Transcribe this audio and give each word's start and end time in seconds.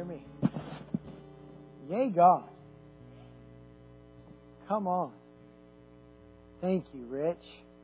Hear 0.00 0.06
me? 0.06 0.24
Yay, 1.90 2.08
God. 2.08 2.44
Come 4.66 4.86
on. 4.86 5.12
Thank 6.62 6.86
you, 6.94 7.04
Rich. 7.04 7.36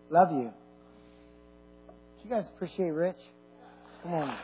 Love 0.09 0.32
you. 0.32 0.50
Do 1.89 2.25
you 2.25 2.31
guys 2.31 2.46
appreciate 2.49 2.89
Rich? 2.89 3.18
Come 4.03 4.14
on. 4.14 4.39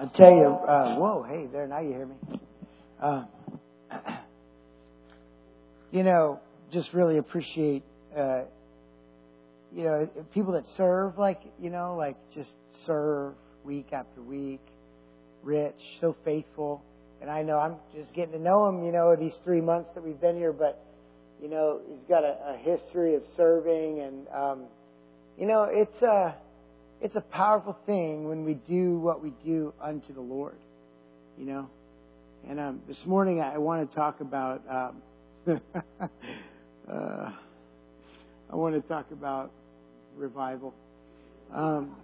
I 0.00 0.06
tell 0.16 0.32
you, 0.32 0.46
uh, 0.46 0.96
whoa, 0.96 1.22
hey, 1.22 1.46
there, 1.46 1.68
now 1.68 1.78
you 1.78 1.90
hear 1.90 2.06
me. 2.06 2.16
Uh, 3.00 3.24
you 5.92 6.02
know, 6.02 6.40
just 6.72 6.92
really 6.92 7.18
appreciate, 7.18 7.84
uh, 8.18 8.42
you 9.72 9.84
know, 9.84 10.10
people 10.34 10.54
that 10.54 10.64
serve, 10.76 11.16
like, 11.16 11.42
you 11.60 11.70
know, 11.70 11.94
like 11.94 12.16
just 12.34 12.50
serve 12.86 13.34
week 13.66 13.92
after 13.92 14.22
week. 14.22 14.60
Rich, 15.42 15.74
so 16.00 16.16
faithful. 16.24 16.82
And 17.20 17.30
I 17.30 17.42
know 17.42 17.58
I'm 17.58 17.76
just 17.94 18.12
getting 18.14 18.32
to 18.32 18.38
know 18.38 18.68
him, 18.68 18.84
you 18.84 18.92
know, 18.92 19.16
these 19.16 19.34
three 19.44 19.60
months 19.60 19.90
that 19.94 20.04
we've 20.04 20.20
been 20.20 20.36
here, 20.36 20.52
but, 20.52 20.84
you 21.42 21.48
know, 21.48 21.80
he's 21.88 22.08
got 22.08 22.24
a, 22.24 22.54
a 22.54 22.56
history 22.56 23.14
of 23.14 23.22
serving 23.36 24.00
and, 24.00 24.28
um, 24.28 24.64
you 25.38 25.46
know, 25.46 25.64
it's 25.64 26.02
a, 26.02 26.34
it's 27.00 27.16
a 27.16 27.20
powerful 27.20 27.76
thing 27.86 28.28
when 28.28 28.44
we 28.44 28.54
do 28.54 28.98
what 28.98 29.22
we 29.22 29.32
do 29.44 29.72
unto 29.80 30.14
the 30.14 30.20
Lord, 30.20 30.56
you 31.38 31.46
know. 31.46 31.68
And 32.48 32.60
um, 32.60 32.82
this 32.86 32.98
morning 33.04 33.40
I 33.40 33.58
want 33.58 33.88
to 33.88 33.96
talk 33.96 34.20
about, 34.20 34.62
um, 34.68 35.02
uh, 36.90 37.30
I 38.50 38.54
want 38.54 38.74
to 38.74 38.88
talk 38.88 39.10
about 39.10 39.50
revival. 40.16 40.74
Um, 41.52 41.96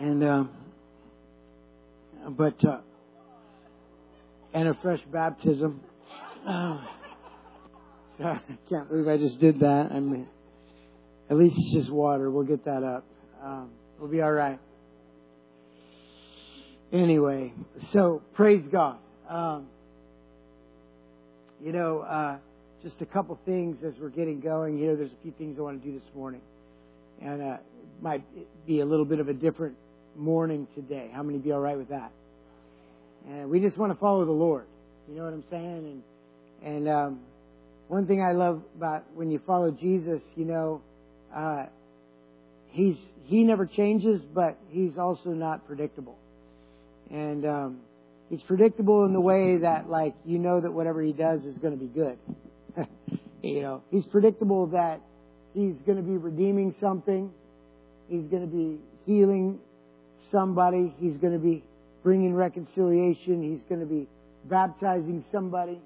and, 0.00 0.24
um, 0.24 0.50
but, 2.30 2.62
uh, 2.64 2.80
and 4.52 4.68
a 4.68 4.74
fresh 4.74 5.00
baptism. 5.12 5.80
I 6.48 6.80
can't 8.68 8.88
believe 8.88 9.08
I 9.08 9.18
just 9.18 9.38
did 9.40 9.60
that. 9.60 9.88
I 9.92 10.00
mean, 10.00 10.26
at 11.28 11.36
least 11.36 11.56
it's 11.58 11.74
just 11.74 11.90
water. 11.90 12.30
We'll 12.30 12.44
get 12.44 12.64
that 12.64 12.82
up. 12.82 13.04
Um, 13.42 13.70
we'll 13.98 14.10
be 14.10 14.22
all 14.22 14.32
right. 14.32 14.58
Anyway, 16.92 17.52
so 17.92 18.22
praise 18.34 18.64
God. 18.70 18.98
Um, 19.28 19.66
you 21.62 21.72
know, 21.72 22.00
uh, 22.00 22.38
just 22.82 23.00
a 23.00 23.06
couple 23.06 23.38
things 23.44 23.78
as 23.84 23.98
we're 23.98 24.08
getting 24.08 24.40
going. 24.40 24.78
You 24.78 24.88
know, 24.88 24.96
there's 24.96 25.12
a 25.12 25.22
few 25.22 25.32
things 25.32 25.58
I 25.58 25.62
want 25.62 25.82
to 25.82 25.86
do 25.86 25.98
this 25.98 26.08
morning, 26.14 26.40
and 27.20 27.42
uh, 27.42 27.54
it 27.54 28.02
might 28.02 28.22
be 28.66 28.80
a 28.80 28.86
little 28.86 29.04
bit 29.04 29.18
of 29.18 29.28
a 29.28 29.34
different 29.34 29.76
morning 30.16 30.66
today. 30.74 31.10
How 31.12 31.22
many 31.22 31.38
be 31.38 31.52
all 31.52 31.60
right 31.60 31.76
with 31.76 31.88
that? 31.88 32.10
And 33.28 33.50
we 33.50 33.60
just 33.60 33.76
want 33.76 33.92
to 33.92 33.98
follow 33.98 34.24
the 34.24 34.32
Lord. 34.32 34.66
You 35.08 35.16
know 35.16 35.24
what 35.24 35.32
I'm 35.32 35.44
saying? 35.50 36.02
And 36.62 36.76
and 36.76 36.88
um, 36.88 37.20
one 37.88 38.06
thing 38.06 38.22
I 38.22 38.32
love 38.32 38.62
about 38.76 39.04
when 39.14 39.30
you 39.30 39.40
follow 39.46 39.70
Jesus, 39.70 40.22
you 40.34 40.44
know, 40.44 40.82
uh, 41.34 41.66
he's 42.70 42.96
he 43.24 43.42
never 43.42 43.66
changes, 43.66 44.22
but 44.22 44.58
he's 44.70 44.96
also 44.98 45.30
not 45.30 45.66
predictable. 45.66 46.16
And 47.10 47.44
um, 47.44 47.80
he's 48.30 48.42
predictable 48.42 49.04
in 49.04 49.12
the 49.12 49.20
way 49.20 49.58
that, 49.58 49.88
like, 49.88 50.14
you 50.24 50.38
know 50.38 50.60
that 50.60 50.72
whatever 50.72 51.02
he 51.02 51.12
does 51.12 51.44
is 51.44 51.58
going 51.58 51.76
to 51.76 51.84
be 51.84 51.90
good. 51.92 52.18
you 53.42 53.62
know, 53.62 53.82
he's 53.90 54.06
predictable 54.06 54.68
that 54.68 55.00
he's 55.54 55.74
going 55.86 55.96
to 55.96 56.04
be 56.04 56.16
redeeming 56.16 56.74
something. 56.80 57.32
He's 58.08 58.26
going 58.26 58.42
to 58.42 58.56
be 58.56 58.78
healing 59.06 59.58
somebody. 60.30 60.94
He's 60.98 61.16
going 61.16 61.32
to 61.32 61.38
be 61.38 61.62
bringing 62.02 62.34
reconciliation. 62.34 63.42
He's 63.42 63.62
going 63.68 63.80
to 63.80 63.86
be 63.86 64.06
baptizing 64.44 65.24
somebody. 65.32 65.80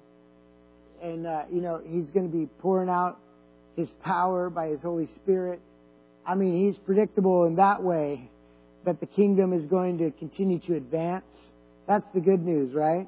And, 1.01 1.25
uh, 1.25 1.43
you 1.51 1.61
know, 1.61 1.81
he's 1.83 2.07
going 2.09 2.29
to 2.31 2.37
be 2.37 2.45
pouring 2.59 2.89
out 2.89 3.19
his 3.75 3.89
power 4.03 4.49
by 4.49 4.67
his 4.67 4.81
Holy 4.81 5.07
Spirit. 5.15 5.59
I 6.25 6.35
mean, 6.35 6.55
he's 6.55 6.77
predictable 6.77 7.45
in 7.45 7.55
that 7.55 7.81
way 7.81 8.29
that 8.85 8.99
the 8.99 9.07
kingdom 9.07 9.53
is 9.53 9.65
going 9.65 9.97
to 9.99 10.11
continue 10.11 10.59
to 10.59 10.75
advance. 10.75 11.25
That's 11.87 12.05
the 12.13 12.21
good 12.21 12.45
news, 12.45 12.73
right? 12.73 13.07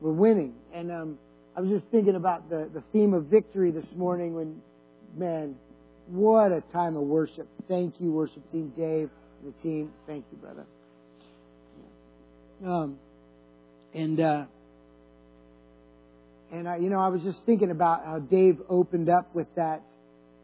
We're 0.00 0.12
winning. 0.12 0.54
And 0.72 0.90
um, 0.90 1.18
I 1.56 1.60
was 1.60 1.70
just 1.70 1.86
thinking 1.90 2.16
about 2.16 2.48
the, 2.48 2.70
the 2.72 2.82
theme 2.92 3.12
of 3.12 3.26
victory 3.26 3.70
this 3.70 3.86
morning 3.94 4.34
when, 4.34 4.62
man, 5.16 5.56
what 6.06 6.50
a 6.50 6.62
time 6.72 6.96
of 6.96 7.02
worship. 7.02 7.46
Thank 7.68 8.00
you, 8.00 8.10
worship 8.10 8.50
team 8.50 8.72
Dave 8.76 9.10
the 9.44 9.52
team. 9.62 9.92
Thank 10.06 10.24
you, 10.30 10.38
brother. 10.38 10.64
Um, 12.64 12.98
and, 13.92 14.20
uh, 14.20 14.44
and 16.52 16.68
I, 16.68 16.76
you 16.76 16.90
know, 16.90 17.00
I 17.00 17.08
was 17.08 17.22
just 17.22 17.44
thinking 17.44 17.70
about 17.70 18.04
how 18.04 18.18
Dave 18.20 18.60
opened 18.68 19.08
up 19.08 19.34
with 19.34 19.48
that, 19.56 19.82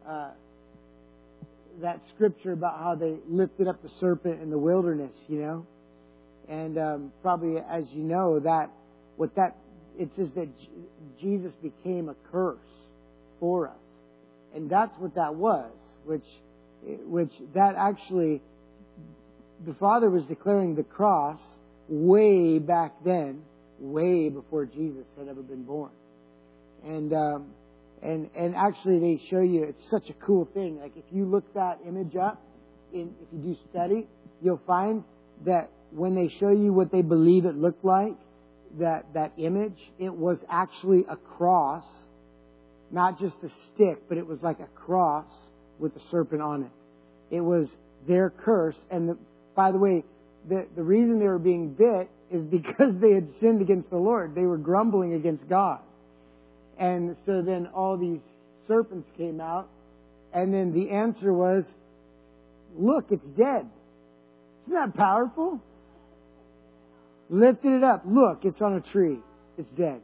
uh, 0.07 0.31
that 1.81 2.01
scripture 2.13 2.51
about 2.51 2.79
how 2.79 2.95
they 2.95 3.17
lifted 3.27 3.67
up 3.67 3.81
the 3.81 3.89
serpent 3.99 4.41
in 4.41 4.49
the 4.49 4.57
wilderness, 4.57 5.13
you 5.27 5.39
know? 5.39 5.65
And 6.49 6.77
um, 6.77 7.13
probably, 7.21 7.57
as 7.57 7.85
you 7.91 8.03
know, 8.03 8.39
that 8.39 8.71
what 9.17 9.35
that 9.35 9.55
it 9.99 10.09
says 10.15 10.29
that 10.35 10.47
Jesus 11.19 11.53
became 11.61 12.09
a 12.09 12.15
curse 12.31 12.57
for 13.39 13.67
us, 13.67 13.75
and 14.55 14.69
that's 14.69 14.97
what 14.97 15.13
that 15.15 15.35
was. 15.35 15.71
Which, 16.05 16.25
which 16.81 17.31
that 17.53 17.75
actually, 17.77 18.41
the 19.65 19.73
Father 19.75 20.09
was 20.09 20.25
declaring 20.25 20.75
the 20.75 20.83
cross 20.83 21.39
way 21.87 22.59
back 22.59 22.93
then, 23.03 23.41
way 23.79 24.29
before 24.29 24.65
Jesus 24.65 25.05
had 25.17 25.27
ever 25.27 25.41
been 25.41 25.63
born, 25.63 25.91
and. 26.83 27.13
Um, 27.13 27.45
and 28.01 28.29
and 28.35 28.55
actually 28.55 28.99
they 28.99 29.21
show 29.29 29.41
you 29.41 29.63
it's 29.63 29.89
such 29.89 30.09
a 30.09 30.13
cool 30.25 30.47
thing. 30.53 30.79
Like 30.79 30.93
if 30.95 31.03
you 31.11 31.25
look 31.25 31.53
that 31.53 31.79
image 31.85 32.15
up, 32.15 32.41
in 32.93 33.13
if 33.21 33.27
you 33.33 33.39
do 33.39 33.57
study, 33.69 34.07
you'll 34.41 34.61
find 34.65 35.03
that 35.45 35.69
when 35.91 36.15
they 36.15 36.29
show 36.39 36.49
you 36.49 36.71
what 36.71 36.91
they 36.91 37.01
believe 37.01 37.45
it 37.45 37.55
looked 37.55 37.83
like, 37.83 38.15
that 38.79 39.05
that 39.13 39.33
image, 39.37 39.77
it 39.97 40.13
was 40.13 40.37
actually 40.49 41.05
a 41.09 41.15
cross, 41.15 41.85
not 42.91 43.19
just 43.19 43.35
a 43.43 43.49
stick, 43.73 44.07
but 44.07 44.17
it 44.17 44.25
was 44.25 44.41
like 44.41 44.59
a 44.59 44.67
cross 44.67 45.31
with 45.79 45.95
a 45.95 46.01
serpent 46.11 46.41
on 46.41 46.63
it. 46.63 47.35
It 47.35 47.41
was 47.41 47.69
their 48.07 48.29
curse, 48.29 48.77
and 48.89 49.09
the, 49.09 49.17
by 49.59 49.73
the 49.73 49.77
way, 49.77 50.05
the 50.47 50.65
the 50.77 50.81
reason 50.81 51.19
they 51.19 51.27
were 51.27 51.37
being 51.37 51.73
bit 51.73 52.09
is 52.31 52.45
because 52.45 52.93
they 53.01 53.11
had 53.11 53.27
sinned 53.41 53.61
against 53.61 53.89
the 53.89 53.97
Lord. 53.97 54.33
They 54.33 54.43
were 54.43 54.57
grumbling 54.57 55.15
against 55.15 55.49
God. 55.49 55.81
And 56.77 57.17
so 57.25 57.41
then 57.41 57.67
all 57.75 57.97
these 57.97 58.21
serpents 58.69 59.09
came 59.17 59.41
out, 59.41 59.67
and 60.33 60.53
then 60.53 60.71
the 60.71 60.91
answer 60.91 61.33
was, 61.33 61.65
look, 62.77 63.07
it's 63.11 63.25
dead. 63.37 63.67
Isn't 64.65 64.79
that 64.79 64.95
powerful? 64.95 65.59
Lifted 67.29 67.73
it 67.79 67.83
up. 67.83 68.03
Look, 68.05 68.45
it's 68.45 68.61
on 68.61 68.75
a 68.75 68.81
tree. 68.93 69.19
It's 69.57 69.71
dead. 69.77 69.99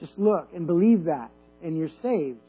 Just 0.00 0.18
look 0.18 0.48
and 0.56 0.66
believe 0.66 1.04
that, 1.04 1.30
and 1.62 1.78
you're 1.78 1.96
saved. 2.02 2.40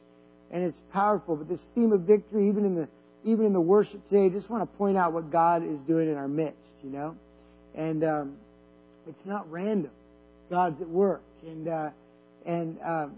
And 0.49 0.63
it's 0.63 0.79
powerful. 0.91 1.35
But 1.35 1.47
this 1.47 1.61
theme 1.75 1.91
of 1.91 2.01
victory, 2.01 2.49
even 2.49 2.65
in 2.65 2.73
the 2.73 2.87
even 3.23 3.45
in 3.45 3.53
the 3.53 3.61
worship 3.61 4.07
today, 4.09 4.29
just 4.29 4.49
want 4.49 4.69
to 4.69 4.77
point 4.77 4.97
out 4.97 5.13
what 5.13 5.31
God 5.31 5.63
is 5.63 5.79
doing 5.87 6.09
in 6.09 6.15
our 6.15 6.27
midst, 6.27 6.57
you 6.83 6.89
know? 6.89 7.15
And 7.75 8.03
um, 8.03 8.37
it's 9.07 9.25
not 9.25 9.49
random. 9.51 9.91
God's 10.49 10.81
at 10.81 10.89
work. 10.89 11.23
And 11.45 11.67
uh, 11.67 11.89
and 12.45 12.77
um, 12.85 13.15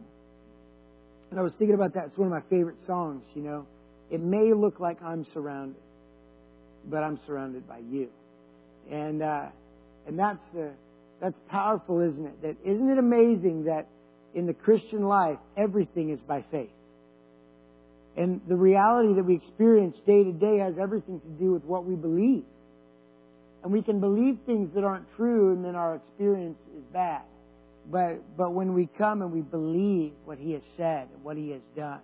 and 1.31 1.39
I 1.39 1.43
was 1.43 1.53
thinking 1.55 1.75
about 1.75 1.93
that. 1.95 2.05
It's 2.07 2.17
one 2.17 2.27
of 2.27 2.31
my 2.31 2.47
favorite 2.49 2.79
songs, 2.85 3.23
you 3.35 3.41
know. 3.41 3.65
It 4.09 4.21
may 4.21 4.53
look 4.53 4.79
like 4.79 5.01
I'm 5.01 5.25
surrounded, 5.25 5.81
but 6.89 7.03
I'm 7.03 7.19
surrounded 7.25 7.67
by 7.67 7.79
you. 7.79 8.09
And 8.89 9.21
uh, 9.21 9.47
and 10.07 10.17
that's 10.17 10.43
the 10.53 10.71
that's 11.19 11.39
powerful, 11.49 12.01
isn't 12.01 12.25
it? 12.25 12.41
That 12.41 12.57
isn't 12.63 12.89
it 12.89 12.97
amazing 12.97 13.65
that 13.65 13.87
in 14.33 14.45
the 14.45 14.53
Christian 14.53 15.03
life 15.03 15.39
everything 15.57 16.09
is 16.09 16.19
by 16.21 16.43
faith. 16.51 16.69
And 18.17 18.41
the 18.47 18.55
reality 18.55 19.13
that 19.15 19.23
we 19.23 19.35
experience 19.35 19.97
day 20.05 20.23
to 20.23 20.31
day 20.31 20.59
has 20.59 20.75
everything 20.81 21.19
to 21.19 21.27
do 21.43 21.51
with 21.51 21.63
what 21.65 21.85
we 21.85 21.95
believe. 21.95 22.43
And 23.63 23.73
we 23.73 23.81
can 23.81 23.99
believe 23.99 24.37
things 24.45 24.73
that 24.75 24.83
aren't 24.83 25.07
true 25.15 25.51
and 25.51 25.65
then 25.65 25.75
our 25.75 25.95
experience 25.95 26.57
is 26.77 26.83
bad. 26.93 27.23
But, 27.91 28.37
but 28.37 28.53
when 28.53 28.73
we 28.73 28.87
come 28.87 29.21
and 29.21 29.31
we 29.31 29.41
believe 29.41 30.13
what 30.23 30.37
he 30.37 30.53
has 30.53 30.63
said 30.77 31.09
and 31.13 31.23
what 31.23 31.35
he 31.37 31.51
has 31.51 31.61
done. 31.75 31.99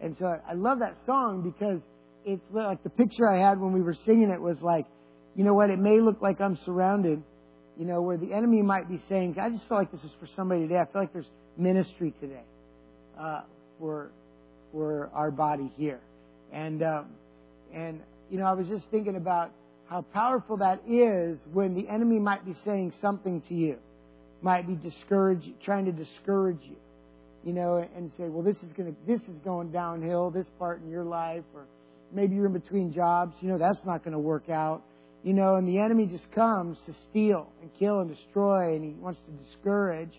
And 0.00 0.16
so 0.16 0.26
I 0.26 0.54
love 0.54 0.78
that 0.78 0.96
song 1.06 1.42
because 1.42 1.80
it's 2.24 2.42
like 2.52 2.82
the 2.82 2.90
picture 2.90 3.28
I 3.28 3.48
had 3.48 3.58
when 3.58 3.72
we 3.72 3.82
were 3.82 3.94
singing 3.94 4.30
it 4.30 4.40
was 4.40 4.58
like, 4.60 4.86
you 5.34 5.44
know 5.44 5.54
what, 5.54 5.70
it 5.70 5.78
may 5.78 6.00
look 6.00 6.20
like 6.20 6.40
I'm 6.40 6.56
surrounded, 6.64 7.22
you 7.76 7.84
know, 7.84 8.02
where 8.02 8.16
the 8.16 8.32
enemy 8.32 8.62
might 8.62 8.88
be 8.88 9.00
saying, 9.08 9.36
I 9.40 9.50
just 9.50 9.68
feel 9.68 9.78
like 9.78 9.90
this 9.92 10.02
is 10.04 10.12
for 10.20 10.26
somebody 10.36 10.62
today. 10.62 10.76
I 10.76 10.84
feel 10.84 11.00
like 11.02 11.12
there's 11.12 11.30
ministry 11.56 12.12
today 12.20 12.42
uh, 13.18 13.42
for, 13.78 14.10
for 14.72 15.10
our 15.12 15.30
body 15.30 15.70
here. 15.76 16.00
And, 16.52 16.82
um, 16.82 17.06
and, 17.72 18.00
you 18.30 18.38
know, 18.38 18.44
I 18.46 18.52
was 18.52 18.68
just 18.68 18.90
thinking 18.90 19.16
about 19.16 19.50
how 19.88 20.02
powerful 20.02 20.58
that 20.58 20.80
is 20.86 21.38
when 21.52 21.74
the 21.74 21.88
enemy 21.88 22.18
might 22.18 22.44
be 22.44 22.54
saying 22.64 22.92
something 23.00 23.40
to 23.48 23.54
you, 23.54 23.78
might 24.42 24.66
be 24.66 24.74
discourage, 24.74 25.50
trying 25.64 25.86
to 25.86 25.92
discourage 25.92 26.60
you, 26.62 26.76
you 27.44 27.52
know, 27.52 27.86
and 27.96 28.10
say, 28.12 28.28
well, 28.28 28.42
this 28.42 28.62
is 28.62 28.72
going 28.74 28.94
to, 28.94 28.96
this 29.06 29.22
is 29.22 29.38
going 29.40 29.70
downhill, 29.70 30.30
this 30.30 30.48
part 30.58 30.82
in 30.82 30.90
your 30.90 31.04
life, 31.04 31.44
or 31.54 31.66
maybe 32.12 32.34
you're 32.34 32.46
in 32.46 32.52
between 32.52 32.92
jobs, 32.92 33.34
you 33.40 33.48
know, 33.48 33.58
that's 33.58 33.84
not 33.84 34.04
going 34.04 34.12
to 34.12 34.18
work 34.18 34.48
out, 34.50 34.82
you 35.24 35.32
know, 35.32 35.56
and 35.56 35.66
the 35.66 35.78
enemy 35.78 36.06
just 36.06 36.30
comes 36.32 36.78
to 36.86 36.92
steal 37.10 37.50
and 37.60 37.70
kill 37.78 38.00
and 38.00 38.14
destroy, 38.14 38.74
and 38.74 38.84
he 38.84 38.90
wants 39.00 39.20
to 39.20 39.44
discourage. 39.44 40.12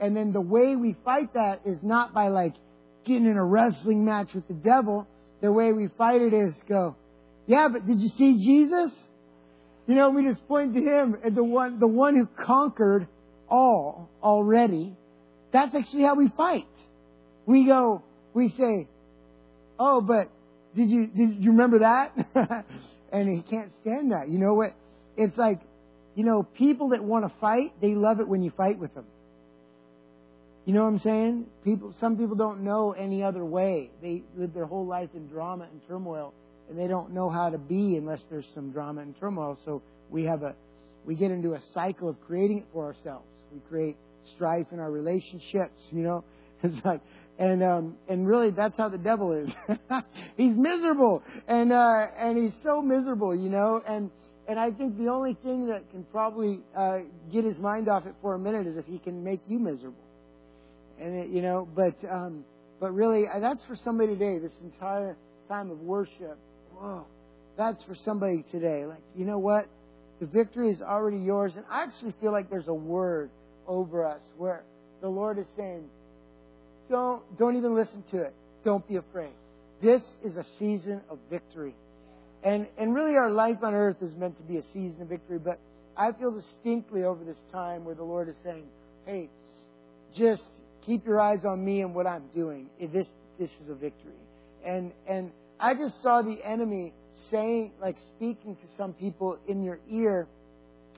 And 0.00 0.16
then 0.16 0.32
the 0.32 0.40
way 0.40 0.76
we 0.76 0.96
fight 1.04 1.34
that 1.34 1.60
is 1.64 1.78
not 1.82 2.12
by 2.12 2.28
like 2.28 2.54
getting 3.04 3.26
in 3.26 3.36
a 3.36 3.44
wrestling 3.44 4.04
match 4.04 4.28
with 4.34 4.46
the 4.48 4.54
devil. 4.54 5.06
The 5.40 5.52
way 5.52 5.72
we 5.72 5.88
fight 5.98 6.22
it 6.22 6.32
is 6.32 6.54
go, 6.68 6.96
yeah, 7.46 7.68
but 7.68 7.86
did 7.86 8.00
you 8.00 8.08
see 8.08 8.38
Jesus? 8.44 8.92
You 9.86 9.94
know, 9.94 10.10
we 10.10 10.24
just 10.24 10.46
point 10.48 10.74
to 10.74 10.80
him 10.80 11.16
and 11.22 11.36
the 11.36 11.44
one, 11.44 11.78
the 11.78 11.86
one 11.86 12.16
who 12.16 12.26
conquered 12.26 13.06
all 13.48 14.08
already. 14.22 14.96
That's 15.52 15.74
actually 15.74 16.04
how 16.04 16.14
we 16.14 16.28
fight. 16.28 16.66
We 17.46 17.66
go, 17.66 18.02
we 18.32 18.48
say, 18.48 18.88
oh, 19.78 20.00
but 20.00 20.30
did 20.74 20.88
you, 20.88 21.06
did 21.06 21.36
you 21.36 21.50
remember 21.50 21.80
that? 21.80 22.12
and 23.12 23.28
he 23.28 23.42
can't 23.42 23.70
stand 23.82 24.12
that. 24.12 24.28
You 24.28 24.38
know 24.38 24.54
what? 24.54 24.70
It's 25.16 25.36
like, 25.36 25.60
you 26.14 26.24
know, 26.24 26.42
people 26.42 26.90
that 26.90 27.04
want 27.04 27.26
to 27.26 27.34
fight, 27.40 27.74
they 27.80 27.94
love 27.94 28.20
it 28.20 28.28
when 28.28 28.42
you 28.42 28.50
fight 28.56 28.78
with 28.78 28.94
them. 28.94 29.04
You 30.64 30.72
know 30.72 30.82
what 30.82 30.92
I'm 30.92 30.98
saying? 31.00 31.46
People, 31.62 31.92
some 32.00 32.16
people 32.16 32.36
don't 32.36 32.62
know 32.62 32.92
any 32.92 33.22
other 33.22 33.44
way. 33.44 33.90
They 34.00 34.22
live 34.36 34.54
their 34.54 34.66
whole 34.66 34.86
life 34.86 35.10
in 35.14 35.28
drama 35.28 35.68
and 35.70 35.80
turmoil 35.86 36.32
and 36.68 36.78
they 36.78 36.86
don't 36.86 37.12
know 37.12 37.28
how 37.28 37.50
to 37.50 37.58
be 37.58 37.96
unless 37.96 38.24
there's 38.30 38.48
some 38.54 38.70
drama 38.70 39.02
and 39.02 39.18
turmoil. 39.18 39.58
So 39.64 39.82
we 40.10 40.24
have 40.24 40.42
a 40.42 40.54
we 41.04 41.14
get 41.14 41.30
into 41.30 41.52
a 41.52 41.60
cycle 41.72 42.08
of 42.08 42.20
creating 42.22 42.58
it 42.58 42.66
for 42.72 42.86
ourselves. 42.86 43.26
We 43.52 43.60
create 43.68 43.96
strife 44.34 44.68
in 44.72 44.80
our 44.80 44.90
relationships, 44.90 45.80
you 45.90 46.02
know. 46.02 46.24
It's 46.62 46.82
like 46.82 47.02
and 47.38 47.62
um 47.62 47.96
and 48.08 48.26
really 48.26 48.50
that's 48.50 48.76
how 48.78 48.88
the 48.88 48.96
devil 48.96 49.32
is. 49.32 49.50
he's 50.38 50.56
miserable 50.56 51.22
and 51.46 51.72
uh 51.72 52.06
and 52.16 52.38
he's 52.38 52.54
so 52.62 52.80
miserable, 52.80 53.36
you 53.36 53.50
know, 53.50 53.82
and 53.86 54.10
and 54.48 54.58
I 54.58 54.70
think 54.70 54.96
the 54.96 55.08
only 55.08 55.36
thing 55.42 55.68
that 55.68 55.90
can 55.90 56.04
probably 56.04 56.60
uh 56.74 57.00
get 57.30 57.44
his 57.44 57.58
mind 57.58 57.88
off 57.88 58.06
it 58.06 58.14
for 58.22 58.34
a 58.34 58.38
minute 58.38 58.66
is 58.66 58.78
if 58.78 58.86
he 58.86 58.98
can 58.98 59.22
make 59.22 59.40
you 59.46 59.58
miserable. 59.58 60.00
And 61.00 61.24
it, 61.24 61.28
you 61.30 61.42
know, 61.42 61.68
but 61.74 61.96
um 62.08 62.44
but 62.80 62.92
really 62.92 63.24
uh, 63.32 63.40
that's 63.40 63.64
for 63.66 63.76
somebody 63.76 64.14
today 64.14 64.38
this 64.38 64.58
entire 64.62 65.16
time 65.48 65.70
of 65.70 65.78
worship 65.80 66.38
whoa, 66.76 67.06
that's 67.56 67.82
for 67.84 67.94
somebody 67.94 68.44
today. 68.50 68.84
Like, 68.84 69.02
you 69.16 69.24
know 69.24 69.38
what? 69.38 69.66
The 70.20 70.26
victory 70.26 70.70
is 70.70 70.80
already 70.80 71.18
yours. 71.18 71.56
And 71.56 71.64
I 71.70 71.84
actually 71.84 72.14
feel 72.20 72.32
like 72.32 72.50
there's 72.50 72.68
a 72.68 72.74
word 72.74 73.30
over 73.66 74.04
us 74.04 74.22
where 74.36 74.64
the 75.00 75.08
Lord 75.08 75.38
is 75.38 75.46
saying, 75.56 75.88
don't, 76.90 77.22
don't 77.38 77.56
even 77.56 77.74
listen 77.74 78.02
to 78.10 78.22
it. 78.22 78.34
Don't 78.64 78.86
be 78.86 78.96
afraid. 78.96 79.32
This 79.82 80.02
is 80.22 80.36
a 80.36 80.44
season 80.44 81.00
of 81.10 81.18
victory. 81.30 81.74
And, 82.42 82.68
and 82.78 82.94
really 82.94 83.16
our 83.16 83.30
life 83.30 83.58
on 83.62 83.74
earth 83.74 83.96
is 84.02 84.14
meant 84.14 84.36
to 84.38 84.42
be 84.42 84.58
a 84.58 84.62
season 84.62 85.02
of 85.02 85.08
victory, 85.08 85.38
but 85.38 85.58
I 85.96 86.12
feel 86.12 86.32
distinctly 86.32 87.04
over 87.04 87.24
this 87.24 87.42
time 87.52 87.84
where 87.84 87.94
the 87.94 88.04
Lord 88.04 88.28
is 88.28 88.36
saying, 88.44 88.64
hey, 89.06 89.30
just 90.14 90.50
keep 90.86 91.06
your 91.06 91.20
eyes 91.20 91.44
on 91.44 91.64
me 91.64 91.82
and 91.82 91.94
what 91.94 92.06
I'm 92.06 92.28
doing. 92.34 92.68
This, 92.80 93.08
this 93.38 93.50
is 93.62 93.68
a 93.68 93.74
victory. 93.74 94.12
And, 94.64 94.92
and 95.06 95.32
I 95.60 95.74
just 95.74 96.02
saw 96.02 96.22
the 96.22 96.36
enemy 96.44 96.92
saying, 97.30 97.72
like 97.80 97.96
speaking 98.16 98.56
to 98.56 98.62
some 98.76 98.92
people 98.92 99.38
in 99.46 99.62
your 99.62 99.78
ear, 99.90 100.26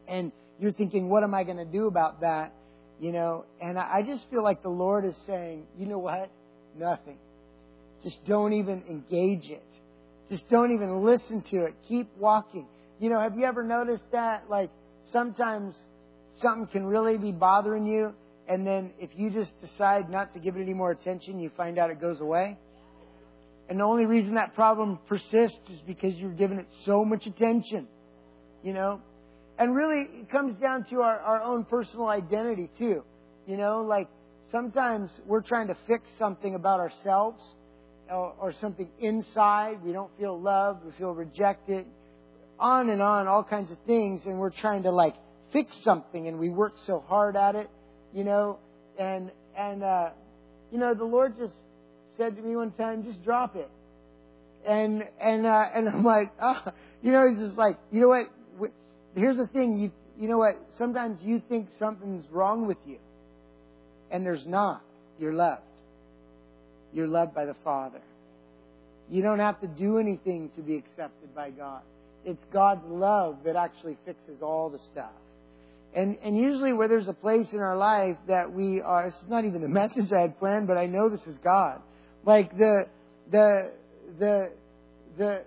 and 0.09 0.33
you're 0.59 0.73
thinking, 0.73 1.09
what 1.09 1.23
am 1.23 1.35
I 1.35 1.45
going 1.45 1.59
to 1.59 1.65
do 1.65 1.87
about 1.87 2.21
that? 2.21 2.53
You 2.99 3.13
know, 3.13 3.45
and 3.61 3.79
I 3.79 4.03
just 4.07 4.31
feel 4.31 4.43
like 4.43 4.63
the 4.63 4.71
Lord 4.71 5.05
is 5.05 5.17
saying, 5.27 5.67
you 5.79 5.87
know 5.87 5.99
what? 5.99 6.31
Nothing. 6.79 7.19
Just 8.03 8.25
don't 8.25 8.55
even 8.55 8.85
engage 8.89 9.51
it. 9.51 9.67
Just 10.31 10.49
don't 10.49 10.73
even 10.73 11.05
listen 11.05 11.43
to 11.51 11.65
it. 11.67 11.75
Keep 11.89 12.17
walking. 12.17 12.67
You 12.99 13.11
know, 13.11 13.21
have 13.21 13.37
you 13.37 13.45
ever 13.45 13.63
noticed 13.63 14.11
that? 14.13 14.49
Like, 14.49 14.71
sometimes 15.13 15.77
something 16.41 16.69
can 16.73 16.87
really 16.87 17.19
be 17.19 17.33
bothering 17.33 17.87
you, 17.87 18.15
and 18.49 18.67
then 18.67 18.93
if 18.99 19.11
you 19.17 19.31
just 19.31 19.59
decide 19.61 20.11
not 20.11 20.33
to 20.35 20.39
give 20.39 20.57
it 20.57 20.63
any 20.63 20.75
more 20.75 20.91
attention, 20.91 21.41
you 21.41 21.51
find 21.57 21.79
out 21.79 21.91
it 21.91 22.01
goes 22.01 22.21
away? 22.21 22.57
And 23.69 23.81
the 23.81 23.85
only 23.85 24.05
reason 24.05 24.35
that 24.35 24.55
problem 24.55 24.99
persists 25.09 25.69
is 25.71 25.81
because 25.81 26.15
you're 26.15 26.31
giving 26.31 26.59
it 26.59 26.69
so 26.85 27.05
much 27.05 27.27
attention. 27.27 27.89
You 28.63 28.73
know? 28.73 29.01
And 29.59 29.75
really, 29.75 30.03
it 30.03 30.31
comes 30.31 30.57
down 30.57 30.85
to 30.91 31.01
our, 31.01 31.19
our 31.19 31.43
own 31.43 31.65
personal 31.65 32.07
identity, 32.07 32.71
too. 32.79 33.03
You 33.47 33.57
know, 33.57 33.83
like 33.83 34.09
sometimes 34.53 35.11
we're 35.25 35.41
trying 35.43 35.69
to 35.69 35.77
fix 35.87 36.11
something 36.19 36.55
about 36.55 36.81
ourselves 36.81 37.43
or, 38.11 38.35
or 38.39 38.53
something 38.61 38.89
inside. 39.01 39.83
We 39.83 39.93
don't 39.93 40.11
feel 40.19 40.41
loved, 40.41 40.85
we 40.85 40.93
feel 40.93 41.15
rejected, 41.15 41.87
on 42.59 42.91
and 42.91 43.03
on, 43.03 43.27
all 43.27 43.45
kinds 43.45 43.71
of 43.71 43.79
things. 43.87 44.27
And 44.27 44.39
we're 44.39 44.51
trying 44.51 44.85
to, 44.85 44.91
like, 44.91 45.15
fix 45.53 45.77
something 45.83 46.29
and 46.29 46.39
we 46.39 46.51
work 46.51 46.75
so 46.87 47.01
hard 47.01 47.37
at 47.37 47.55
it, 47.55 47.71
you 48.13 48.25
know? 48.25 48.59
And, 48.99 49.31
and, 49.57 49.83
uh, 49.83 50.11
you 50.71 50.79
know, 50.79 50.95
the 50.95 51.05
Lord 51.05 51.37
just 51.37 51.55
said 52.17 52.37
to 52.37 52.43
me 52.43 52.57
one 52.57 52.73
time, 52.73 53.05
just 53.05 53.23
drop 53.25 53.57
it. 53.57 53.71
And 54.67 55.05
and 55.21 55.47
uh, 55.47 55.65
and 55.75 55.89
I'm 55.89 56.05
like, 56.05 56.33
oh, 56.43 56.73
you 57.03 57.13
know, 57.13 57.29
he's 57.29 57.39
just 57.39 57.57
like, 57.57 57.79
you 57.91 58.01
know 58.01 58.09
what? 58.09 58.27
Here's 59.15 59.37
the 59.37 59.47
thing, 59.47 59.79
you 59.79 59.93
you 60.19 60.29
know 60.29 60.39
what? 60.39 60.55
Sometimes 60.77 61.19
you 61.23 61.43
think 61.49 61.69
something's 61.79 62.25
wrong 62.31 62.67
with 62.67 62.79
you, 62.87 62.99
and 64.11 64.25
there's 64.25 64.47
not. 64.47 64.83
You're 65.19 65.33
loved. 65.33 65.63
You're 66.93 67.07
loved 67.07 67.35
by 67.35 67.45
the 67.45 67.57
Father. 67.63 68.01
You 69.09 69.23
don't 69.23 69.39
have 69.39 69.61
to 69.61 69.69
do 69.69 69.99
anything 69.99 70.51
to 70.57 70.63
be 70.63 70.77
accepted 70.77 71.35
by 71.35 71.51
God. 71.51 71.83
It's 72.25 72.43
God's 72.53 72.85
love 72.87 73.39
that 73.45 73.55
actually 73.55 73.97
fixes 74.05 74.43
all 74.43 74.69
the 74.69 74.81
stuff. 74.93 75.13
And, 75.97 76.19
and 76.23 76.37
usually 76.37 76.75
where 76.75 76.89
there's 76.89 77.09
a 77.09 77.15
place 77.15 77.55
in 77.55 77.59
our 77.59 77.77
life 77.77 78.19
that 78.29 78.53
we 78.53 78.83
are, 78.83 79.07
this 79.07 79.15
is 79.15 79.29
not 79.31 79.47
even 79.47 79.63
the 79.63 79.69
message 79.83 80.13
I 80.13 80.21
had 80.21 80.39
planned, 80.39 80.67
but 80.67 80.77
I 80.77 80.85
know 80.85 81.09
this 81.09 81.27
is 81.27 81.39
God. 81.39 81.81
Like 82.25 82.57
the 82.57 82.87
the 83.31 83.73
the 84.19 84.51
the 85.17 85.45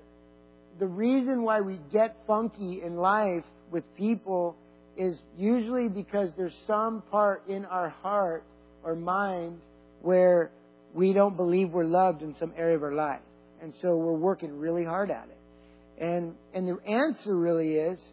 the 0.79 0.87
reason 0.87 1.43
why 1.43 1.61
we 1.61 1.79
get 1.91 2.15
funky 2.25 2.81
in 2.83 2.95
life 2.95 3.43
with 3.69 3.83
people 3.95 4.55
is 4.97 5.21
usually 5.37 5.87
because 5.87 6.33
there's 6.35 6.55
some 6.65 7.03
part 7.11 7.47
in 7.47 7.65
our 7.65 7.89
heart 7.89 8.43
or 8.83 8.95
mind 8.95 9.59
where 10.01 10.51
we 10.93 11.13
don't 11.13 11.35
believe 11.35 11.69
we're 11.69 11.83
loved 11.83 12.23
in 12.23 12.33
some 12.35 12.53
area 12.57 12.75
of 12.75 12.83
our 12.83 12.93
life. 12.93 13.21
And 13.61 13.73
so 13.81 13.97
we're 13.97 14.13
working 14.13 14.57
really 14.57 14.85
hard 14.85 15.11
at 15.11 15.27
it. 15.29 16.03
And 16.03 16.33
and 16.55 16.67
the 16.67 16.81
answer 16.89 17.35
really 17.35 17.75
is 17.75 18.03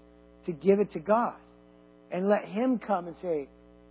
to 0.44 0.52
give 0.52 0.80
it 0.80 0.92
to 0.92 0.98
God 0.98 1.36
and 2.10 2.28
let 2.28 2.44
him 2.44 2.78
come 2.78 3.06
and 3.06 3.16
say, 3.18 3.48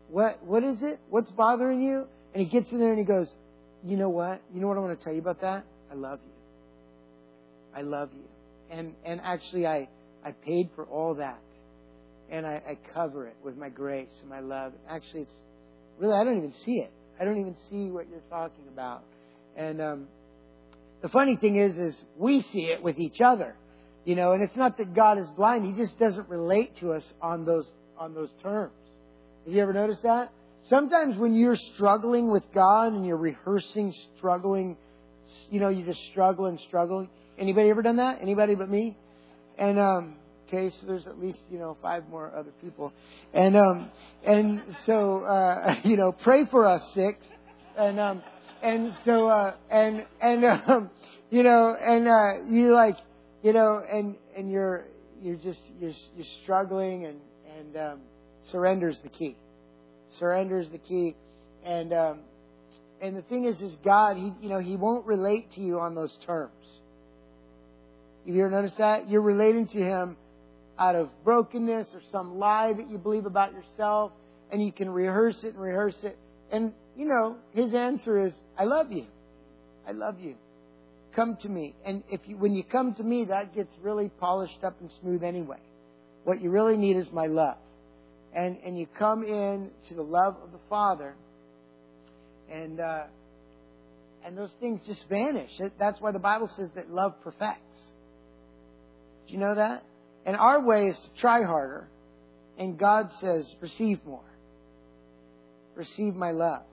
What 0.09 0.43
what 0.43 0.63
is 0.63 0.81
it? 0.81 0.99
What's 1.09 1.31
bothering 1.31 1.81
you? 1.81 2.05
And 2.33 2.43
he 2.43 2.49
gets 2.49 2.71
in 2.71 2.79
there 2.79 2.89
and 2.89 2.99
he 2.99 3.05
goes, 3.05 3.33
you 3.85 3.97
know 3.97 4.09
what? 4.09 4.41
You 4.51 4.59
know 4.61 4.67
what 4.67 4.77
I 4.77 4.79
want 4.79 4.97
to 4.99 5.03
tell 5.03 5.13
you 5.13 5.19
about 5.19 5.41
that? 5.41 5.63
I 5.91 5.93
love 5.93 6.19
you. 6.25 6.33
I 7.73 7.81
love 7.81 8.09
you. 8.15 8.23
And 8.71 8.95
and 9.05 9.21
actually 9.23 9.67
I 9.67 9.87
I 10.25 10.31
paid 10.31 10.71
for 10.75 10.85
all 10.85 11.15
that. 11.15 11.39
And 12.31 12.47
I, 12.47 12.61
I 12.67 12.77
cover 12.93 13.27
it 13.27 13.35
with 13.43 13.55
my 13.55 13.69
grace 13.69 14.09
and 14.21 14.29
my 14.29 14.39
love. 14.39 14.73
Actually 14.89 15.21
it's 15.21 15.41
really 15.99 16.15
I 16.15 16.23
don't 16.23 16.37
even 16.37 16.53
see 16.53 16.79
it. 16.79 16.91
I 17.19 17.25
don't 17.25 17.39
even 17.39 17.55
see 17.69 17.91
what 17.91 18.09
you're 18.09 18.19
talking 18.29 18.67
about. 18.73 19.03
And 19.55 19.79
um 19.79 20.07
the 21.03 21.09
funny 21.09 21.35
thing 21.35 21.57
is 21.57 21.77
is 21.77 22.03
we 22.17 22.41
see 22.41 22.63
it 22.63 22.81
with 22.81 22.97
each 22.97 23.21
other. 23.21 23.55
You 24.03 24.15
know, 24.15 24.33
and 24.33 24.43
it's 24.43 24.55
not 24.55 24.77
that 24.77 24.93
God 24.93 25.19
is 25.19 25.29
blind, 25.29 25.65
he 25.65 25.71
just 25.79 25.97
doesn't 25.97 26.27
relate 26.27 26.75
to 26.77 26.93
us 26.93 27.13
on 27.21 27.45
those 27.45 27.71
on 27.97 28.13
those 28.13 28.29
terms. 28.41 28.73
Have 29.45 29.53
you 29.53 29.61
ever 29.61 29.73
noticed 29.73 30.03
that? 30.03 30.31
Sometimes 30.69 31.17
when 31.17 31.35
you're 31.35 31.55
struggling 31.55 32.31
with 32.31 32.43
God 32.53 32.93
and 32.93 33.05
you're 33.05 33.17
rehearsing, 33.17 33.93
struggling, 34.17 34.77
you 35.51 35.59
know, 35.59 35.69
you 35.69 35.85
just 35.85 36.01
struggle 36.11 36.47
and 36.47 36.59
struggle. 36.59 37.07
Anybody 37.37 37.69
ever 37.69 37.83
done 37.83 37.97
that? 37.97 38.19
Anybody 38.21 38.55
but 38.55 38.69
me? 38.69 38.97
And 39.57 39.77
um 39.77 40.15
okay, 40.47 40.71
so 40.71 40.87
there's 40.87 41.05
at 41.05 41.19
least, 41.19 41.39
you 41.51 41.59
know, 41.59 41.77
five 41.81 42.07
more 42.09 42.31
other 42.35 42.51
people. 42.61 42.93
And 43.33 43.55
um 43.55 43.91
and 44.25 44.63
so 44.85 45.23
uh 45.23 45.75
you 45.83 45.97
know, 45.97 46.11
pray 46.11 46.45
for 46.49 46.65
us 46.65 46.81
six. 46.93 47.27
And 47.77 47.99
um 47.99 48.23
and 48.63 48.95
so 49.05 49.27
uh 49.27 49.55
and 49.69 50.07
and 50.19 50.45
um 50.45 50.89
you 51.29 51.43
know, 51.43 51.75
and 51.79 52.07
uh 52.07 52.43
you 52.47 52.73
like, 52.73 52.97
you 53.43 53.53
know, 53.53 53.81
and 53.87 54.15
and 54.35 54.51
you're 54.51 54.85
you're 55.21 55.37
just 55.37 55.61
you're 55.79 55.93
you're 56.15 56.25
struggling 56.43 57.05
and 57.05 57.19
and 57.57 57.77
um 57.77 57.99
surrender's 58.51 58.99
the 59.03 59.09
key 59.09 59.35
Surrender 60.19 60.59
is 60.59 60.69
the 60.69 60.77
key. 60.77 61.15
And 61.63 61.93
um, 61.93 62.19
and 63.01 63.17
the 63.17 63.21
thing 63.23 63.45
is, 63.45 63.61
is 63.61 63.75
God, 63.83 64.17
he 64.17 64.31
you 64.41 64.49
know, 64.49 64.59
he 64.59 64.75
won't 64.75 65.05
relate 65.05 65.51
to 65.53 65.61
you 65.61 65.79
on 65.79 65.95
those 65.95 66.15
terms. 66.25 66.79
Have 68.25 68.35
you 68.35 68.45
ever 68.45 68.51
noticed 68.51 68.77
that? 68.77 69.09
You're 69.09 69.21
relating 69.21 69.67
to 69.67 69.77
him 69.77 70.17
out 70.79 70.95
of 70.95 71.09
brokenness 71.23 71.87
or 71.93 72.01
some 72.11 72.37
lie 72.37 72.73
that 72.73 72.89
you 72.89 72.97
believe 72.97 73.25
about 73.25 73.53
yourself, 73.53 74.11
and 74.51 74.63
you 74.63 74.71
can 74.71 74.89
rehearse 74.89 75.43
it 75.43 75.53
and 75.53 75.59
rehearse 75.59 76.03
it. 76.03 76.17
And, 76.51 76.73
you 76.97 77.05
know, 77.05 77.37
his 77.53 77.73
answer 77.73 78.25
is, 78.25 78.33
I 78.57 78.63
love 78.63 78.91
you. 78.91 79.05
I 79.87 79.91
love 79.91 80.19
you. 80.19 80.35
Come 81.15 81.37
to 81.43 81.49
me. 81.49 81.75
And 81.85 82.03
if 82.09 82.21
you, 82.25 82.37
when 82.37 82.53
you 82.53 82.63
come 82.63 82.95
to 82.95 83.03
me, 83.03 83.25
that 83.25 83.53
gets 83.53 83.73
really 83.81 84.09
polished 84.09 84.63
up 84.63 84.81
and 84.81 84.89
smooth 85.01 85.23
anyway. 85.23 85.59
What 86.25 86.41
you 86.41 86.49
really 86.49 86.75
need 86.75 86.97
is 86.97 87.11
my 87.11 87.27
love. 87.27 87.57
And, 88.33 88.57
and 88.65 88.77
you 88.77 88.85
come 88.85 89.23
in 89.23 89.71
to 89.87 89.93
the 89.93 90.01
love 90.01 90.35
of 90.43 90.51
the 90.51 90.59
Father, 90.69 91.15
and, 92.51 92.79
uh, 92.81 93.03
and 94.25 94.37
those 94.37 94.51
things 94.59 94.81
just 94.85 95.07
vanish. 95.07 95.51
That's 95.79 96.01
why 96.01 96.11
the 96.11 96.19
Bible 96.19 96.49
says 96.49 96.69
that 96.75 96.89
love 96.89 97.13
perfects. 97.23 97.79
Do 99.27 99.33
you 99.33 99.39
know 99.39 99.55
that? 99.55 99.83
And 100.25 100.35
our 100.35 100.59
way 100.59 100.87
is 100.87 100.99
to 100.99 101.09
try 101.15 101.43
harder, 101.43 101.87
and 102.57 102.77
God 102.77 103.11
says, 103.19 103.55
receive 103.61 104.03
more. 104.05 104.19
Receive 105.75 106.15
my 106.15 106.31
love. 106.31 106.63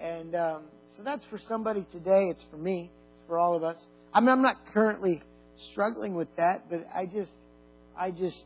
And 0.00 0.34
um, 0.34 0.62
so 0.96 1.02
that's 1.02 1.24
for 1.26 1.38
somebody 1.38 1.86
today. 1.92 2.28
It's 2.30 2.44
for 2.50 2.56
me. 2.56 2.90
It's 3.14 3.22
for 3.28 3.38
all 3.38 3.54
of 3.54 3.62
us. 3.62 3.86
I 4.12 4.20
mean, 4.20 4.30
I'm 4.30 4.42
not 4.42 4.56
currently 4.72 5.22
struggling 5.70 6.14
with 6.14 6.34
that, 6.36 6.68
but 6.68 6.86
I 6.94 7.06
just, 7.06 7.30
I 7.96 8.10
just, 8.10 8.44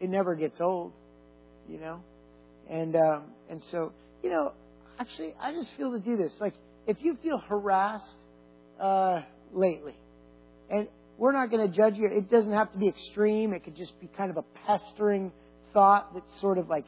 it 0.00 0.10
never 0.10 0.34
gets 0.34 0.60
old, 0.60 0.92
you 1.68 1.78
know. 1.78 2.00
And 2.68 2.96
um, 2.96 3.24
and 3.48 3.62
so, 3.64 3.92
you 4.22 4.30
know, 4.30 4.52
actually, 4.98 5.34
I 5.40 5.52
just 5.52 5.72
feel 5.76 5.92
to 5.92 5.98
do 5.98 6.16
this. 6.16 6.36
Like, 6.40 6.54
if 6.86 7.02
you 7.02 7.16
feel 7.22 7.38
harassed 7.38 8.16
uh, 8.80 9.22
lately, 9.52 9.96
and 10.70 10.88
we're 11.18 11.32
not 11.32 11.50
going 11.50 11.70
to 11.70 11.74
judge 11.74 11.94
you. 11.96 12.08
It 12.10 12.30
doesn't 12.30 12.52
have 12.52 12.72
to 12.72 12.78
be 12.78 12.88
extreme. 12.88 13.52
It 13.52 13.64
could 13.64 13.76
just 13.76 13.98
be 14.00 14.08
kind 14.16 14.30
of 14.30 14.36
a 14.36 14.44
pestering 14.66 15.32
thought 15.72 16.12
that's 16.14 16.40
sort 16.40 16.58
of 16.58 16.68
like 16.68 16.84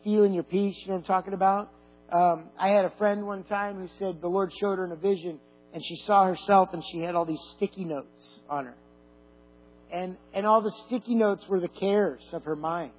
stealing 0.00 0.34
your 0.34 0.42
peace. 0.42 0.76
You 0.80 0.88
know 0.88 0.94
what 0.94 0.98
I'm 1.00 1.04
talking 1.04 1.34
about? 1.34 1.70
Um, 2.12 2.50
I 2.58 2.68
had 2.68 2.84
a 2.84 2.90
friend 2.90 3.26
one 3.26 3.44
time 3.44 3.76
who 3.76 3.88
said 3.98 4.20
the 4.20 4.28
Lord 4.28 4.52
showed 4.52 4.76
her 4.76 4.84
in 4.84 4.92
a 4.92 4.96
vision, 4.96 5.40
and 5.72 5.82
she 5.82 5.96
saw 5.96 6.26
herself, 6.26 6.74
and 6.74 6.82
she 6.92 7.00
had 7.00 7.14
all 7.14 7.24
these 7.24 7.40
sticky 7.56 7.86
notes 7.86 8.40
on 8.50 8.66
her, 8.66 8.74
and 9.92 10.16
and 10.32 10.46
all 10.46 10.62
the 10.62 10.72
sticky 10.86 11.14
notes 11.14 11.46
were 11.48 11.60
the 11.60 11.68
cares 11.68 12.28
of 12.32 12.44
her 12.44 12.56
mind, 12.56 12.92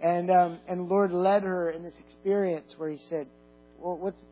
and 0.00 0.30
um, 0.30 0.58
and 0.66 0.88
Lord 0.88 1.12
led 1.12 1.42
her 1.42 1.70
in 1.70 1.82
this 1.82 1.98
experience 2.00 2.74
where 2.78 2.88
He 2.88 2.98
said, 3.08 3.28
"Well, 3.78 3.96
what's 3.98 4.24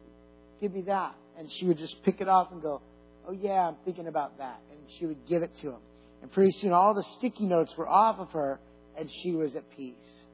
give 0.61 0.73
me 0.73 0.83
that," 0.83 1.15
and 1.39 1.51
she 1.53 1.67
would 1.67 1.79
just 1.79 2.03
pick 2.03 2.21
it 2.21 2.29
off 2.29 2.51
and 2.53 2.63
go, 2.63 2.81
"Oh 3.29 3.33
yeah, 3.33 3.69
I'm 3.69 3.77
thinking 3.85 4.09
about 4.09 4.39
that," 4.39 4.61
and 4.71 4.81
she 4.99 5.07
would 5.07 5.27
give 5.29 5.43
it 5.43 5.57
to 5.59 5.71
him, 5.71 5.81
and 6.23 6.33
pretty 6.33 6.53
soon 6.53 6.73
all 6.73 6.95
the 6.95 7.05
sticky 7.19 7.47
notes 7.47 7.77
were 7.77 7.89
off 7.89 8.19
of 8.19 8.31
her, 8.33 8.59
and 8.99 9.11
she 9.23 9.33
was 9.33 9.55
at 9.55 9.65
peace, 9.77 10.25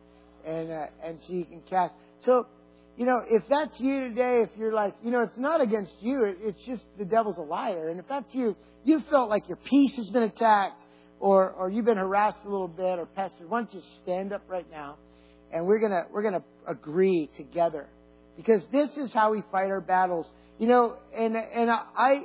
and 0.47 0.71
uh, 0.71 0.87
and 1.03 1.21
so 1.21 1.33
you 1.33 1.45
can 1.45 1.63
cast 1.63 1.95
so 2.21 2.47
you 2.97 3.07
know, 3.07 3.23
if 3.31 3.45
that's 3.49 3.81
you 3.81 4.09
today, 4.11 4.43
if 4.43 4.51
you're 4.59 4.75
like, 4.75 4.95
you 5.03 5.11
know, 5.11 5.23
it's 5.23 5.39
not 5.39 5.63
against 5.63 5.95
you, 6.03 6.37
it's 6.39 6.63
just 6.67 6.85
the 6.99 7.05
devil's 7.07 7.39
a 7.39 7.41
liar. 7.41 7.89
And 7.89 7.99
if 7.99 8.07
that's 8.07 8.35
you, 8.35 8.55
you 8.85 9.01
felt 9.11 9.31
like 9.31 9.49
your 9.49 9.57
peace 9.57 9.97
has 9.97 10.11
been 10.11 10.25
attacked 10.25 10.85
or, 11.21 11.51
or 11.53 11.71
you've 11.71 11.85
been 11.85 11.99
harassed 11.99 12.45
a 12.45 12.49
little 12.49 12.69
bit 12.69 12.99
or 12.99 13.07
pestered, 13.07 13.49
why 13.49 13.61
don't 13.61 13.75
you 13.75 13.83
stand 14.03 14.33
up 14.33 14.43
right 14.49 14.69
now? 14.71 14.97
And 15.53 15.67
we're 15.67 15.81
gonna, 15.81 16.05
we're 16.11 16.23
gonna 16.23 16.43
agree 16.67 17.29
together. 17.37 17.87
Because 18.37 18.65
this 18.73 18.97
is 18.97 19.13
how 19.13 19.33
we 19.33 19.43
fight 19.53 19.71
our 19.71 19.83
battles. 19.83 20.31
You 20.59 20.69
know, 20.69 20.97
and, 21.15 21.37
and 21.37 21.71
I, 21.71 22.25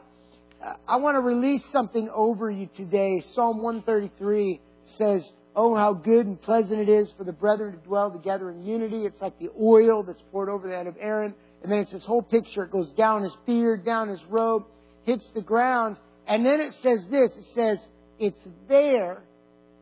I 0.88 0.98
want 0.98 1.16
to 1.16 1.22
release 1.22 1.64
something 1.72 2.10
over 2.14 2.50
you 2.50 2.70
today. 2.76 3.22
Psalm 3.34 3.62
133 3.62 4.62
says, 4.98 5.30
Oh, 5.58 5.76
how 5.76 5.94
good 5.94 6.26
and 6.26 6.42
pleasant 6.42 6.80
it 6.80 6.90
is 6.90 7.14
for 7.18 7.24
the 7.24 7.32
brethren 7.32 7.74
to 7.74 7.86
dwell 7.86 8.12
together 8.12 8.52
in 8.52 8.64
unity. 8.64 9.06
It's 9.06 9.22
like 9.22 9.40
the 9.40 9.50
oil 9.60 10.04
that's 10.04 10.22
poured 10.32 10.50
over 10.50 10.68
the 10.68 10.76
head 10.76 10.88
of 10.88 10.96
Aaron. 11.00 11.34
And 11.64 11.72
then 11.72 11.80
it's 11.80 11.94
this 11.94 12.06
whole 12.06 12.22
picture. 12.22 12.64
It 12.64 12.72
goes 12.72 12.92
down 12.92 13.24
his 13.24 13.36
beard, 13.46 13.86
down 13.86 14.10
his 14.10 14.24
robe, 14.30 14.64
hits 15.06 15.30
the 15.34 15.42
ground. 15.42 15.98
And 16.28 16.46
then 16.46 16.60
it 16.60 16.74
says 16.82 17.08
this. 17.10 17.36
It 17.38 17.46
says, 17.54 17.88
it's 18.20 18.42
there 18.68 19.24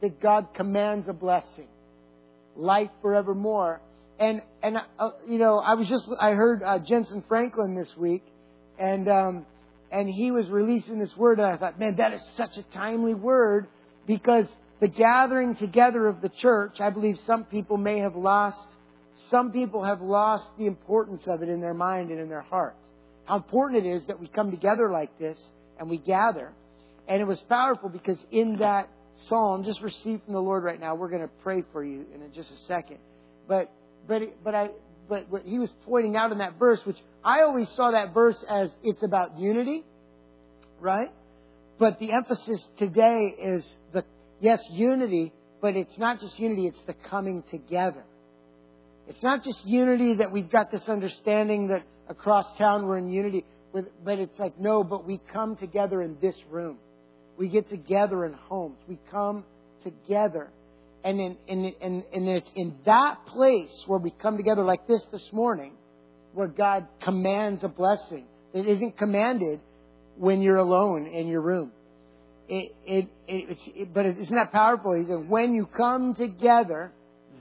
that 0.02 0.20
God 0.20 0.54
commands 0.54 1.08
a 1.08 1.14
blessing. 1.14 1.68
Life 2.56 2.90
forevermore. 3.02 3.82
And, 4.20 4.42
and, 4.62 4.78
uh, 5.00 5.12
you 5.28 5.40
know, 5.40 5.58
I 5.58 5.74
was 5.76 5.88
just, 5.88 6.10
I 6.20 6.32
heard 6.32 6.62
uh, 6.64 6.80
Jentezen 6.80 7.28
Franklin 7.28 7.76
this 7.76 7.96
week. 7.98 8.24
And, 8.78 9.08
um, 9.08 9.46
and 9.92 10.10
he 10.10 10.32
was 10.32 10.50
releasing 10.50 11.00
this 11.00 11.16
word. 11.16 11.40
And 11.40 11.48
I 11.48 11.58
thought, 11.58 11.80
man, 11.80 11.98
that 11.98 12.14
is 12.14 12.24
such 12.36 12.58
a 12.58 12.64
timely 12.64 13.14
word 13.14 13.68
because 14.06 14.46
the 14.80 14.88
gathering 14.88 15.56
together 15.56 16.08
of 16.08 16.22
the 16.22 16.30
church, 16.30 16.82
I 16.82 16.90
believe 16.90 17.18
some 17.20 17.46
people 17.46 17.78
may 17.78 18.00
have 18.00 18.16
lost, 18.16 18.68
some 19.30 19.52
people 19.52 19.84
have 19.84 20.02
lost 20.02 20.50
the 20.58 20.66
importance 20.66 21.28
of 21.28 21.42
it 21.42 21.50
in 21.50 21.62
their 21.62 21.74
mind 21.74 22.10
and 22.12 22.20
in 22.20 22.28
their 22.28 22.42
heart. 22.42 22.76
How 23.26 23.38
important 23.38 23.86
it 23.86 23.90
is 23.90 24.06
that 24.08 24.20
we 24.20 24.28
come 24.28 24.52
together 24.52 24.92
like 24.92 25.18
this 25.18 25.40
and 25.80 25.90
we 25.90 25.98
gather. 25.98 26.52
And 27.08 27.22
it 27.22 27.26
was 27.26 27.42
powerful 27.42 27.90
because 27.90 28.24
in 28.32 28.58
that 28.58 28.90
psalm, 29.16 29.64
just 29.64 29.82
received 29.82 30.24
from 30.24 30.34
the 30.34 30.42
Lord 30.42 30.64
right 30.64 30.80
now, 30.80 30.96
we're 30.96 31.10
going 31.10 31.22
to 31.22 31.32
pray 31.44 31.64
for 31.72 31.84
you 31.84 32.06
in 32.14 32.34
just 32.34 32.52
a 32.52 32.58
second. 32.58 32.98
But, 33.48 33.72
but, 34.08 34.22
but 34.44 34.56
I, 34.56 34.70
but 35.10 35.30
what 35.30 35.44
he 35.44 35.60
was 35.60 35.72
pointing 35.86 36.16
out 36.16 36.32
in 36.32 36.38
that 36.40 36.58
verse, 36.58 36.80
which 36.86 36.98
I 37.24 37.42
always 37.42 37.70
saw 37.70 37.92
that 37.92 38.14
verse 38.14 38.44
as 38.50 38.74
it's 38.84 39.04
about 39.04 39.38
unity, 39.38 39.84
right? 40.80 41.10
But 41.78 42.00
the 42.00 42.12
emphasis 42.14 42.68
today 42.78 43.34
is 43.38 43.76
the 43.92 44.06
yes, 44.40 44.66
unity, 44.72 45.34
but 45.62 45.76
it's 45.76 45.98
not 45.98 46.20
just 46.20 46.40
unity, 46.40 46.68
it's 46.68 46.82
the 46.82 46.94
coming 46.94 47.44
together. 47.50 48.04
It's 49.08 49.24
not 49.24 49.44
just 49.44 49.66
unity 49.66 50.16
that 50.16 50.32
we've 50.32 50.50
got 50.50 50.72
this 50.72 50.88
understanding 50.88 51.68
that 51.68 51.84
across 52.08 52.58
town 52.58 52.88
we're 52.88 52.98
in 52.98 53.10
unity, 53.10 53.46
but 53.74 54.20
it's 54.20 54.38
like, 54.40 54.58
no, 54.60 54.84
but 54.84 55.06
we 55.06 55.20
come 55.32 55.56
together 55.56 56.02
in 56.02 56.18
this 56.22 56.40
room. 56.50 56.78
We 57.38 57.50
get 57.50 57.70
together 57.70 58.26
in 58.26 58.34
homes. 58.34 58.78
We 58.88 59.00
come 59.12 59.46
together. 59.84 60.50
And, 61.04 61.20
in, 61.20 61.38
in, 61.48 61.66
in, 61.82 62.04
and 62.14 62.30
it's 62.30 62.52
in 62.56 62.76
that 62.86 63.26
place 63.26 63.84
where 63.88 64.00
we 64.00 64.12
come 64.12 64.38
together 64.38 64.64
like 64.64 64.88
this 64.88 65.04
this 65.12 65.34
morning 65.34 65.74
where 66.34 66.48
God 66.48 66.88
commands 67.02 67.64
a 67.64 67.68
blessing. 67.68 68.26
It 68.54 68.68
isn't 68.68 68.98
commanded 68.98 69.60
when 70.18 70.42
you're 70.42 70.58
alone 70.58 71.08
in 71.08 71.28
your 71.28 71.42
room 71.42 71.72
it, 72.48 72.76
it, 72.86 73.08
it, 73.28 73.58
it, 73.76 73.94
but 73.94 74.06
isn't 74.06 74.36
that 74.36 74.52
powerful? 74.52 74.94
He 74.94 75.06
said, 75.06 75.30
when 75.30 75.54
you 75.54 75.66
come 75.66 76.14
together, 76.14 76.92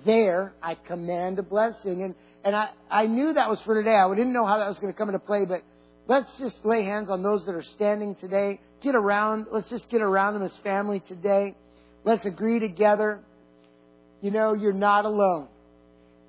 there 0.04 0.54
I 0.62 0.74
command 0.74 1.38
a 1.38 1.42
blessing. 1.42 2.02
And, 2.02 2.14
and 2.44 2.54
I, 2.54 2.70
I 2.90 3.06
knew 3.06 3.32
that 3.32 3.50
was 3.50 3.60
for 3.62 3.74
today. 3.74 3.94
I 3.94 4.08
didn't 4.14 4.32
know 4.32 4.46
how 4.46 4.58
that 4.58 4.68
was 4.68 4.78
going 4.78 4.92
to 4.92 4.96
come 4.96 5.08
into 5.08 5.18
play, 5.18 5.44
but 5.44 5.62
let's 6.08 6.36
just 6.38 6.64
lay 6.64 6.84
hands 6.84 7.10
on 7.10 7.22
those 7.22 7.46
that 7.46 7.54
are 7.54 7.62
standing 7.62 8.14
today. 8.14 8.60
Get 8.82 8.94
around, 8.94 9.46
let's 9.52 9.70
just 9.70 9.88
get 9.88 10.02
around 10.02 10.34
them 10.34 10.42
as 10.42 10.56
family 10.64 11.00
today. 11.00 11.54
Let's 12.04 12.24
agree 12.24 12.58
together. 12.58 13.20
You 14.20 14.30
know, 14.30 14.54
you're 14.54 14.72
not 14.72 15.04
alone. 15.04 15.48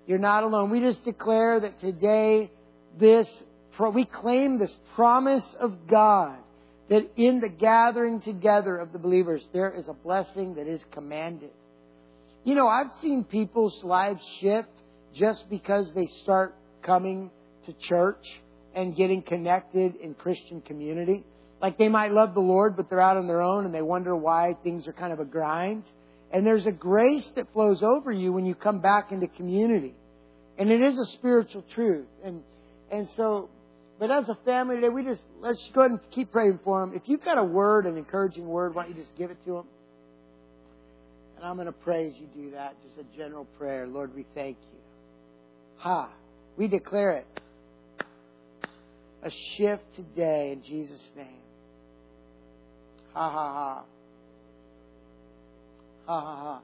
You're 0.06 0.20
not 0.20 0.44
alone. 0.44 0.70
We 0.70 0.80
just 0.80 1.04
declare 1.04 1.60
that 1.60 1.80
today, 1.80 2.52
this, 3.00 3.28
we 3.94 4.06
claim 4.06 4.60
this 4.60 4.76
promise 4.96 5.56
of 5.60 5.88
God 5.88 6.38
that 6.90 7.10
in 7.16 7.40
the 7.40 7.50
gathering 7.50 8.22
together 8.22 8.78
of 8.78 8.92
the 8.92 9.00
believers, 9.00 9.48
there 9.54 9.72
is 9.72 9.88
a 9.88 9.94
blessing 9.94 10.56
that 10.56 10.68
is 10.68 10.84
commanded. 10.92 11.52
You 12.44 12.56
know, 12.56 12.68
I've 12.68 12.92
seen 13.02 13.24
people's 13.24 13.84
lives 13.84 14.22
shift 14.42 14.84
just 15.16 15.50
because 15.50 15.92
they 15.94 16.08
start 16.24 16.56
coming 16.82 17.32
to 17.66 17.74
church 17.74 18.26
and 18.76 18.96
getting 18.96 19.22
connected 19.22 19.96
in 19.96 20.14
Christian 20.14 20.62
community. 20.62 21.24
Like 21.64 21.80
they 21.80 21.90
might 21.90 22.12
love 22.12 22.36
the 22.36 22.42
Lord, 22.42 22.78
but 22.78 22.90
they're 22.90 23.02
out 23.02 23.18
on 23.18 23.26
their 23.26 23.42
own 23.42 23.66
and 23.66 23.74
they 23.74 23.82
wonder 23.82 24.16
why 24.16 24.56
things 24.64 24.88
are 24.88 24.94
kind 24.94 25.12
of 25.12 25.20
a 25.20 25.26
grind. 25.26 25.84
And 26.32 26.46
there's 26.46 26.68
a 26.68 26.72
grace 26.72 27.28
that 27.36 27.52
flows 27.54 27.82
over 27.82 28.12
you 28.12 28.32
when 28.34 28.46
you 28.46 28.54
come 28.54 28.82
back 28.82 29.12
into 29.12 29.28
community. 29.28 29.96
And 30.60 30.70
it 30.70 30.82
is 30.82 31.00
a 31.00 31.06
spiritual 31.06 31.64
truth. 31.74 32.06
And, 32.24 32.44
and 32.92 33.10
so 33.16 33.50
but 34.00 34.12
as 34.12 34.28
a 34.28 34.36
family 34.44 34.76
today, 34.76 34.90
we 34.90 35.04
just, 35.04 35.22
let's 35.40 35.66
go 35.74 35.82
ahead 35.82 35.92
and 35.92 36.00
keep 36.12 36.32
praying 36.32 36.60
for 36.64 36.82
them. 36.82 36.94
If 36.94 37.04
you've 37.06 37.24
got 37.24 37.38
a 37.38 37.44
word, 37.44 37.86
an 37.86 37.98
encouraging 37.98 38.46
word, 38.46 38.76
why 38.76 38.84
don't 38.84 38.96
you 38.96 39.02
just 39.02 39.16
give 39.16 39.32
it 39.32 39.38
to 39.46 39.54
them? 39.54 39.66
And 41.38 41.46
I'm 41.46 41.56
going 41.56 41.68
to 41.68 41.72
pray 41.72 42.08
as 42.08 42.14
you 42.16 42.28
do 42.36 42.52
that, 42.52 42.76
just 42.84 42.98
a 42.98 43.18
general 43.18 43.46
prayer. 43.58 43.88
Lord, 43.88 44.14
we 44.16 44.26
thank 44.36 44.58
you. 44.74 44.80
Ha. 45.78 46.10
We 46.58 46.68
declare 46.68 47.12
it. 47.12 47.42
A 49.24 49.32
shift 49.56 49.84
today 49.96 50.52
in 50.52 50.64
Jesus' 50.64 51.12
name. 51.16 51.43
Ha 53.14 53.30
ha 53.30 53.54
ha. 53.54 53.84
Ha 56.06 56.22
ha 56.22 56.36
ha. 56.36 56.62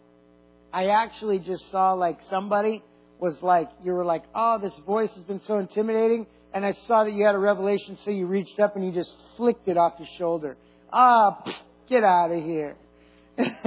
I 0.72 0.88
actually 0.88 1.40
just 1.40 1.70
saw 1.72 1.94
like 1.94 2.20
somebody 2.30 2.84
was 3.20 3.38
like, 3.42 3.70
you 3.84 3.92
were 3.92 4.06
like, 4.06 4.24
oh, 4.34 4.60
this 4.62 4.74
voice 4.86 5.12
has 5.16 5.24
been 5.24 5.42
so 5.42 5.60
intimidating 5.60 6.26
and 6.54 6.66
I 6.66 6.72
saw 6.88 7.04
that 7.04 7.14
you 7.14 7.26
had 7.26 7.36
a 7.36 7.40
revelation, 7.40 7.98
so 8.04 8.12
you 8.12 8.26
reached 8.26 8.60
up 8.60 8.76
and 8.76 8.86
you 8.86 8.92
just 8.92 9.14
flicked 9.38 9.68
it 9.68 9.78
off 9.78 9.94
your 10.00 10.08
shoulder. 10.18 10.58
Ah, 10.92 11.44
get 11.88 12.04
out 12.04 12.32
of 12.32 12.44
here. 12.44 12.76
it's 13.38 13.64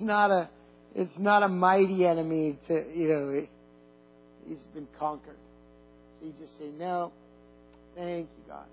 not 0.00 0.30
a 0.30 0.48
it's 0.94 1.18
not 1.18 1.42
a 1.44 1.48
mighty 1.48 2.06
enemy 2.06 2.58
to 2.66 2.84
you 2.92 3.08
know 3.08 3.46
he's 4.48 4.64
been 4.74 4.88
conquered. 4.98 5.36
So 6.18 6.26
you 6.26 6.34
just 6.40 6.58
say, 6.58 6.70
No, 6.76 7.12
thank 7.94 8.28
you, 8.36 8.44
God. 8.48 8.66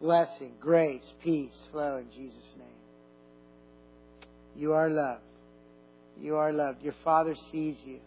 Blessing, 0.00 0.52
grace, 0.60 1.12
peace 1.22 1.66
flow 1.70 1.98
in 1.98 2.06
Jesus' 2.10 2.54
name. 2.58 2.66
You 4.56 4.72
are 4.72 4.88
loved. 4.88 5.22
You 6.20 6.36
are 6.36 6.52
loved. 6.52 6.82
Your 6.82 6.94
Father 7.04 7.34
sees 7.52 7.76
you. 7.84 7.98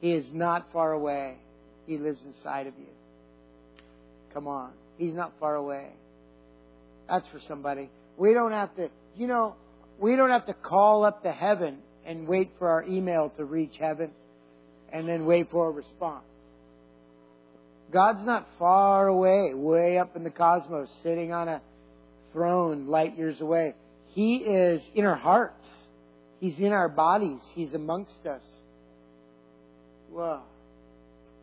He 0.00 0.12
is 0.12 0.26
not 0.32 0.66
far 0.72 0.92
away. 0.92 1.36
He 1.86 1.98
lives 1.98 2.20
inside 2.24 2.66
of 2.66 2.74
you. 2.78 2.86
Come 4.32 4.46
on. 4.46 4.72
He's 4.98 5.14
not 5.14 5.32
far 5.38 5.54
away. 5.54 5.88
That's 7.08 7.26
for 7.28 7.40
somebody. 7.46 7.90
We 8.16 8.32
don't 8.34 8.52
have 8.52 8.74
to, 8.76 8.88
you 9.16 9.26
know, 9.26 9.54
we 9.98 10.16
don't 10.16 10.30
have 10.30 10.46
to 10.46 10.54
call 10.54 11.04
up 11.04 11.22
to 11.22 11.32
heaven 11.32 11.78
and 12.04 12.26
wait 12.26 12.50
for 12.58 12.68
our 12.68 12.84
email 12.84 13.32
to 13.36 13.44
reach 13.44 13.76
heaven 13.78 14.10
and 14.92 15.08
then 15.08 15.26
wait 15.26 15.50
for 15.50 15.68
a 15.68 15.72
response. 15.72 16.24
God's 17.92 18.24
not 18.24 18.46
far 18.58 19.06
away, 19.06 19.52
way 19.54 19.98
up 19.98 20.16
in 20.16 20.24
the 20.24 20.30
cosmos, 20.30 20.90
sitting 21.02 21.32
on 21.32 21.48
a 21.48 21.62
throne 22.32 22.88
light 22.88 23.16
years 23.16 23.40
away. 23.40 23.74
He 24.08 24.36
is 24.36 24.82
in 24.94 25.04
our 25.04 25.14
hearts. 25.14 25.66
He's 26.40 26.58
in 26.58 26.72
our 26.72 26.88
bodies. 26.88 27.40
He's 27.54 27.74
amongst 27.74 28.26
us. 28.26 28.42
Whoa. 30.10 30.40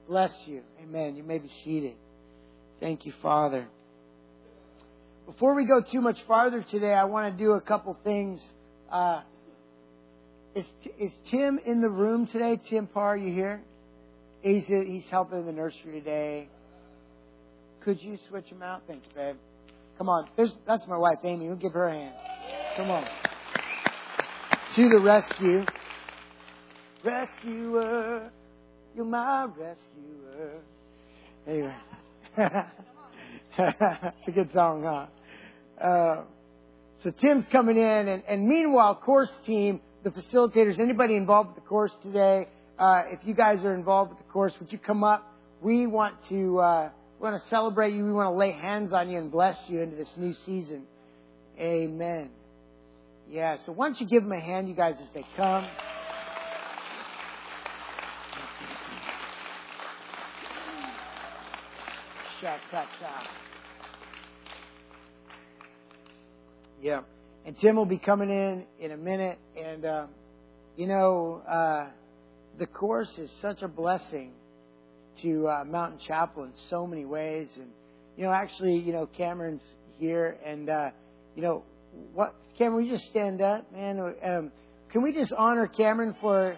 Bless 0.07 0.33
you. 0.47 0.61
Amen. 0.81 1.15
You 1.15 1.23
may 1.23 1.39
be 1.39 1.49
seated. 1.63 1.95
Thank 2.79 3.05
you, 3.05 3.13
Father. 3.21 3.67
Before 5.25 5.55
we 5.55 5.65
go 5.65 5.81
too 5.81 6.01
much 6.01 6.17
farther 6.27 6.65
today, 6.69 6.93
I 6.93 7.05
want 7.05 7.31
to 7.31 7.43
do 7.43 7.51
a 7.51 7.61
couple 7.61 7.97
things. 8.03 8.45
Uh, 8.91 9.21
is, 10.53 10.65
is 10.99 11.13
Tim 11.31 11.59
in 11.65 11.81
the 11.81 11.89
room 11.89 12.27
today? 12.27 12.59
Tim 12.69 12.87
Parr, 12.87 13.15
you 13.15 13.33
here? 13.33 13.61
He's, 14.43 14.65
he's 14.65 15.05
helping 15.09 15.39
in 15.39 15.45
the 15.45 15.53
nursery 15.53 15.93
today. 15.93 16.49
Could 17.79 18.03
you 18.03 18.17
switch 18.27 18.47
him 18.47 18.61
out? 18.61 18.81
Thanks, 18.87 19.07
babe. 19.15 19.37
Come 19.97 20.09
on. 20.09 20.27
There's, 20.35 20.53
that's 20.67 20.85
my 20.85 20.97
wife, 20.97 21.19
Amy. 21.23 21.47
We'll 21.47 21.55
give 21.55 21.71
her 21.71 21.87
a 21.87 21.93
hand. 21.93 22.15
Come 22.75 22.91
on. 22.91 23.07
To 24.75 24.89
the 24.89 24.99
rescue. 24.99 25.65
Rescuer. 27.05 28.29
You're 28.93 29.05
my 29.05 29.45
rescuer. 29.45 30.59
Anyway. 31.47 31.75
it's 33.57 34.27
a 34.27 34.31
good 34.31 34.51
song, 34.51 34.83
huh? 34.83 35.85
Uh, 35.85 36.23
so 36.97 37.11
Tim's 37.11 37.47
coming 37.47 37.77
in, 37.77 38.07
and, 38.09 38.23
and 38.27 38.45
meanwhile, 38.45 38.95
course 38.95 39.31
team, 39.45 39.79
the 40.03 40.09
facilitators, 40.09 40.79
anybody 40.79 41.15
involved 41.15 41.49
with 41.49 41.63
the 41.63 41.67
course 41.67 41.95
today, 42.03 42.47
uh, 42.77 43.03
if 43.11 43.19
you 43.23 43.33
guys 43.33 43.63
are 43.65 43.73
involved 43.73 44.11
with 44.11 44.19
the 44.19 44.31
course, 44.31 44.53
would 44.59 44.71
you 44.71 44.79
come 44.79 45.03
up? 45.03 45.31
We 45.61 45.85
want 45.85 46.15
to 46.29 46.59
uh, 46.59 46.89
we 47.19 47.23
want 47.29 47.41
to 47.41 47.47
celebrate 47.47 47.93
you. 47.93 48.03
We 48.03 48.13
want 48.13 48.33
to 48.33 48.37
lay 48.37 48.51
hands 48.51 48.93
on 48.93 49.09
you 49.09 49.17
and 49.17 49.31
bless 49.31 49.69
you 49.69 49.81
into 49.81 49.95
this 49.95 50.15
new 50.17 50.33
season. 50.33 50.85
Amen. 51.59 52.31
Yeah. 53.29 53.57
So 53.65 53.71
why 53.71 53.87
don't 53.87 54.01
you 54.01 54.07
give 54.07 54.23
them 54.23 54.31
a 54.31 54.39
hand, 54.39 54.67
you 54.67 54.75
guys, 54.75 54.99
as 54.99 55.09
they 55.13 55.25
come. 55.37 55.67
Yeah. 66.81 67.01
And 67.45 67.57
Tim 67.59 67.75
will 67.75 67.85
be 67.85 67.99
coming 67.99 68.29
in 68.29 68.65
in 68.79 68.91
a 68.91 68.97
minute, 68.97 69.37
and 69.55 69.85
uh, 69.85 70.07
you 70.75 70.87
know. 70.87 71.41
Uh, 71.47 71.89
the 72.59 72.67
course 72.67 73.17
is 73.17 73.31
such 73.41 73.61
a 73.61 73.67
blessing 73.67 74.31
to 75.21 75.47
uh, 75.47 75.63
Mountain 75.65 75.99
Chapel 76.05 76.43
in 76.43 76.53
so 76.69 76.85
many 76.87 77.05
ways. 77.05 77.49
And, 77.55 77.69
you 78.17 78.23
know, 78.23 78.31
actually, 78.31 78.77
you 78.77 78.93
know, 78.93 79.07
Cameron's 79.07 79.63
here. 79.99 80.37
And, 80.45 80.69
uh, 80.69 80.91
you 81.35 81.41
know, 81.41 81.63
what, 82.13 82.35
Cameron, 82.57 82.85
you 82.85 82.93
just 82.93 83.05
stand 83.05 83.41
up, 83.41 83.71
man? 83.71 83.99
Um, 83.99 84.51
can 84.91 85.01
we 85.01 85.13
just 85.13 85.33
honor 85.33 85.67
Cameron 85.67 86.15
for, 86.21 86.57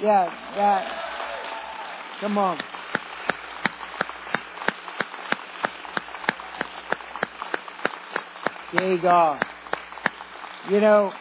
yeah, 0.00 0.26
that. 0.56 2.20
Come 2.20 2.38
on. 2.38 2.58
Yay, 8.72 8.98
God. 8.98 9.44
You 10.70 10.80
know, 10.80 11.12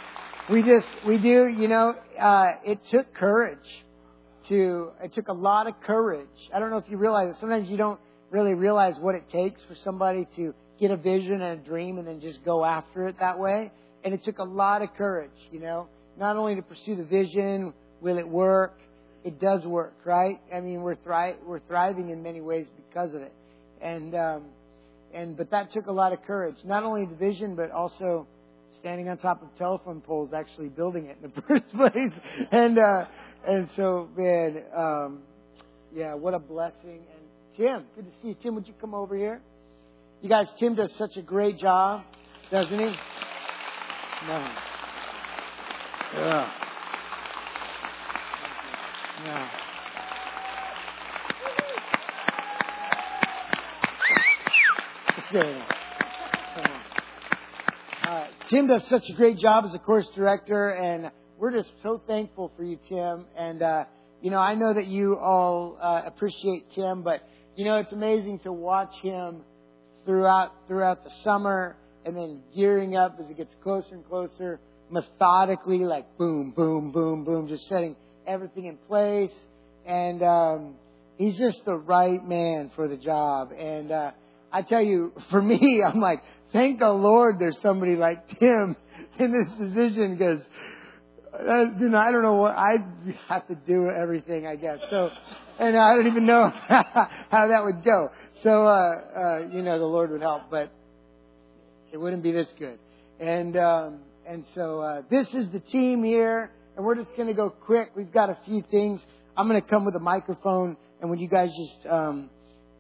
we 0.50 0.64
just, 0.64 0.88
we 1.06 1.18
do, 1.18 1.48
you 1.48 1.68
know, 1.68 1.94
uh, 2.20 2.54
it 2.66 2.80
took 2.90 3.14
courage 3.14 3.84
to, 4.50 4.92
it 5.02 5.14
took 5.14 5.28
a 5.28 5.34
lot 5.34 5.68
of 5.68 5.80
courage. 5.82 6.28
I 6.54 6.60
don't 6.60 6.70
know 6.70 6.78
if 6.78 6.90
you 6.90 6.98
realize 6.98 7.36
it. 7.36 7.40
Sometimes 7.40 7.70
you 7.70 7.78
don't 7.78 8.00
really 8.32 8.54
realize 8.54 8.96
what 9.00 9.16
it 9.16 9.30
takes 9.30 9.62
for 9.64 9.76
somebody 9.76 10.28
to 10.36 10.54
get 10.80 10.92
a 10.92 10.98
vision 10.98 11.42
and 11.42 11.62
a 11.62 11.64
dream 11.64 11.98
and 11.98 12.08
then 12.08 12.20
just 12.20 12.44
go 12.44 12.66
after 12.66 13.08
it 13.08 13.20
that 13.20 13.40
way. 13.40 13.72
And 14.04 14.14
it 14.14 14.24
took 14.24 14.40
a 14.40 14.44
lot 14.44 14.82
of 14.82 14.94
courage, 14.96 15.32
you 15.52 15.60
know, 15.60 15.88
not 16.18 16.36
only 16.36 16.56
to 16.56 16.62
pursue 16.62 16.96
the 16.96 17.06
vision, 17.06 17.74
will 18.02 18.18
it 18.18 18.28
work? 18.28 18.78
It 19.24 19.40
does 19.40 19.66
work, 19.66 19.96
right? 20.04 20.40
I 20.54 20.60
mean, 20.60 20.82
we're 20.82 20.96
thri- 20.96 21.38
we're 21.46 21.62
thriving 21.62 22.10
in 22.10 22.22
many 22.22 22.42
ways 22.42 22.68
because 22.76 23.14
of 23.14 23.22
it. 23.22 23.34
And, 23.82 24.14
um, 24.14 24.44
and, 25.14 25.38
but 25.38 25.52
that 25.52 25.72
took 25.72 25.88
a 25.88 25.92
lot 25.92 26.12
of 26.12 26.22
courage. 26.24 26.58
Not 26.66 26.84
only 26.84 27.06
the 27.06 27.16
vision, 27.16 27.56
but 27.56 27.72
also 27.72 28.28
standing 28.80 29.08
on 29.08 29.18
top 29.18 29.42
of 29.42 29.56
telephone 29.58 30.02
poles, 30.02 30.34
actually 30.34 30.68
building 30.68 31.06
it 31.06 31.18
in 31.24 31.32
the 31.34 31.42
first 31.48 31.70
place. 31.72 32.12
And, 32.52 32.78
uh, 32.78 33.06
and 33.48 33.70
so, 33.76 34.10
man, 34.16 34.64
um, 34.76 35.20
yeah, 35.94 36.14
what 36.14 36.34
a 36.34 36.40
blessing. 36.40 37.02
And 37.14 37.58
Tim, 37.58 37.86
good 37.96 38.06
to 38.06 38.12
see 38.22 38.30
you. 38.30 38.36
Tim, 38.36 38.56
would 38.56 38.68
you 38.68 38.74
come 38.80 38.94
over 38.94 39.16
here? 39.16 39.42
You 40.22 40.30
guys, 40.30 40.48
Tim 40.58 40.76
does 40.76 40.94
such 40.96 41.18
a 41.18 41.22
great 41.22 41.58
job, 41.58 42.04
doesn't 42.50 42.80
he? 42.80 42.86
No. 42.86 42.96
Yeah. 46.16 46.52
Yeah. 49.26 49.64
Uh, 58.06 58.28
Tim 58.50 58.68
does 58.68 58.88
such 58.88 59.10
a 59.10 59.14
great 59.14 59.38
job 59.40 59.66
as 59.66 59.74
a 59.74 59.80
course 59.80 60.08
director, 60.16 60.70
and 60.70 61.12
we're 61.38 61.52
just 61.52 61.72
so 61.82 62.02
thankful 62.08 62.52
for 62.56 62.64
you, 62.64 62.80
Tim. 62.88 63.26
And, 63.36 63.62
uh, 63.62 63.86
you 64.22 64.32
know, 64.32 64.40
I 64.40 64.56
know 64.56 64.74
that 64.74 64.88
you 64.88 65.18
all 65.18 65.78
uh, 65.82 66.02
appreciate 66.06 66.72
Tim, 66.72 67.04
but, 67.04 67.28
you 67.56 67.66
know, 67.66 67.78
it's 67.78 67.92
amazing 67.92 68.40
to 68.40 68.52
watch 68.52 68.94
him 69.02 69.42
throughout, 70.06 70.52
throughout 70.68 71.04
the 71.04 71.10
summer 71.24 71.76
and 72.06 72.16
then 72.16 72.44
gearing 72.56 72.96
up 72.96 73.18
as 73.20 73.30
it 73.30 73.38
gets 73.38 73.56
closer 73.64 73.96
and 73.96 74.08
closer, 74.08 74.60
methodically, 74.90 75.80
like 75.80 76.18
boom, 76.18 76.54
boom, 76.56 76.92
boom, 76.92 77.24
boom, 77.24 77.48
just 77.48 77.68
setting 77.68 77.96
everything 78.28 78.66
in 78.66 78.78
place. 78.78 79.34
And, 79.86 80.22
um, 80.24 80.76
he's 81.18 81.38
just 81.38 81.66
the 81.66 81.76
right 81.76 82.24
man 82.24 82.72
for 82.76 82.88
the 82.88 82.98
job. 82.98 83.52
And, 83.58 83.92
uh, 83.92 84.12
I 84.52 84.62
tell 84.62 84.82
you, 84.84 85.12
for 85.32 85.42
me, 85.42 85.84
I'm 85.86 86.00
like, 86.00 86.24
thank 86.52 86.80
the 86.80 86.92
Lord 86.92 87.40
there's 87.40 87.60
somebody 87.60 87.96
like 87.96 88.28
Tim 88.40 88.76
in 89.20 89.32
this 89.32 89.54
position 89.56 90.16
because 90.18 90.46
I 91.36 92.12
don't 92.12 92.24
know 92.24 92.36
what 92.36 92.56
I'd 92.56 92.86
have 93.30 93.48
to 93.48 93.56
do 93.56 93.90
everything, 93.90 94.46
I 94.46 94.56
guess. 94.56 94.80
So, 94.90 95.10
and 95.60 95.78
I 95.78 95.96
don't 95.96 96.08
even 96.08 96.26
know 96.26 96.50
how 96.68 97.48
that 97.48 97.64
would 97.64 97.84
go. 97.84 98.10
So, 98.44 98.68
uh, 98.68 98.70
uh, 98.72 99.48
you 99.52 99.62
know, 99.62 99.80
the 99.80 99.86
Lord 99.86 100.12
would 100.12 100.22
help, 100.22 100.44
but 100.52 100.72
it 101.92 101.98
wouldn't 101.98 102.24
be 102.24 102.32
this 102.32 102.52
good. 102.58 102.80
And 103.20 103.56
um, 103.58 104.00
and 104.26 104.46
so 104.54 104.82
uh, 104.82 105.02
this 105.10 105.34
is 105.34 105.50
the 105.50 105.60
team 105.60 106.04
here, 106.04 106.52
and 106.76 106.86
we're 106.86 106.96
just 106.96 107.16
going 107.16 107.28
to 107.28 107.34
go 107.34 107.50
quick. 107.50 107.92
We've 107.96 108.12
got 108.12 108.30
a 108.30 108.38
few 108.46 108.64
things. 108.70 109.06
I'm 109.36 109.48
going 109.48 109.62
to 109.62 109.68
come 109.68 109.86
with 109.86 109.96
a 109.96 110.00
microphone, 110.00 110.78
and 111.02 111.10
when 111.10 111.20
you 111.20 111.28
guys 111.28 111.50
just, 111.50 111.88
um, 111.88 112.30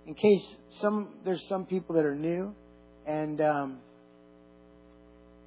in 0.06 0.14
case 0.16 0.56
some 0.82 1.16
there's 1.26 1.46
some 1.48 1.66
people 1.66 1.96
that 1.96 2.06
are 2.06 2.16
new, 2.16 2.56
and 3.06 3.42
um, 3.42 3.80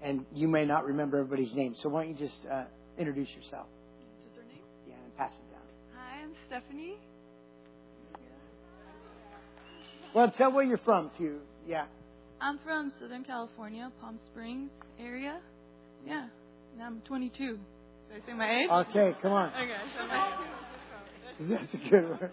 and 0.02 0.26
you 0.32 0.48
may 0.48 0.64
not 0.64 0.84
remember 0.84 1.18
everybody's 1.18 1.54
name. 1.54 1.74
So 1.78 1.88
why 1.88 2.04
don't 2.04 2.18
you 2.18 2.26
just 2.26 2.38
uh, 2.50 2.64
introduce 2.98 3.28
yourself. 3.34 3.66
Just 4.22 4.36
her 4.36 4.42
name? 4.42 4.62
Yeah, 4.86 4.94
and 5.04 5.16
pass 5.16 5.32
it 5.32 5.52
down. 5.52 5.62
Hi, 5.96 6.22
I'm 6.22 6.32
Stephanie. 6.46 6.96
Well, 10.14 10.30
tell 10.30 10.52
where 10.52 10.64
you're 10.64 10.78
from, 10.78 11.10
too. 11.18 11.40
Yeah. 11.66 11.84
I'm 12.40 12.58
from 12.64 12.92
Southern 13.00 13.24
California, 13.24 13.90
Palm 14.00 14.18
Springs 14.26 14.70
area. 14.98 15.40
Mm-hmm. 16.00 16.08
Yeah. 16.10 16.26
And 16.74 16.82
I'm 16.82 17.00
22. 17.02 17.58
Should 18.08 18.22
I 18.22 18.26
say 18.26 18.32
my 18.34 18.50
age? 18.50 18.70
Okay, 18.70 19.14
come 19.20 19.32
on. 19.32 19.48
Okay. 19.48 19.70
So 21.38 21.46
That's 21.48 21.74
a 21.74 21.90
good 21.90 22.10
one. 22.10 22.30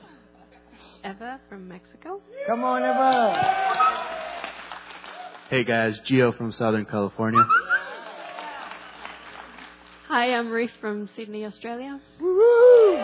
Eva 1.04 1.40
from 1.50 1.68
Mexico. 1.68 2.22
Come 2.48 2.64
on, 2.64 2.82
Eva. 2.84 4.14
Hey 5.50 5.64
guys, 5.64 6.00
Gio 6.00 6.36
from 6.36 6.52
Southern 6.52 6.86
California. 6.86 7.46
Hi, 10.16 10.36
I'm 10.36 10.52
Ruth 10.52 10.70
from 10.80 11.10
Sydney, 11.16 11.44
Australia. 11.44 12.00
Woo! 12.22 12.98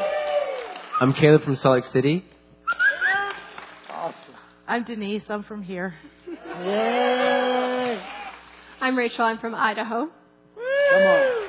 I'm 1.01 1.11
Caleb 1.11 1.41
from 1.41 1.55
Salt 1.55 1.77
Lake 1.77 1.85
City. 1.85 2.23
Awesome. 3.89 4.35
I'm 4.67 4.83
Denise. 4.83 5.23
I'm 5.27 5.41
from 5.41 5.63
here. 5.63 5.95
Yay! 6.27 7.99
I'm 8.79 8.95
Rachel. 8.95 9.25
I'm 9.25 9.39
from 9.39 9.55
Idaho. 9.55 10.07
Come 10.55 11.01
on. 11.01 11.47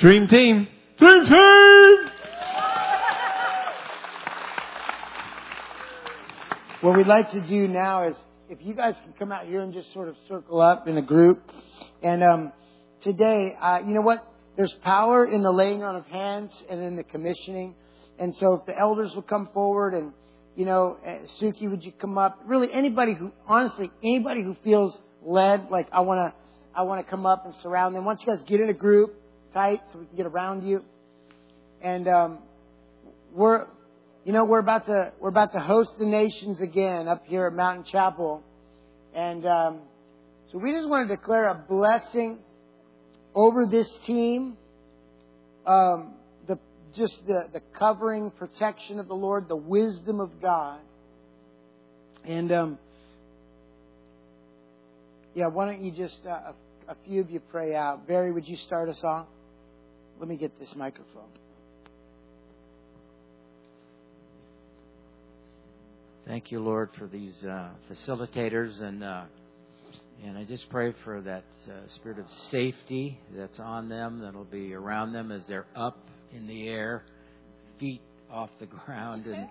Dream 0.00 0.26
team. 0.26 0.66
Dream 0.98 1.24
team! 1.24 2.10
What 6.80 6.96
we'd 6.96 7.06
like 7.06 7.30
to 7.30 7.46
do 7.46 7.68
now 7.68 8.08
is 8.08 8.16
if 8.48 8.58
you 8.60 8.74
guys 8.74 8.96
can 9.04 9.12
come 9.12 9.30
out 9.30 9.46
here 9.46 9.60
and 9.60 9.72
just 9.72 9.92
sort 9.92 10.08
of 10.08 10.16
circle 10.26 10.60
up 10.60 10.88
in 10.88 10.98
a 10.98 11.02
group. 11.02 11.48
And 12.02 12.24
um, 12.24 12.52
today, 13.02 13.54
uh, 13.60 13.78
you 13.86 13.94
know 13.94 14.00
what? 14.00 14.18
There's 14.56 14.72
power 14.84 15.24
in 15.24 15.42
the 15.42 15.50
laying 15.50 15.82
on 15.82 15.96
of 15.96 16.06
hands 16.06 16.64
and 16.68 16.80
in 16.80 16.96
the 16.96 17.04
commissioning. 17.04 17.74
And 18.18 18.34
so 18.34 18.54
if 18.54 18.66
the 18.66 18.78
elders 18.78 19.14
will 19.14 19.22
come 19.22 19.48
forward 19.54 19.94
and, 19.94 20.12
you 20.54 20.66
know, 20.66 20.98
uh, 21.04 21.26
Suki, 21.40 21.70
would 21.70 21.82
you 21.82 21.92
come 21.92 22.18
up? 22.18 22.38
Really, 22.44 22.70
anybody 22.72 23.14
who, 23.14 23.32
honestly, 23.46 23.90
anybody 24.02 24.42
who 24.42 24.54
feels 24.62 25.00
led, 25.22 25.70
like 25.70 25.88
I 25.92 26.00
want 26.00 26.20
to, 26.20 26.78
I 26.78 26.82
want 26.82 27.04
to 27.04 27.10
come 27.10 27.24
up 27.24 27.46
and 27.46 27.54
surround 27.56 27.94
them. 27.94 28.04
Don't 28.04 28.20
you 28.20 28.26
guys 28.26 28.42
get 28.42 28.60
in 28.60 28.68
a 28.68 28.74
group 28.74 29.14
tight 29.54 29.80
so 29.90 29.98
we 29.98 30.06
can 30.06 30.16
get 30.16 30.26
around 30.26 30.66
you? 30.66 30.84
And 31.80 32.06
um, 32.06 32.38
we're, 33.32 33.66
you 34.24 34.32
know, 34.32 34.44
we're 34.44 34.58
about 34.58 34.86
to 34.86 35.12
we're 35.18 35.30
about 35.30 35.52
to 35.52 35.60
host 35.60 35.98
the 35.98 36.06
nations 36.06 36.60
again 36.60 37.08
up 37.08 37.24
here 37.26 37.46
at 37.46 37.54
Mountain 37.54 37.84
Chapel, 37.84 38.42
and 39.14 39.44
um, 39.46 39.80
so 40.50 40.58
we 40.58 40.72
just 40.72 40.88
want 40.88 41.08
to 41.08 41.16
declare 41.16 41.48
a 41.48 41.64
blessing 41.68 42.38
over 43.34 43.66
this 43.70 43.92
team. 44.06 44.56
Um, 45.66 46.14
the 46.46 46.58
just 46.94 47.26
the 47.26 47.48
the 47.52 47.60
covering, 47.78 48.30
protection 48.30 48.98
of 48.98 49.08
the 49.08 49.14
Lord, 49.14 49.48
the 49.48 49.56
wisdom 49.56 50.20
of 50.20 50.40
God, 50.40 50.80
and 52.24 52.50
um, 52.52 52.78
yeah, 55.34 55.46
why 55.46 55.66
don't 55.66 55.82
you 55.82 55.92
just 55.92 56.26
uh, 56.26 56.52
a, 56.88 56.92
a 56.92 56.96
few 57.06 57.20
of 57.20 57.30
you 57.30 57.40
pray 57.40 57.74
out? 57.74 58.06
Barry, 58.06 58.32
would 58.32 58.46
you 58.46 58.56
start 58.56 58.88
us 58.88 59.02
off? 59.04 59.26
Let 60.18 60.28
me 60.28 60.36
get 60.36 60.58
this 60.58 60.74
microphone. 60.76 61.28
Thank 66.26 66.52
you, 66.52 66.60
Lord, 66.60 66.90
for 66.96 67.06
these 67.06 67.42
uh, 67.44 67.70
facilitators, 67.90 68.80
and 68.80 69.02
uh, 69.02 69.24
and 70.24 70.38
I 70.38 70.44
just 70.44 70.68
pray 70.70 70.94
for 71.04 71.20
that 71.22 71.44
uh, 71.68 71.88
spirit 71.96 72.18
of 72.20 72.30
safety 72.30 73.18
that's 73.34 73.58
on 73.58 73.88
them, 73.88 74.20
that'll 74.20 74.44
be 74.44 74.72
around 74.72 75.12
them 75.12 75.32
as 75.32 75.44
they're 75.48 75.66
up 75.74 75.98
in 76.32 76.46
the 76.46 76.68
air, 76.68 77.02
feet 77.78 78.00
off 78.30 78.50
the 78.60 78.66
ground, 78.86 79.26
and 79.26 79.48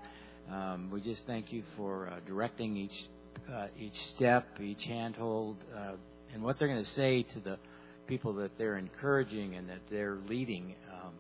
um, 0.50 0.90
we 0.92 1.02
just 1.02 1.26
thank 1.28 1.52
you 1.52 1.64
for 1.76 2.08
uh, 2.08 2.20
directing 2.26 2.78
each 2.78 3.08
uh, 3.52 3.68
each 3.78 4.00
step, 4.10 4.46
each 4.62 4.84
handhold, 4.84 5.58
uh, 5.76 5.94
and 6.34 6.44
what 6.44 6.58
they're 6.58 6.68
going 6.68 6.84
to 6.84 6.90
say 6.92 7.24
to 7.24 7.40
the 7.40 7.58
people 8.08 8.34
that 8.34 8.58
they're 8.58 8.78
encouraging 8.78 9.56
and 9.56 9.68
that 9.68 9.80
they're 9.90 10.20
leading. 10.28 10.76
Um, 10.94 11.12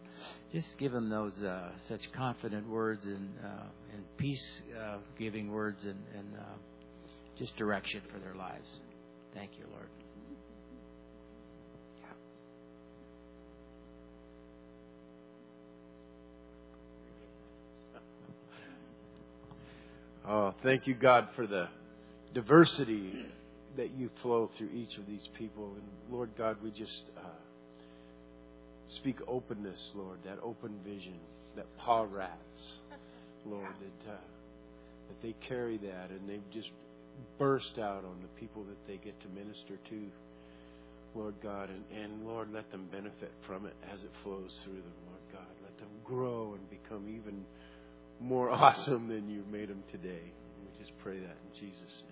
just 0.51 0.77
give 0.77 0.91
them 0.91 1.09
those 1.09 1.33
uh, 1.43 1.71
such 1.89 2.11
confident 2.13 2.69
words 2.69 3.03
and 3.05 3.29
uh, 3.43 3.93
and 3.93 4.17
peace 4.17 4.61
giving 5.17 5.51
words 5.51 5.83
and, 5.83 5.99
and 6.17 6.27
just 7.37 7.55
direction 7.57 8.01
for 8.11 8.19
their 8.19 8.35
lives. 8.35 8.69
Thank 9.33 9.51
you, 9.57 9.65
Lord. 9.71 9.87
Oh, 20.27 20.53
thank 20.63 20.85
you, 20.87 20.93
God, 20.93 21.29
for 21.35 21.47
the 21.47 21.67
diversity 22.33 23.25
that 23.75 23.91
you 23.91 24.09
flow 24.21 24.49
through 24.57 24.69
each 24.73 24.97
of 24.97 25.07
these 25.07 25.27
people. 25.37 25.73
And 25.75 25.83
Lord 26.15 26.29
God, 26.37 26.57
we 26.63 26.71
just 26.71 27.03
uh, 27.17 27.27
speak 28.95 29.17
openness, 29.27 29.91
Lord, 29.95 30.19
that 30.25 30.37
open 30.43 30.79
vision, 30.85 31.15
that 31.55 31.65
paw 31.77 32.05
rats, 32.09 32.79
Lord, 33.45 33.65
that, 33.65 34.11
uh, 34.11 34.17
that 35.07 35.21
they 35.21 35.35
carry 35.47 35.77
that 35.77 36.11
and 36.11 36.29
they 36.29 36.39
just 36.53 36.69
burst 37.37 37.77
out 37.79 38.05
on 38.05 38.21
the 38.21 38.27
people 38.39 38.63
that 38.63 38.87
they 38.87 38.97
get 38.97 39.19
to 39.21 39.27
minister 39.29 39.77
to, 39.89 40.01
Lord 41.15 41.35
God. 41.41 41.69
And, 41.69 41.83
and 42.03 42.25
Lord, 42.25 42.51
let 42.53 42.71
them 42.71 42.87
benefit 42.91 43.31
from 43.47 43.65
it 43.65 43.75
as 43.91 44.01
it 44.01 44.11
flows 44.23 44.51
through 44.63 44.73
them, 44.73 44.93
Lord 45.07 45.21
God. 45.33 45.55
Let 45.63 45.77
them 45.77 45.89
grow 46.03 46.55
and 46.55 46.69
become 46.69 47.07
even 47.09 47.45
more 48.19 48.49
awesome 48.51 49.07
than 49.07 49.29
you've 49.29 49.47
made 49.47 49.69
them 49.69 49.83
today. 49.91 50.31
We 50.63 50.79
just 50.79 50.97
pray 50.99 51.19
that 51.19 51.37
in 51.45 51.59
Jesus' 51.59 52.03
name. 52.03 52.11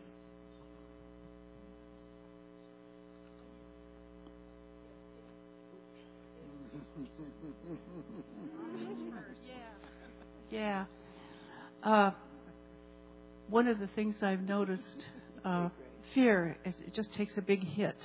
Yeah. 10.51 10.85
Uh, 11.83 12.11
one 13.49 13.67
of 13.67 13.79
the 13.79 13.87
things 13.87 14.15
I've 14.21 14.41
noticed, 14.41 15.05
uh, 15.43 15.69
fear, 16.13 16.57
is 16.65 16.73
it 16.85 16.93
just 16.93 17.13
takes 17.13 17.37
a 17.37 17.41
big 17.41 17.63
hit. 17.63 17.95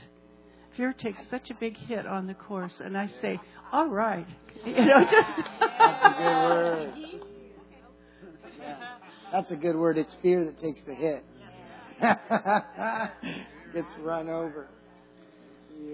Fear 0.77 0.93
takes 0.95 1.19
such 1.31 1.51
a 1.51 1.55
big 1.55 1.77
hit 1.77 2.07
on 2.07 2.27
the 2.27 2.35
course, 2.35 2.75
and 2.81 2.97
I 2.97 3.09
say, 3.23 3.39
"All 3.73 3.89
right," 3.89 4.27
you 4.65 4.73
know, 4.75 5.05
just. 5.05 5.49
That's 5.61 6.05
a 6.05 6.15
good 6.19 6.49
word. 6.49 6.95
Yeah. 8.61 8.77
That's 9.33 9.51
a 9.51 9.57
good 9.57 9.77
word. 9.77 9.99
It's 9.99 10.15
fear 10.23 10.45
that 10.45 10.61
takes 10.61 10.81
the 10.85 10.95
hit. 10.95 11.25
Gets 13.73 13.89
run 14.01 14.29
over. 14.29 14.69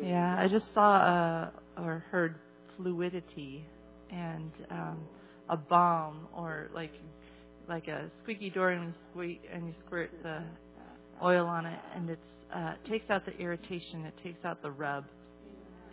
Yeah, 0.03 0.37
I 0.39 0.49
just 0.49 0.67
saw 0.73 0.97
uh, 0.97 1.51
or 1.81 2.05
heard 2.11 2.37
fluidity 2.77 3.65
and 4.11 4.53
um, 4.71 4.99
a 5.49 5.57
bomb 5.57 6.29
or 6.35 6.69
like 6.75 6.93
like 7.69 7.89
a 7.89 8.11
squeaky 8.23 8.51
door 8.51 8.71
and 8.71 8.89
you 8.89 8.95
squeak 9.11 9.43
and 9.53 9.67
you 9.67 9.75
squirt 9.87 10.11
the 10.23 10.43
oil 11.23 11.47
on 11.47 11.67
it 11.67 11.79
and 11.95 12.11
it's 12.11 12.21
uh, 12.55 12.75
takes 12.89 13.09
out 13.11 13.25
the 13.25 13.37
irritation, 13.39 14.05
it 14.05 14.15
takes 14.23 14.45
out 14.45 14.61
the 14.63 14.71
rub. 14.71 15.05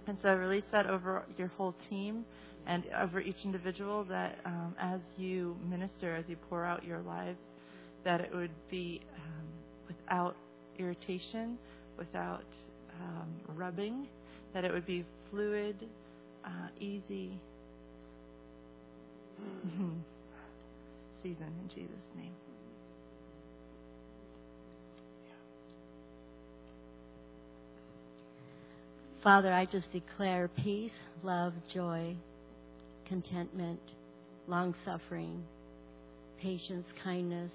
And 0.07 0.17
so 0.21 0.33
release 0.33 0.63
that 0.71 0.87
over 0.87 1.23
your 1.37 1.49
whole 1.49 1.75
team 1.89 2.25
and 2.65 2.83
over 2.99 3.19
each 3.21 3.43
individual 3.43 4.03
that 4.05 4.39
um, 4.45 4.75
as 4.79 4.99
you 5.17 5.55
minister, 5.69 6.15
as 6.15 6.25
you 6.27 6.35
pour 6.49 6.65
out 6.65 6.83
your 6.83 7.01
lives, 7.01 7.37
that 8.03 8.21
it 8.21 8.33
would 8.33 8.51
be 8.71 9.01
um, 9.15 9.47
without 9.87 10.35
irritation, 10.79 11.57
without 11.97 12.45
um, 13.01 13.55
rubbing, 13.55 14.07
that 14.53 14.65
it 14.65 14.73
would 14.73 14.85
be 14.85 15.05
fluid, 15.29 15.75
uh, 16.45 16.69
easy 16.79 17.39
season 21.23 21.51
in 21.63 21.69
Jesus' 21.69 21.95
name. 22.15 22.33
Father, 29.23 29.51
I 29.51 29.65
just 29.65 29.91
declare 29.91 30.47
peace, 30.63 30.91
love, 31.23 31.53
joy, 31.73 32.15
contentment, 33.07 33.79
long 34.47 34.73
suffering, 34.85 35.43
patience, 36.41 36.85
kindness 37.03 37.51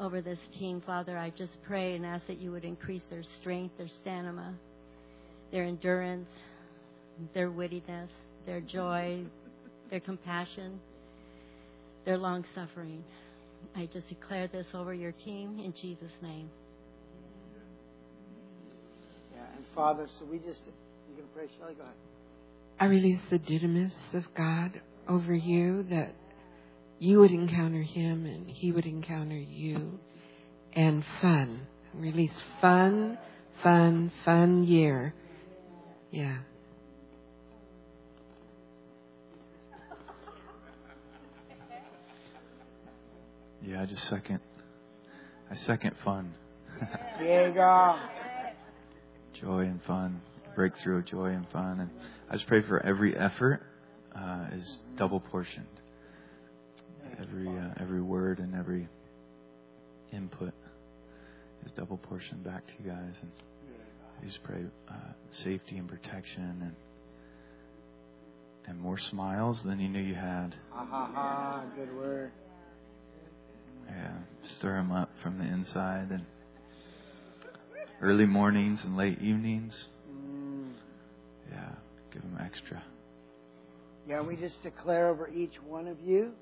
over 0.00 0.20
this 0.20 0.38
team. 0.58 0.82
Father, 0.84 1.16
I 1.16 1.30
just 1.30 1.52
pray 1.66 1.94
and 1.94 2.06
ask 2.06 2.26
that 2.26 2.38
you 2.38 2.50
would 2.52 2.64
increase 2.64 3.02
their 3.10 3.22
strength, 3.40 3.76
their 3.78 3.88
stamina, 4.00 4.54
their 5.52 5.64
endurance, 5.64 6.28
their 7.34 7.50
wittiness, 7.50 8.08
their 8.46 8.60
joy, 8.60 9.22
their 9.90 10.00
compassion, 10.00 10.80
their 12.08 12.16
long 12.16 12.42
suffering. 12.54 13.04
I 13.76 13.84
just 13.92 14.08
declare 14.08 14.48
this 14.48 14.66
over 14.72 14.94
your 14.94 15.12
team 15.12 15.60
in 15.62 15.74
Jesus' 15.74 16.10
name. 16.22 16.48
Yeah, 19.34 19.42
and 19.54 19.64
Father, 19.74 20.08
so 20.18 20.24
we 20.24 20.38
just, 20.38 20.62
you 21.06 21.16
going 21.16 21.28
to 21.28 21.34
pray, 21.34 21.48
Shelly? 21.58 21.74
Go 21.74 21.82
ahead. 21.82 21.94
I 22.80 22.86
release 22.86 23.20
the 23.28 23.38
dunamis 23.38 23.92
of 24.14 24.24
God 24.34 24.80
over 25.06 25.34
you 25.34 25.82
that 25.90 26.14
you 26.98 27.18
would 27.18 27.30
encounter 27.30 27.82
him 27.82 28.24
and 28.24 28.48
he 28.48 28.72
would 28.72 28.86
encounter 28.86 29.36
you. 29.36 30.00
And 30.72 31.04
fun. 31.20 31.66
Release 31.92 32.42
fun, 32.62 33.18
fun, 33.62 34.12
fun 34.24 34.64
year. 34.64 35.12
Yeah. 36.10 36.38
Yeah, 43.62 43.82
I 43.82 43.86
just 43.86 44.04
second. 44.08 44.40
I 45.50 45.56
second 45.56 45.94
fun. 46.04 46.34
Diego. 47.18 47.96
Joy 49.40 49.60
and 49.60 49.82
fun. 49.84 50.20
breakthrough 50.54 50.98
of 50.98 51.06
joy 51.06 51.26
and 51.26 51.46
fun. 51.50 51.80
And 51.80 51.90
I 52.30 52.34
just 52.34 52.46
pray 52.46 52.62
for 52.62 52.84
every 52.84 53.16
effort 53.16 53.62
uh, 54.14 54.46
is 54.52 54.78
double 54.96 55.20
portioned. 55.20 55.66
Every 57.20 57.48
uh, 57.48 57.74
every 57.80 58.02
word 58.02 58.38
and 58.38 58.54
every 58.54 58.88
input 60.12 60.52
is 61.64 61.72
double 61.72 61.96
portioned 61.96 62.44
back 62.44 62.66
to 62.66 62.72
you 62.82 62.90
guys. 62.90 63.18
And 63.22 63.30
I 64.20 64.26
just 64.26 64.42
pray 64.42 64.64
uh, 64.88 64.94
safety 65.30 65.78
and 65.78 65.88
protection 65.88 66.62
and 66.62 66.74
and 68.66 68.78
more 68.78 68.98
smiles 68.98 69.62
than 69.62 69.80
you 69.80 69.88
knew 69.88 70.02
you 70.02 70.14
had. 70.14 70.54
Ha 70.70 70.86
ha 70.90 71.10
ha! 71.14 71.64
Good 71.74 71.94
word. 71.96 72.30
Yeah, 73.88 74.12
stir 74.58 74.74
them 74.76 74.92
up 74.92 75.10
from 75.22 75.38
the 75.38 75.44
inside 75.44 76.10
and 76.10 76.24
early 78.00 78.26
mornings 78.26 78.84
and 78.84 78.96
late 78.96 79.20
evenings. 79.20 79.88
Mm. 80.10 80.72
Yeah, 81.50 81.70
give 82.12 82.22
them 82.22 82.38
extra. 82.40 82.82
Yeah, 84.06 84.22
we 84.22 84.36
just 84.36 84.62
declare 84.62 85.08
over 85.08 85.28
each 85.28 85.56
one 85.66 85.86
of 85.86 86.00
you 86.00 86.32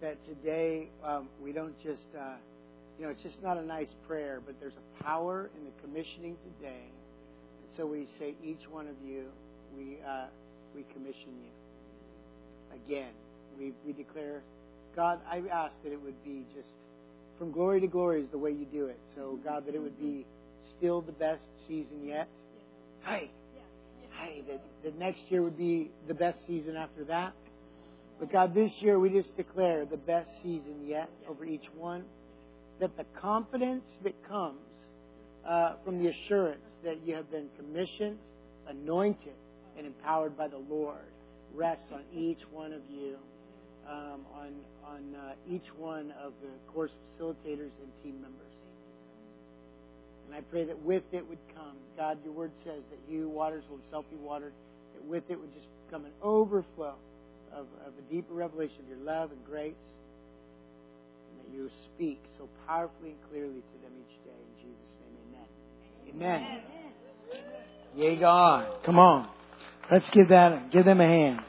that 0.00 0.16
today 0.26 0.88
um, 1.04 1.28
we 1.42 1.52
don't 1.52 1.76
just, 1.82 2.06
uh, 2.18 2.36
you 2.98 3.04
know, 3.04 3.10
it's 3.10 3.22
just 3.22 3.42
not 3.42 3.56
a 3.56 3.62
nice 3.62 3.88
prayer, 4.06 4.40
but 4.44 4.54
there's 4.60 4.76
a 4.76 5.02
power 5.02 5.50
in 5.56 5.64
the 5.64 5.72
commissioning 5.82 6.36
today. 6.58 6.84
And 6.84 7.76
so 7.76 7.86
we 7.86 8.06
say, 8.18 8.34
each 8.44 8.68
one 8.70 8.86
of 8.86 8.94
you, 9.04 9.26
we 9.76 9.98
uh, 10.06 10.26
we 10.74 10.84
commission 10.92 11.34
you. 11.42 12.76
Again, 12.84 13.12
we 13.58 13.72
we 13.84 13.92
declare, 13.92 14.42
God, 14.94 15.20
I 15.30 15.38
ask 15.52 15.74
that 15.84 15.92
it 15.92 16.02
would 16.02 16.22
be 16.24 16.44
just 16.54 16.68
from 17.38 17.52
glory 17.52 17.80
to 17.80 17.86
glory 17.86 18.22
is 18.22 18.28
the 18.30 18.38
way 18.38 18.50
you 18.50 18.66
do 18.66 18.86
it. 18.86 18.98
So 19.14 19.38
God, 19.44 19.66
that 19.66 19.74
it 19.74 19.80
would 19.80 19.98
be 19.98 20.26
still 20.76 21.00
the 21.00 21.12
best 21.12 21.42
season 21.66 22.04
yet. 22.04 22.28
Hey, 23.04 23.30
hey, 24.20 24.42
that 24.48 24.62
the 24.84 24.98
next 24.98 25.20
year 25.28 25.42
would 25.42 25.56
be 25.56 25.90
the 26.06 26.14
best 26.14 26.38
season 26.46 26.76
after 26.76 27.04
that. 27.04 27.32
But 28.18 28.30
God, 28.30 28.54
this 28.54 28.72
year 28.80 28.98
we 28.98 29.08
just 29.08 29.34
declare 29.36 29.86
the 29.86 29.96
best 29.96 30.30
season 30.42 30.86
yet 30.86 31.08
over 31.28 31.44
each 31.44 31.66
one. 31.74 32.04
That 32.78 32.96
the 32.96 33.04
confidence 33.18 33.84
that 34.04 34.14
comes 34.28 34.58
uh, 35.48 35.74
from 35.84 36.02
the 36.02 36.10
assurance 36.10 36.68
that 36.84 36.98
you 37.06 37.14
have 37.14 37.30
been 37.30 37.48
commissioned, 37.56 38.18
anointed, 38.68 39.34
and 39.76 39.86
empowered 39.86 40.36
by 40.36 40.48
the 40.48 40.58
Lord 40.58 41.12
rests 41.54 41.86
on 41.92 42.02
each 42.14 42.40
one 42.52 42.72
of 42.72 42.82
you, 42.90 43.16
um, 43.90 44.20
on 44.34 44.52
on 44.86 45.14
uh, 45.14 45.32
each 45.48 45.66
one 45.76 46.12
of 46.22 46.32
the 46.42 46.48
course 46.72 46.90
facilitators 47.18 47.74
and 47.82 47.90
team 48.02 48.20
members. 48.20 48.52
And 50.26 50.34
I 50.34 50.40
pray 50.42 50.64
that 50.64 50.80
with 50.80 51.02
it 51.12 51.28
would 51.28 51.38
come, 51.54 51.76
God, 51.96 52.18
your 52.24 52.32
word 52.32 52.52
says 52.64 52.84
that 52.90 53.12
you, 53.12 53.28
waters 53.28 53.64
will 53.68 53.78
himself 53.78 54.04
be 54.10 54.16
watered, 54.16 54.52
that 54.94 55.04
with 55.04 55.24
it 55.28 55.38
would 55.38 55.52
just 55.52 55.66
come 55.90 56.04
an 56.04 56.12
overflow 56.22 56.94
of, 57.52 57.66
of 57.84 57.92
a 57.98 58.12
deeper 58.12 58.34
revelation 58.34 58.76
of 58.80 58.88
your 58.88 58.98
love 58.98 59.32
and 59.32 59.44
grace, 59.44 59.74
and 61.30 61.40
that 61.40 61.52
you 61.52 61.68
speak 61.94 62.22
so 62.38 62.48
powerfully 62.66 63.10
and 63.10 63.18
clearly 63.28 63.60
to 63.60 63.82
them 63.82 63.92
each 64.06 64.24
day. 64.24 64.30
In 64.30 64.68
Jesus' 64.70 64.94
name, 65.00 65.14
amen. 66.14 66.40
Amen. 66.42 66.60
Yea, 67.96 68.16
God. 68.20 68.84
Come 68.84 69.00
on. 69.00 69.28
Let's 69.90 70.08
give 70.10 70.28
that, 70.28 70.70
give 70.70 70.84
them 70.84 71.00
a 71.00 71.06
hand. 71.06 71.40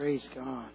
Praise 0.00 0.26
God. 0.34 0.70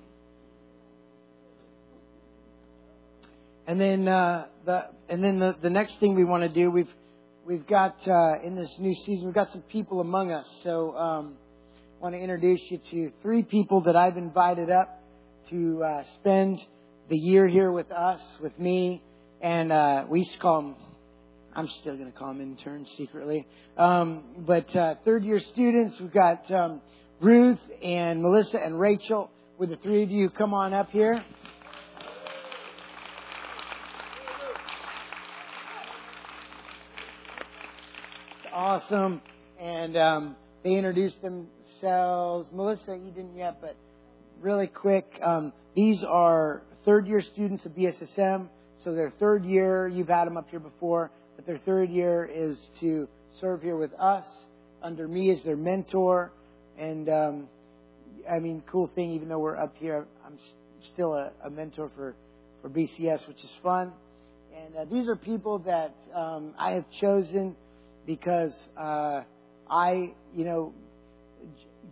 And 3.66 3.82
then 3.82 4.08
uh, 4.08 4.46
the 4.66 4.90
and 5.10 5.24
then 5.24 5.40
the, 5.40 5.56
the 5.64 5.70
next 5.72 6.00
thing 6.00 6.14
we 6.14 6.24
want 6.24 6.44
to 6.44 6.50
do 6.50 6.70
we've 6.70 6.94
we've 7.44 7.66
got 7.66 8.08
uh, 8.08 8.40
in 8.44 8.56
this 8.56 8.78
new 8.78 8.94
season 8.94 9.26
we've 9.26 9.34
got 9.34 9.50
some 9.50 9.64
people 9.64 10.00
among 10.00 10.32
us. 10.32 10.48
So 10.62 10.96
um, 10.96 11.38
I 12.00 12.04
want 12.04 12.14
to 12.14 12.22
introduce 12.22 12.62
you 12.70 12.80
to 12.92 13.12
three 13.24 13.42
people 13.42 13.82
that 13.86 13.96
I've 13.96 14.16
invited 14.16 14.70
up 14.70 15.02
to 15.50 15.84
uh, 15.84 16.04
spend 16.20 16.64
the 17.10 17.18
year 17.18 17.48
here 17.48 17.72
with 17.72 17.92
us, 17.92 18.38
with 18.40 18.60
me, 18.60 19.02
and 19.42 19.72
uh, 19.72 20.06
we 20.08 20.24
call 20.40 20.62
them. 20.62 20.76
I'm 21.56 21.68
still 21.68 21.98
going 21.98 22.12
to 22.12 22.16
call 22.16 22.28
them 22.28 22.42
interns 22.42 22.92
secretly, 22.96 23.48
um, 23.76 24.24
but 24.46 24.76
uh, 24.76 24.96
third 25.04 25.24
year 25.24 25.40
students. 25.40 26.00
We've 26.00 26.14
got 26.14 26.52
um, 26.52 26.82
Ruth 27.20 27.60
and 27.82 28.22
Melissa 28.22 28.58
and 28.58 28.80
Rachel. 28.80 29.32
Would 29.58 29.70
the 29.70 29.78
three 29.78 30.04
of 30.04 30.12
you 30.12 30.30
come 30.30 30.54
on 30.54 30.74
up 30.74 30.90
here? 30.90 31.24
awesome. 38.76 39.22
And 39.60 39.96
um, 39.96 40.36
they 40.64 40.74
introduced 40.74 41.22
themselves. 41.22 42.50
Melissa, 42.52 42.98
you 42.98 43.12
didn't 43.12 43.36
yet, 43.36 43.60
but 43.62 43.76
really 44.42 44.68
quick. 44.68 45.06
Um, 45.24 45.54
these 45.76 46.04
are 46.04 46.64
third 46.84 47.08
year 47.08 47.22
students 47.22 47.66
of 47.66 47.74
BSSM. 47.74 48.50
So 48.78 48.94
their 48.94 49.12
third 49.12 49.46
year, 49.46 49.88
you've 49.88 50.08
had 50.08 50.26
them 50.26 50.36
up 50.36 50.50
here 50.50 50.60
before, 50.60 51.12
but 51.36 51.46
their 51.46 51.58
third 51.60 51.90
year 51.90 52.26
is 52.26 52.70
to 52.80 53.08
serve 53.40 53.62
here 53.62 53.78
with 53.78 53.94
us 53.94 54.26
under 54.82 55.08
me 55.08 55.30
as 55.32 55.42
their 55.44 55.56
mentor. 55.56 56.32
And 56.78 57.10
um, 57.10 57.48
I 58.30 58.40
mean, 58.40 58.64
cool 58.66 58.90
thing, 58.96 59.12
even 59.12 59.30
though 59.30 59.40
we're 59.40 59.58
up 59.58 59.76
here, 59.78 60.06
I'm 60.26 60.38
still 60.94 61.14
a, 61.14 61.32
a 61.44 61.50
mentor 61.50 61.92
for, 61.96 62.16
for 62.62 62.70
BCS, 62.70 63.28
which 63.28 63.44
is 63.44 63.54
fun. 63.64 63.92
And 64.56 64.76
uh, 64.76 64.86
these 64.86 65.08
are 65.10 65.16
people 65.16 65.60
that 65.60 65.94
um, 66.14 66.54
I 66.58 66.72
have 66.72 66.86
chosen 67.00 67.56
because 68.06 68.54
uh, 68.78 69.22
I, 69.70 70.14
you 70.34 70.46
know, 70.46 70.74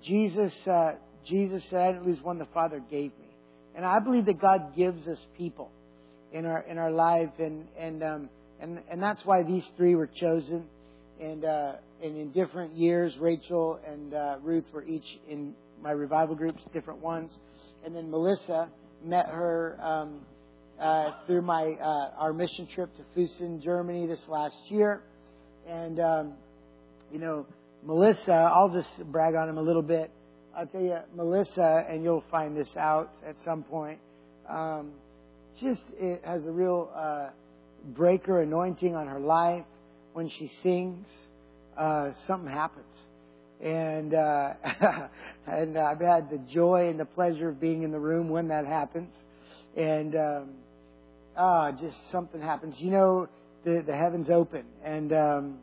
Jesus, 0.03 0.53
uh, 0.67 0.93
Jesus 1.25 1.63
said, 1.69 1.79
"I 1.79 1.91
didn't 1.91 2.05
lose 2.05 2.21
one 2.21 2.37
the 2.37 2.47
Father 2.53 2.79
gave 2.79 3.11
me," 3.19 3.27
and 3.75 3.85
I 3.85 3.99
believe 3.99 4.25
that 4.25 4.39
God 4.39 4.75
gives 4.75 5.07
us 5.07 5.19
people 5.37 5.71
in 6.31 6.45
our 6.45 6.61
in 6.61 6.77
our 6.77 6.91
life, 6.91 7.31
and 7.37 7.67
and 7.77 8.03
um, 8.03 8.29
and 8.59 8.81
and 8.89 9.01
that's 9.01 9.25
why 9.25 9.43
these 9.43 9.69
three 9.77 9.95
were 9.95 10.07
chosen, 10.07 10.65
and 11.19 11.45
uh, 11.45 11.73
and 12.03 12.17
in 12.17 12.31
different 12.31 12.73
years, 12.73 13.17
Rachel 13.19 13.79
and 13.87 14.13
uh, 14.13 14.37
Ruth 14.41 14.65
were 14.73 14.83
each 14.83 15.19
in 15.27 15.55
my 15.81 15.91
revival 15.91 16.35
groups, 16.35 16.63
different 16.73 16.99
ones, 16.99 17.39
and 17.85 17.95
then 17.95 18.11
Melissa 18.11 18.69
met 19.03 19.27
her. 19.27 19.77
Um, 19.81 20.21
uh, 20.79 21.11
through 21.27 21.41
my 21.41 21.63
uh, 21.79 22.11
our 22.17 22.33
mission 22.33 22.67
trip 22.67 22.89
to 22.95 23.03
Fussen, 23.15 23.61
Germany 23.61 24.07
this 24.07 24.27
last 24.27 24.57
year, 24.69 25.03
and, 25.67 25.99
um, 25.99 26.33
you 27.11 27.19
know, 27.19 27.45
Melissa, 27.83 28.31
I'll 28.31 28.69
just 28.69 28.89
brag 29.11 29.35
on 29.35 29.47
him 29.47 29.57
a 29.57 29.61
little 29.61 29.81
bit. 29.81 30.11
I'll 30.55 30.67
tell 30.67 30.81
you, 30.81 30.97
Melissa, 31.15 31.85
and 31.87 32.03
you'll 32.03 32.23
find 32.29 32.55
this 32.55 32.69
out 32.77 33.11
at 33.25 33.35
some 33.43 33.63
point, 33.63 33.99
um, 34.47 34.91
just 35.59 35.83
it 35.97 36.21
has 36.25 36.45
a 36.45 36.51
real 36.51 36.91
uh, 36.95 37.29
breaker 37.93 38.41
anointing 38.41 38.95
on 38.95 39.07
her 39.07 39.19
life. 39.19 39.65
When 40.13 40.29
she 40.29 40.47
sings, 40.61 41.07
uh, 41.77 42.11
something 42.27 42.51
happens. 42.51 42.85
And 43.61 44.13
uh, 44.13 44.53
and 45.47 45.77
I've 45.77 46.01
had 46.01 46.29
the 46.29 46.41
joy 46.53 46.89
and 46.89 46.99
the 46.99 47.05
pleasure 47.05 47.49
of 47.49 47.59
being 47.59 47.83
in 47.83 47.91
the 47.91 47.99
room 47.99 48.29
when 48.29 48.49
that 48.49 48.65
happens, 48.65 49.13
and 49.77 50.15
um, 50.15 50.49
ah, 51.37 51.71
just 51.71 51.95
something 52.11 52.41
happens. 52.41 52.75
You 52.79 52.91
know, 52.91 53.27
the, 53.63 53.83
the 53.85 53.95
heavens 53.95 54.29
open 54.29 54.65
and 54.83 55.13
um, 55.13 55.57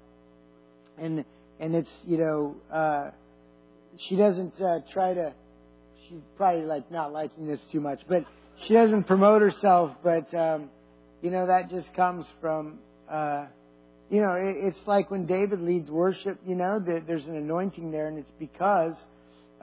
and 0.98 1.24
and 1.58 1.74
it's 1.74 1.90
you 2.06 2.18
know 2.18 2.56
uh, 2.72 3.10
she 4.08 4.16
doesn't 4.16 4.54
uh, 4.60 4.78
try 4.92 5.14
to 5.14 5.32
she's 6.08 6.20
probably 6.36 6.64
like 6.64 6.90
not 6.90 7.12
liking 7.12 7.46
this 7.46 7.60
too 7.70 7.80
much 7.80 8.00
but 8.08 8.24
she 8.66 8.74
doesn't 8.74 9.04
promote 9.04 9.42
herself 9.42 9.92
but 10.02 10.32
um, 10.34 10.70
you 11.22 11.30
know 11.30 11.46
that 11.46 11.68
just 11.68 11.94
comes 11.94 12.26
from 12.40 12.78
uh, 13.10 13.46
you 14.10 14.20
know 14.20 14.32
it, 14.32 14.56
it's 14.58 14.86
like 14.86 15.10
when 15.10 15.26
David 15.26 15.60
leads 15.60 15.90
worship 15.90 16.38
you 16.44 16.54
know 16.54 16.78
there's 16.80 17.26
an 17.26 17.36
anointing 17.36 17.90
there 17.90 18.08
and 18.08 18.18
it's 18.18 18.32
because 18.38 18.96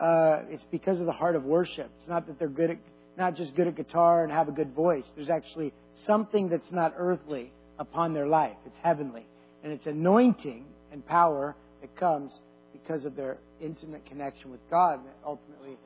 uh, 0.01 0.43
it's 0.49 0.65
because 0.71 0.99
of 0.99 1.05
the 1.05 1.11
heart 1.11 1.35
of 1.35 1.43
worship 1.43 1.89
it's 1.99 2.09
not 2.09 2.27
that 2.27 2.39
they're 2.39 2.47
good 2.47 2.71
at 2.71 2.77
not 3.17 3.35
just 3.35 3.55
good 3.55 3.67
at 3.67 3.75
guitar 3.75 4.23
and 4.23 4.31
have 4.31 4.47
a 4.47 4.51
good 4.51 4.73
voice 4.73 5.05
there's 5.15 5.29
actually 5.29 5.73
something 6.05 6.49
that's 6.49 6.71
not 6.71 6.93
earthly 6.97 7.51
upon 7.79 8.13
their 8.13 8.27
life. 8.27 8.57
It's 8.65 8.75
heavenly. 8.83 9.25
And 9.63 9.73
it's 9.73 9.85
anointing 9.85 10.65
and 10.91 11.05
power 11.05 11.55
that 11.81 11.95
comes 11.95 12.39
because 12.71 13.05
of 13.05 13.15
their 13.15 13.37
intimate 13.61 14.05
connection 14.05 14.51
with 14.51 14.61
God. 14.69 14.99
And 14.99 15.09
ultimately, 15.25 15.77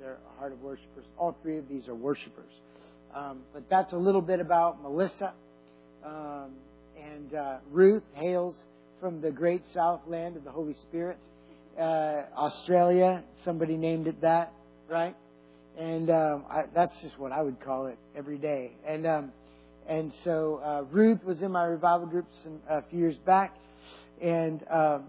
they're 0.00 0.18
a 0.36 0.38
heart 0.38 0.52
of 0.52 0.60
worshipers. 0.60 1.06
All 1.18 1.36
three 1.42 1.58
of 1.58 1.68
these 1.68 1.88
are 1.88 1.94
worshipers. 1.94 2.52
Um, 3.14 3.40
but 3.52 3.68
that's 3.70 3.92
a 3.92 3.96
little 3.96 4.20
bit 4.20 4.40
about 4.40 4.82
Melissa. 4.82 5.32
Um, 6.04 6.52
and 7.12 7.34
uh, 7.34 7.58
Ruth 7.70 8.02
hails 8.14 8.64
from 9.00 9.20
the 9.20 9.30
great 9.30 9.62
south 9.72 10.00
land 10.06 10.36
of 10.36 10.44
the 10.44 10.50
Holy 10.50 10.74
Spirit. 10.74 11.18
Uh, 11.78 12.22
Australia, 12.36 13.22
somebody 13.44 13.76
named 13.76 14.06
it 14.06 14.20
that, 14.22 14.52
right? 14.88 15.16
And 15.78 16.08
um, 16.10 16.44
I, 16.50 16.62
that's 16.74 16.94
just 17.02 17.18
what 17.18 17.32
I 17.32 17.42
would 17.42 17.60
call 17.60 17.86
it 17.86 17.98
every 18.16 18.38
day. 18.38 18.72
And 18.86 19.06
um, 19.06 19.32
And 19.86 20.12
so 20.24 20.60
uh, 20.64 20.84
Ruth 20.90 21.22
was 21.24 21.42
in 21.42 21.52
my 21.52 21.64
revival 21.64 22.06
group 22.06 22.26
some, 22.42 22.60
a 22.68 22.82
few 22.88 23.00
years 23.00 23.18
back, 23.26 23.54
and 24.22 24.64
um, 24.70 25.04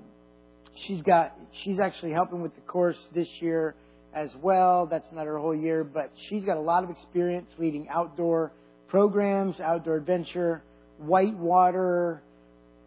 she's 0.86 1.02
got 1.02 1.34
she's 1.64 1.80
actually 1.80 2.12
helping 2.12 2.42
with 2.42 2.54
the 2.56 2.62
course 2.62 2.98
this 3.14 3.28
year 3.40 3.76
as 4.14 4.36
well. 4.42 4.86
That's 4.86 5.10
not 5.14 5.28
her 5.28 5.38
whole 5.38 5.56
year, 5.56 5.84
but 5.86 6.12
she's 6.28 6.44
got 6.44 6.58
a 6.58 6.62
lot 6.62 6.84
of 6.84 6.90
experience 6.90 7.50
leading 7.58 7.88
outdoor 7.90 8.52
programs, 8.90 9.60
outdoor 9.62 9.96
adventure, 9.98 10.62
whitewater, 10.98 12.22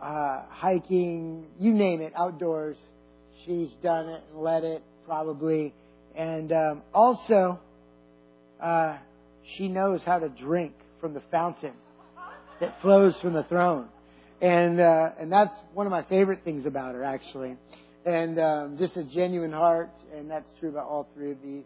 uh, 0.01 0.43
hiking, 0.49 1.47
you 1.59 1.73
name 1.73 2.01
it, 2.01 2.13
outdoors. 2.17 2.77
She's 3.45 3.71
done 3.83 4.09
it 4.09 4.23
and 4.31 4.43
led 4.43 4.65
it 4.65 4.83
probably, 5.07 5.73
and 6.15 6.53
um, 6.53 6.83
also 6.93 7.61
uh, 8.61 8.97
she 9.57 9.69
knows 9.69 10.03
how 10.03 10.19
to 10.19 10.29
drink 10.29 10.75
from 11.01 11.15
the 11.15 11.23
fountain 11.31 11.73
that 12.61 12.81
flows 12.83 13.15
from 13.23 13.33
the 13.33 13.45
throne, 13.45 13.89
and 14.41 14.81
uh, 14.81 15.11
and 15.19 15.31
that's 15.33 15.55
one 15.73 15.87
of 15.87 15.91
my 15.91 16.03
favorite 16.03 16.41
things 16.45 16.67
about 16.67 16.95
her 16.95 17.05
actually, 17.05 17.57
and 18.05 18.39
um, 18.39 18.77
just 18.79 18.97
a 18.97 19.05
genuine 19.05 19.53
heart, 19.53 19.91
and 20.13 20.31
that's 20.31 20.53
true 20.59 20.69
about 20.69 20.87
all 20.87 21.09
three 21.15 21.31
of 21.31 21.41
these, 21.43 21.65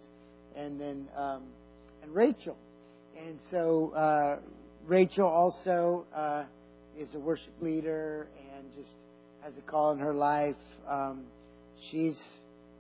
and 0.54 0.80
then 0.80 1.08
um, 1.16 1.42
and 2.02 2.14
Rachel, 2.14 2.56
and 3.18 3.38
so 3.50 3.92
uh, 3.94 4.36
Rachel 4.86 5.26
also 5.26 6.06
uh, 6.14 6.44
is 6.98 7.14
a 7.14 7.18
worship 7.18 7.54
leader 7.60 8.28
and 8.56 8.72
just 8.74 8.94
has 9.42 9.52
a 9.58 9.62
call 9.62 9.92
in 9.92 9.98
her 9.98 10.14
life. 10.14 10.56
Um, 10.88 11.24
she's 11.90 12.20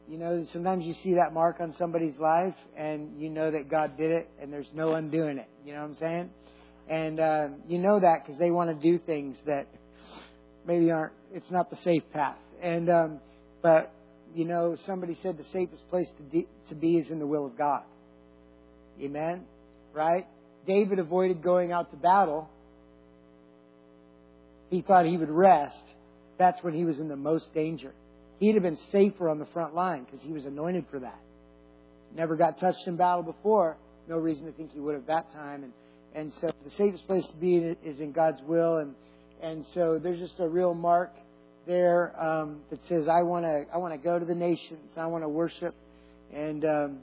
you 0.08 0.18
know, 0.18 0.44
sometimes 0.52 0.84
you 0.84 0.94
see 0.94 1.14
that 1.14 1.32
mark 1.32 1.60
on 1.60 1.72
somebody's 1.74 2.18
life 2.18 2.54
and 2.76 3.20
you 3.20 3.30
know 3.30 3.50
that 3.50 3.70
God 3.70 3.96
did 3.96 4.10
it 4.10 4.28
and 4.40 4.52
there's 4.52 4.70
no 4.74 4.94
undoing 4.94 5.38
it. 5.38 5.48
You 5.64 5.72
know 5.72 5.80
what 5.80 5.90
I'm 5.90 5.94
saying? 5.96 6.30
And 6.88 7.20
uh, 7.20 7.48
you 7.68 7.78
know 7.78 8.00
that 8.00 8.18
because 8.22 8.38
they 8.38 8.50
want 8.50 8.68
to 8.68 8.92
do 8.92 8.98
things 8.98 9.40
that 9.46 9.68
maybe 10.66 10.90
aren't, 10.90 11.12
it's 11.32 11.50
not 11.50 11.70
the 11.70 11.76
safe 11.76 12.02
path. 12.12 12.36
And, 12.60 12.90
um, 12.90 13.20
but, 13.62 13.92
you 14.34 14.44
know, 14.44 14.76
somebody 14.86 15.16
said 15.22 15.38
the 15.38 15.44
safest 15.44 15.88
place 15.88 16.10
to, 16.16 16.22
de- 16.24 16.48
to 16.68 16.74
be 16.74 16.98
is 16.98 17.10
in 17.10 17.18
the 17.18 17.26
will 17.26 17.46
of 17.46 17.56
God. 17.56 17.82
Amen? 19.00 19.44
Right? 19.92 20.26
David 20.66 20.98
avoided 20.98 21.42
going 21.42 21.72
out 21.72 21.90
to 21.90 21.96
battle. 21.96 22.48
He 24.70 24.82
thought 24.82 25.06
he 25.06 25.16
would 25.16 25.30
rest. 25.30 25.82
That's 26.38 26.62
when 26.62 26.74
he 26.74 26.84
was 26.84 26.98
in 26.98 27.08
the 27.08 27.16
most 27.16 27.52
danger. 27.54 27.92
He'd 28.38 28.54
have 28.54 28.62
been 28.62 28.78
safer 28.90 29.28
on 29.28 29.38
the 29.38 29.46
front 29.46 29.74
line 29.74 30.04
because 30.04 30.22
he 30.22 30.32
was 30.32 30.46
anointed 30.46 30.86
for 30.90 31.00
that. 31.00 31.20
Never 32.14 32.36
got 32.36 32.58
touched 32.58 32.86
in 32.86 32.96
battle 32.96 33.22
before. 33.22 33.76
No 34.08 34.18
reason 34.18 34.46
to 34.46 34.52
think 34.52 34.72
he 34.72 34.80
would 34.80 34.94
have 34.94 35.06
that 35.06 35.30
time. 35.30 35.64
And 35.64 35.72
and 36.14 36.32
so 36.34 36.52
the 36.64 36.70
safest 36.70 37.06
place 37.06 37.26
to 37.28 37.36
be 37.36 37.56
is 37.56 38.00
in 38.00 38.12
God's 38.12 38.42
will. 38.42 38.78
And 38.78 38.94
and 39.40 39.64
so 39.74 39.98
there's 39.98 40.18
just 40.18 40.38
a 40.40 40.48
real 40.48 40.74
mark 40.74 41.12
there 41.66 42.12
um, 42.20 42.60
that 42.70 42.84
says 42.86 43.08
I 43.08 43.22
want 43.22 43.44
to 43.44 43.64
I 43.72 43.78
want 43.78 43.94
to 43.94 43.98
go 43.98 44.18
to 44.18 44.24
the 44.24 44.34
nations. 44.34 44.92
I 44.96 45.06
want 45.06 45.24
to 45.24 45.28
worship, 45.28 45.74
and 46.32 46.64
um, 46.64 46.98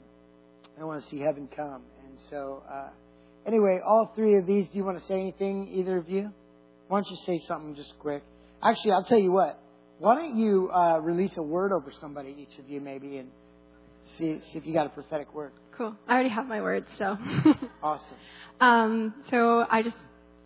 I 0.80 0.84
want 0.84 1.02
to 1.02 1.08
see 1.08 1.20
heaven 1.20 1.48
come. 1.54 1.82
And 2.06 2.18
so 2.28 2.62
uh, 2.70 2.88
anyway, 3.46 3.80
all 3.84 4.12
three 4.14 4.36
of 4.36 4.46
these. 4.46 4.68
Do 4.68 4.78
you 4.78 4.84
want 4.84 4.98
to 4.98 5.04
say 5.04 5.14
anything, 5.14 5.68
either 5.72 5.96
of 5.96 6.08
you? 6.08 6.32
Why 6.88 6.98
don't 6.98 7.10
you 7.10 7.16
say 7.24 7.38
something 7.46 7.74
just 7.76 7.94
quick? 7.98 8.22
Actually, 8.62 8.92
I'll 8.92 9.04
tell 9.04 9.18
you 9.18 9.32
what. 9.32 9.60
Why 9.98 10.14
don't 10.14 10.36
you 10.36 10.70
uh, 10.72 10.98
release 11.00 11.36
a 11.36 11.42
word 11.42 11.72
over 11.72 11.92
somebody, 11.92 12.34
each 12.38 12.58
of 12.58 12.68
you, 12.68 12.80
maybe, 12.80 13.18
and 13.18 13.30
see, 14.16 14.40
see 14.50 14.58
if 14.58 14.66
you 14.66 14.72
got 14.72 14.86
a 14.86 14.90
prophetic 14.90 15.34
word. 15.34 15.52
Cool. 15.76 15.94
I 16.08 16.14
already 16.14 16.30
have 16.30 16.46
my 16.46 16.60
words, 16.60 16.86
so. 16.98 17.16
awesome. 17.82 18.16
Um, 18.60 19.14
so 19.30 19.64
I 19.70 19.82
just 19.82 19.96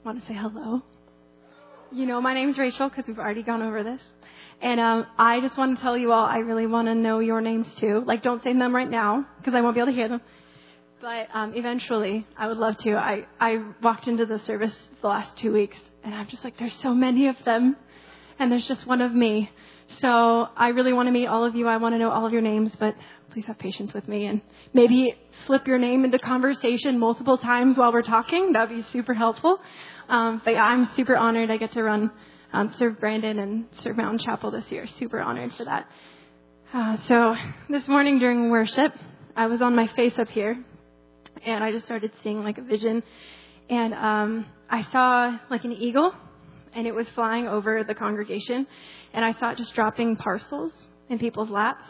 want 0.04 0.20
to 0.20 0.26
say 0.26 0.34
hello. 0.34 0.82
You 1.92 2.06
know, 2.06 2.20
my 2.20 2.34
name's 2.34 2.58
Rachel 2.58 2.88
because 2.88 3.06
we've 3.06 3.18
already 3.18 3.42
gone 3.42 3.62
over 3.62 3.84
this. 3.84 4.00
And 4.60 4.80
um, 4.80 5.06
I 5.18 5.40
just 5.40 5.56
want 5.58 5.76
to 5.76 5.82
tell 5.82 5.96
you 5.96 6.12
all, 6.12 6.24
I 6.24 6.38
really 6.38 6.66
want 6.66 6.88
to 6.88 6.94
know 6.94 7.18
your 7.18 7.40
names 7.40 7.66
too. 7.78 8.02
Like, 8.06 8.22
don't 8.22 8.42
say 8.42 8.52
them 8.52 8.74
right 8.74 8.90
now 8.90 9.26
because 9.38 9.54
I 9.54 9.60
won't 9.60 9.74
be 9.74 9.80
able 9.80 9.92
to 9.92 9.96
hear 9.96 10.08
them. 10.08 10.20
But 11.04 11.28
um, 11.34 11.52
eventually, 11.54 12.26
I 12.34 12.46
would 12.46 12.56
love 12.56 12.78
to. 12.78 12.94
I, 12.94 13.26
I 13.38 13.62
walked 13.82 14.08
into 14.08 14.24
the 14.24 14.38
service 14.46 14.72
the 15.02 15.08
last 15.08 15.36
two 15.36 15.52
weeks, 15.52 15.76
and 16.02 16.14
I'm 16.14 16.26
just 16.28 16.42
like, 16.42 16.58
there's 16.58 16.74
so 16.76 16.94
many 16.94 17.28
of 17.28 17.36
them 17.44 17.76
and 18.38 18.50
there's 18.50 18.66
just 18.66 18.86
one 18.86 19.02
of 19.02 19.14
me. 19.14 19.50
So 20.00 20.48
I 20.56 20.68
really 20.68 20.94
want 20.94 21.08
to 21.08 21.12
meet 21.12 21.26
all 21.26 21.44
of 21.44 21.54
you. 21.54 21.68
I 21.68 21.76
want 21.76 21.94
to 21.94 21.98
know 21.98 22.10
all 22.10 22.24
of 22.24 22.32
your 22.32 22.40
names, 22.40 22.72
but 22.80 22.94
please 23.32 23.44
have 23.44 23.58
patience 23.58 23.92
with 23.92 24.08
me 24.08 24.24
and 24.24 24.40
maybe 24.72 25.14
slip 25.46 25.66
your 25.66 25.76
name 25.76 26.06
into 26.06 26.18
conversation 26.18 26.98
multiple 26.98 27.36
times 27.36 27.76
while 27.76 27.92
we're 27.92 28.00
talking. 28.00 28.54
That'd 28.54 28.74
be 28.74 28.82
super 28.90 29.12
helpful. 29.12 29.60
Um, 30.08 30.40
but 30.42 30.52
yeah, 30.52 30.62
I'm 30.62 30.88
super 30.96 31.18
honored 31.18 31.50
I 31.50 31.58
get 31.58 31.72
to 31.72 31.82
run, 31.82 32.12
um, 32.54 32.74
serve 32.78 32.98
Brandon 32.98 33.40
and 33.40 33.66
serve 33.80 33.98
Mountain 33.98 34.20
Chapel 34.20 34.50
this 34.50 34.72
year. 34.72 34.86
Super 34.98 35.20
honored 35.20 35.52
for 35.52 35.66
that. 35.66 35.86
Uh, 36.72 36.96
so 37.06 37.34
this 37.68 37.86
morning 37.88 38.18
during 38.18 38.48
worship, 38.48 38.94
I 39.36 39.48
was 39.48 39.60
on 39.60 39.76
my 39.76 39.86
face 39.88 40.18
up 40.18 40.30
here 40.30 40.64
and 41.44 41.62
I 41.62 41.72
just 41.72 41.84
started 41.84 42.12
seeing 42.22 42.42
like 42.42 42.58
a 42.58 42.62
vision 42.62 43.02
and 43.70 43.94
um, 43.94 44.46
I 44.68 44.84
saw 44.90 45.38
like 45.50 45.64
an 45.64 45.72
eagle 45.72 46.12
and 46.74 46.86
it 46.86 46.94
was 46.94 47.08
flying 47.10 47.46
over 47.46 47.84
the 47.84 47.94
congregation, 47.94 48.66
and 49.12 49.24
I 49.24 49.32
saw 49.32 49.52
it 49.52 49.58
just 49.58 49.74
dropping 49.74 50.16
parcels 50.16 50.72
in 51.08 51.18
people's 51.18 51.50
laps, 51.50 51.84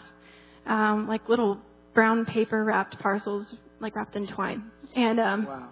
um, 0.66 1.08
like 1.08 1.28
little 1.28 1.58
brown 1.94 2.26
paper 2.26 2.62
wrapped 2.62 2.98
parcels, 2.98 3.54
like 3.80 3.96
wrapped 3.96 4.14
in 4.14 4.26
twine. 4.26 4.70
And 4.94 5.18
um, 5.18 5.46
wow. 5.46 5.68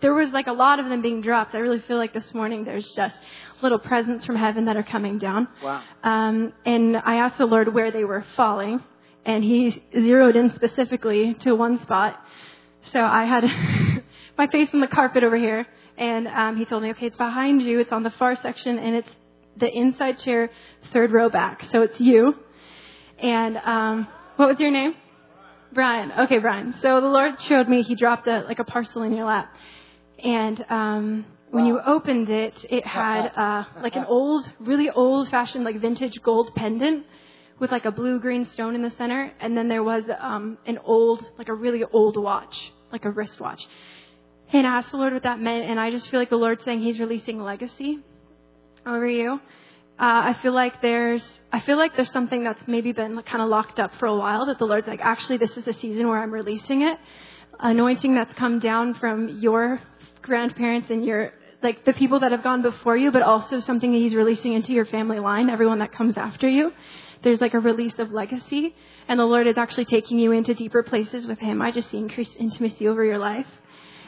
there 0.00 0.14
was 0.14 0.30
like 0.32 0.46
a 0.46 0.52
lot 0.52 0.80
of 0.80 0.88
them 0.88 1.02
being 1.02 1.20
dropped. 1.20 1.54
I 1.54 1.58
really 1.58 1.80
feel 1.80 1.98
like 1.98 2.14
this 2.14 2.32
morning 2.32 2.64
there's 2.64 2.90
just 2.96 3.16
little 3.62 3.78
presents 3.78 4.24
from 4.24 4.36
heaven 4.36 4.64
that 4.64 4.76
are 4.76 4.82
coming 4.82 5.18
down. 5.18 5.48
Wow. 5.62 5.82
Um, 6.02 6.52
and 6.64 6.96
I 6.96 7.16
asked 7.16 7.38
the 7.38 7.46
Lord 7.46 7.74
where 7.74 7.90
they 7.90 8.04
were 8.04 8.24
falling, 8.34 8.80
and 9.26 9.44
He 9.44 9.82
zeroed 9.92 10.36
in 10.36 10.54
specifically 10.54 11.34
to 11.40 11.54
one 11.54 11.82
spot. 11.82 12.18
So 12.92 13.00
I 13.00 13.24
had 13.24 13.44
my 14.38 14.46
face 14.48 14.68
on 14.72 14.80
the 14.80 14.86
carpet 14.86 15.24
over 15.24 15.36
here 15.36 15.66
and 15.98 16.28
um, 16.28 16.56
he 16.56 16.64
told 16.64 16.82
me, 16.82 16.90
okay, 16.90 17.06
it's 17.06 17.16
behind 17.16 17.60
you. 17.60 17.80
It's 17.80 17.92
on 17.92 18.04
the 18.04 18.10
far 18.10 18.36
section, 18.40 18.78
and 18.78 18.94
it's 18.94 19.08
the 19.56 19.68
inside 19.68 20.18
chair, 20.18 20.50
third 20.92 21.12
row 21.12 21.28
back. 21.28 21.64
So 21.72 21.82
it's 21.82 22.00
you. 22.00 22.34
And 23.18 23.56
um, 23.56 24.08
what 24.36 24.48
was 24.48 24.60
your 24.60 24.70
name? 24.70 24.94
Brian. 25.74 26.12
Okay, 26.12 26.38
Brian. 26.38 26.74
So 26.80 27.00
the 27.00 27.08
Lord 27.08 27.34
showed 27.48 27.68
me 27.68 27.82
He 27.82 27.96
dropped 27.96 28.26
a 28.28 28.42
like 28.42 28.60
a 28.60 28.64
parcel 28.64 29.02
in 29.02 29.12
your 29.12 29.26
lap, 29.26 29.52
and 30.22 30.64
um, 30.70 31.26
when 31.50 31.66
you 31.66 31.80
opened 31.84 32.30
it, 32.30 32.54
it 32.70 32.86
had 32.86 33.26
uh, 33.36 33.64
like 33.82 33.96
an 33.96 34.04
old, 34.06 34.48
really 34.60 34.88
old-fashioned, 34.88 35.64
like 35.64 35.80
vintage 35.80 36.22
gold 36.22 36.54
pendant 36.54 37.06
with 37.58 37.72
like 37.72 37.86
a 37.86 37.90
blue-green 37.90 38.48
stone 38.50 38.76
in 38.76 38.82
the 38.82 38.90
center, 38.90 39.32
and 39.40 39.56
then 39.56 39.66
there 39.66 39.82
was 39.82 40.04
um, 40.20 40.58
an 40.64 40.78
old, 40.84 41.26
like 41.38 41.48
a 41.48 41.54
really 41.54 41.82
old 41.92 42.16
watch, 42.16 42.56
like 42.92 43.04
a 43.04 43.10
wristwatch. 43.10 43.62
And 44.52 44.66
I 44.66 44.78
asked 44.78 44.92
the 44.92 44.96
Lord 44.96 45.12
what 45.12 45.24
that 45.24 45.40
meant, 45.40 45.70
and 45.70 45.78
I 45.78 45.90
just 45.90 46.10
feel 46.10 46.18
like 46.18 46.30
the 46.30 46.36
Lord's 46.36 46.64
saying 46.64 46.80
He's 46.80 46.98
releasing 46.98 47.40
legacy 47.40 47.98
over 48.86 49.06
you. 49.06 49.40
Uh, 50.00 50.30
I 50.30 50.36
feel 50.42 50.54
like 50.54 50.80
there's, 50.80 51.22
I 51.52 51.60
feel 51.60 51.76
like 51.76 51.96
there's 51.96 52.12
something 52.12 52.44
that's 52.44 52.62
maybe 52.68 52.92
been 52.92 53.20
kind 53.22 53.42
of 53.42 53.48
locked 53.48 53.80
up 53.80 53.90
for 53.98 54.06
a 54.06 54.16
while 54.16 54.46
that 54.46 54.58
the 54.58 54.64
Lord's 54.64 54.86
like, 54.86 55.00
actually, 55.02 55.38
this 55.38 55.56
is 55.56 55.66
a 55.66 55.72
season 55.72 56.06
where 56.08 56.22
I'm 56.22 56.30
releasing 56.30 56.82
it. 56.82 56.98
Anointing 57.58 58.14
that's 58.14 58.32
come 58.34 58.60
down 58.60 58.94
from 58.94 59.40
your 59.40 59.80
grandparents 60.22 60.88
and 60.90 61.04
your, 61.04 61.32
like 61.64 61.84
the 61.84 61.92
people 61.92 62.20
that 62.20 62.30
have 62.30 62.44
gone 62.44 62.62
before 62.62 62.96
you, 62.96 63.10
but 63.10 63.22
also 63.22 63.58
something 63.58 63.90
that 63.90 63.98
He's 63.98 64.14
releasing 64.14 64.52
into 64.52 64.72
your 64.72 64.86
family 64.86 65.18
line, 65.18 65.50
everyone 65.50 65.80
that 65.80 65.92
comes 65.92 66.16
after 66.16 66.48
you. 66.48 66.72
There's 67.22 67.40
like 67.40 67.54
a 67.54 67.58
release 67.58 67.98
of 67.98 68.12
legacy, 68.12 68.74
and 69.08 69.18
the 69.18 69.24
Lord 69.24 69.46
is 69.46 69.58
actually 69.58 69.86
taking 69.86 70.18
you 70.18 70.32
into 70.32 70.54
deeper 70.54 70.82
places 70.82 71.26
with 71.26 71.38
Him. 71.38 71.60
I 71.60 71.70
just 71.70 71.90
see 71.90 71.98
increased 71.98 72.36
intimacy 72.38 72.88
over 72.88 73.04
your 73.04 73.18
life. 73.18 73.46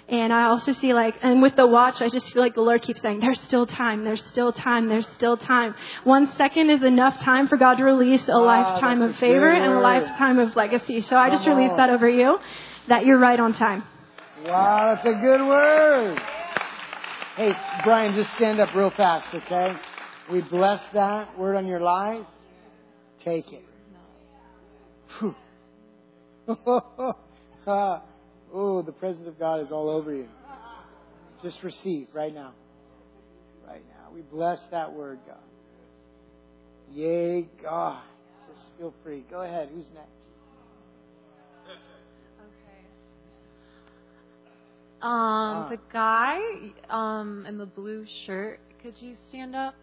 And 0.09 0.33
I 0.33 0.47
also 0.47 0.73
see 0.73 0.93
like, 0.93 1.15
and 1.23 1.41
with 1.41 1.55
the 1.55 1.69
watch, 1.69 2.03
I 2.03 2.09
just 2.09 2.33
feel 2.33 2.43
like 2.43 2.57
the 2.57 2.63
Lord 2.63 2.83
keeps 2.83 3.01
saying, 3.01 3.21
there's 3.21 3.41
still 3.43 3.65
time, 3.65 4.03
there's 4.03 4.25
still 4.27 4.53
time, 4.53 4.89
there's 4.89 5.07
still 5.15 5.37
time. 5.37 5.75
One 6.03 6.33
second 6.37 6.69
is 6.69 6.83
enough 6.83 7.21
time 7.21 7.47
for 7.47 7.57
God 7.57 7.77
to 7.77 7.85
release 7.85 8.27
a 8.29 8.33
wow, 8.33 8.45
lifetime 8.45 9.03
of 9.03 9.17
favor 9.19 9.49
and 9.49 9.73
a 9.73 9.81
lifetime 9.81 10.41
of 10.41 10.57
legacy. 10.57 11.03
So 11.03 11.17
I 11.17 11.31
just 11.31 11.45
Come 11.45 11.57
release 11.57 11.71
on. 11.71 11.77
that 11.77 11.91
over 11.91 12.09
you, 12.09 12.39
that 12.89 13.07
you're 13.07 13.21
right 13.21 13.39
on 13.39 13.55
time. 13.55 13.85
Wow, 14.45 14.95
that's 14.95 15.07
a 15.07 15.15
good 15.15 15.47
word. 15.47 16.21
Hey, 17.37 17.55
Brian, 17.85 18.15
just 18.15 18.33
stand 18.33 18.59
up 18.59 18.75
real 18.75 18.91
fast, 18.91 19.33
okay? 19.33 19.77
We 20.29 20.41
bless 20.41 20.85
that 20.93 21.39
word 21.39 21.55
on 21.55 21.67
your 21.67 21.81
life. 21.81 22.27
Take 23.25 23.53
it. 23.53 23.65
Whew. 25.19 25.35
oh, 27.67 28.83
the 28.83 28.93
presence 28.93 29.27
of 29.27 29.39
God 29.39 29.61
is 29.61 29.71
all 29.71 29.91
over 29.91 30.15
you. 30.15 30.29
Just 31.43 31.63
receive 31.63 32.09
right 32.13 32.35
now. 32.35 32.53
Right 33.67 33.83
now. 33.89 34.11
We 34.15 34.23
bless 34.23 34.61
that 34.71 34.93
word, 34.93 35.19
God. 35.27 35.37
Yay, 36.93 37.49
God. 37.63 38.03
Just 38.49 38.71
feel 38.79 38.93
free. 39.03 39.25
Go 39.31 39.43
ahead. 39.43 39.69
Who's 39.73 39.89
next? 39.95 40.11
Okay. 42.41 42.85
Um, 45.03 45.69
the 45.71 45.79
guy 45.93 46.39
um 46.89 47.47
in 47.47 47.59
the 47.59 47.67
blue 47.67 48.07
shirt. 48.27 48.61
Could 48.83 48.95
you 49.01 49.15
stand 49.29 49.55
up? 49.55 49.75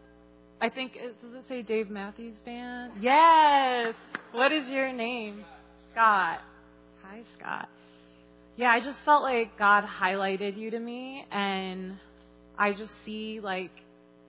I 0.59 0.69
think 0.69 0.95
it, 0.95 1.21
does 1.21 1.33
it 1.33 1.47
say 1.47 1.61
Dave 1.61 1.89
Matthews 1.89 2.37
Band? 2.43 2.93
Yes. 2.99 3.93
What 4.31 4.51
is 4.51 4.67
your 4.69 4.91
name? 4.91 5.45
Scott. 5.91 6.41
Hi, 7.03 7.21
Scott. 7.37 7.69
Yeah, 8.55 8.71
I 8.71 8.79
just 8.79 8.97
felt 9.05 9.21
like 9.21 9.57
God 9.59 9.83
highlighted 9.83 10.57
you 10.57 10.71
to 10.71 10.79
me, 10.79 11.25
and 11.31 11.97
I 12.57 12.73
just 12.73 12.91
see 13.05 13.39
like 13.39 13.69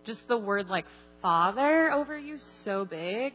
just 0.04 0.26
the 0.28 0.36
word 0.36 0.68
like 0.68 0.84
father 1.22 1.90
over 1.90 2.16
you 2.16 2.36
so 2.62 2.84
big, 2.84 3.32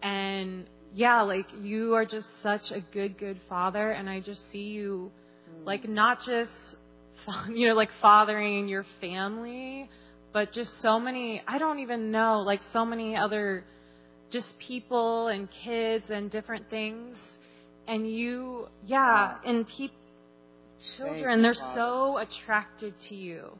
and 0.00 0.64
yeah, 0.94 1.22
like 1.22 1.46
you 1.60 1.94
are 1.94 2.04
just 2.04 2.26
such 2.40 2.70
a 2.70 2.80
good, 2.80 3.18
good 3.18 3.40
father, 3.48 3.90
and 3.90 4.08
I 4.08 4.20
just 4.20 4.48
see 4.52 4.68
you 4.68 5.10
mm. 5.50 5.66
like 5.66 5.88
not 5.88 6.18
just 6.24 6.52
you 7.52 7.68
know 7.68 7.74
like 7.74 7.90
fathering 8.00 8.68
your 8.68 8.86
family 9.00 9.90
but 10.32 10.52
just 10.52 10.80
so 10.80 10.98
many 11.00 11.42
i 11.46 11.58
don't 11.58 11.78
even 11.78 12.10
know 12.10 12.40
like 12.40 12.60
so 12.72 12.84
many 12.84 13.16
other 13.16 13.64
just 14.30 14.58
people 14.58 15.28
and 15.28 15.48
kids 15.64 16.10
and 16.10 16.30
different 16.30 16.68
things. 16.70 17.16
And 17.86 18.10
you 18.10 18.68
yeah 18.86 19.36
and 19.44 19.66
pe- 19.66 19.88
children 20.96 21.42
they're 21.42 21.54
so 21.54 22.18
attracted 22.18 22.94
to 23.08 23.14
you. 23.14 23.50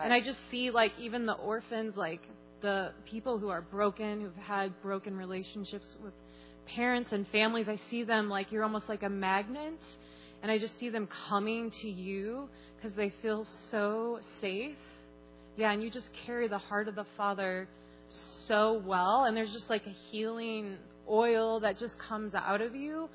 And 0.00 0.12
i 0.12 0.20
just 0.20 0.38
see 0.50 0.70
like 0.70 0.92
even 0.98 1.26
the 1.26 1.34
orphans 1.34 1.96
like 1.96 2.20
the 2.60 2.92
people 3.04 3.38
who 3.38 3.48
are 3.48 3.60
broken 3.60 4.20
who've 4.20 4.36
had 4.36 4.80
broken 4.82 5.16
relationships 5.16 5.96
with 6.02 6.14
parents 6.66 7.12
and 7.12 7.28
families 7.28 7.68
i 7.68 7.78
see 7.90 8.04
them 8.04 8.30
like 8.30 8.50
you're 8.50 8.64
almost 8.64 8.88
like 8.88 9.02
a 9.02 9.08
magnet. 9.08 9.78
And 10.42 10.52
i 10.52 10.58
just 10.58 10.78
see 10.78 10.90
them 10.90 11.08
coming 11.28 11.72
to 11.82 11.88
you 11.88 12.48
because 12.76 12.96
they 12.96 13.12
feel 13.20 13.46
so 13.70 14.20
safe 14.40 14.76
yeah, 15.56 15.72
and 15.72 15.82
you 15.82 15.90
just 15.90 16.10
carry 16.26 16.48
the 16.48 16.58
heart 16.58 16.88
of 16.88 16.94
the 16.94 17.06
Father 17.16 17.68
so 18.46 18.82
well, 18.84 19.24
and 19.24 19.36
there's 19.36 19.52
just 19.52 19.70
like 19.70 19.86
a 19.86 19.94
healing 20.10 20.76
oil 21.08 21.60
that 21.60 21.78
just 21.78 21.98
comes 21.98 22.34
out 22.34 22.60
of 22.60 22.74
you, 22.74 23.08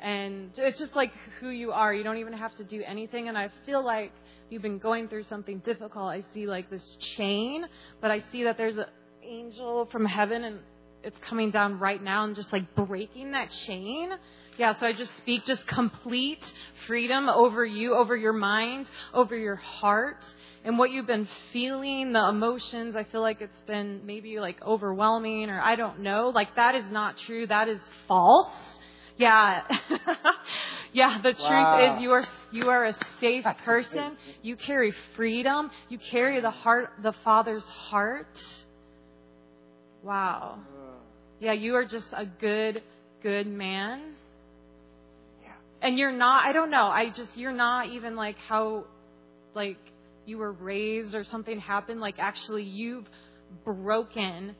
and 0.00 0.50
it's 0.56 0.78
just 0.78 0.96
like 0.96 1.12
who 1.40 1.50
you 1.50 1.72
are. 1.72 1.92
You 1.92 2.02
don't 2.02 2.18
even 2.18 2.32
have 2.32 2.54
to 2.56 2.64
do 2.64 2.82
anything, 2.86 3.28
and 3.28 3.36
I 3.36 3.50
feel 3.66 3.84
like 3.84 4.12
you've 4.48 4.62
been 4.62 4.78
going 4.78 5.08
through 5.08 5.24
something 5.24 5.58
difficult. 5.58 6.08
I 6.08 6.24
see 6.32 6.46
like 6.46 6.70
this 6.70 6.96
chain, 7.16 7.64
but 8.00 8.10
I 8.10 8.22
see 8.32 8.44
that 8.44 8.56
there's 8.56 8.76
an 8.76 8.86
angel 9.22 9.86
from 9.86 10.04
heaven, 10.04 10.44
and 10.44 10.58
it's 11.02 11.18
coming 11.28 11.50
down 11.50 11.78
right 11.78 12.02
now 12.02 12.24
and 12.24 12.34
just 12.34 12.52
like 12.52 12.74
breaking 12.74 13.32
that 13.32 13.50
chain. 13.66 14.10
Yeah, 14.58 14.76
so 14.76 14.86
I 14.86 14.92
just 14.92 15.16
speak 15.18 15.46
just 15.46 15.66
complete 15.66 16.52
freedom 16.86 17.28
over 17.28 17.64
you, 17.64 17.94
over 17.94 18.14
your 18.16 18.34
mind, 18.34 18.90
over 19.14 19.34
your 19.36 19.56
heart, 19.56 20.22
and 20.64 20.78
what 20.78 20.90
you've 20.90 21.06
been 21.06 21.28
feeling, 21.52 22.12
the 22.12 22.28
emotions. 22.28 22.94
I 22.94 23.04
feel 23.04 23.22
like 23.22 23.40
it's 23.40 23.60
been 23.66 24.02
maybe 24.04 24.40
like 24.40 24.62
overwhelming 24.62 25.48
or 25.48 25.60
I 25.60 25.74
don't 25.76 26.00
know. 26.00 26.30
Like 26.34 26.56
that 26.56 26.74
is 26.74 26.84
not 26.90 27.16
true. 27.26 27.46
That 27.46 27.68
is 27.68 27.80
false. 28.06 28.50
Yeah. 29.16 29.62
yeah, 30.92 31.20
the 31.22 31.34
Wow. 31.38 31.48
truth 31.48 31.94
is 31.96 32.00
you 32.02 32.12
are 32.12 32.24
you 32.52 32.68
are 32.68 32.86
a 32.86 32.94
safe 33.20 33.44
person. 33.64 34.16
You 34.42 34.56
carry 34.56 34.92
freedom. 35.16 35.70
You 35.88 35.98
carry 36.10 36.40
the 36.40 36.50
heart 36.50 36.90
the 37.02 37.14
Father's 37.24 37.64
heart. 37.64 38.38
Wow. 40.02 40.58
Yeah, 41.40 41.52
you 41.52 41.74
are 41.76 41.84
just 41.86 42.08
a 42.12 42.26
good 42.26 42.82
good 43.22 43.46
man. 43.46 44.14
And 45.82 45.98
you're 45.98 46.12
not 46.12 46.46
I 46.46 46.52
don't 46.52 46.70
know. 46.70 46.86
I 46.86 47.08
just 47.10 47.36
you're 47.36 47.52
not 47.52 47.88
even 47.88 48.14
like 48.14 48.36
how 48.48 48.84
like 49.54 49.78
you 50.30 50.38
were 50.38 50.52
raised 50.52 51.14
or 51.14 51.24
something 51.24 51.58
happened 51.58 52.00
like 52.00 52.18
actually 52.18 52.62
you've 52.62 53.04
broken 53.64 54.54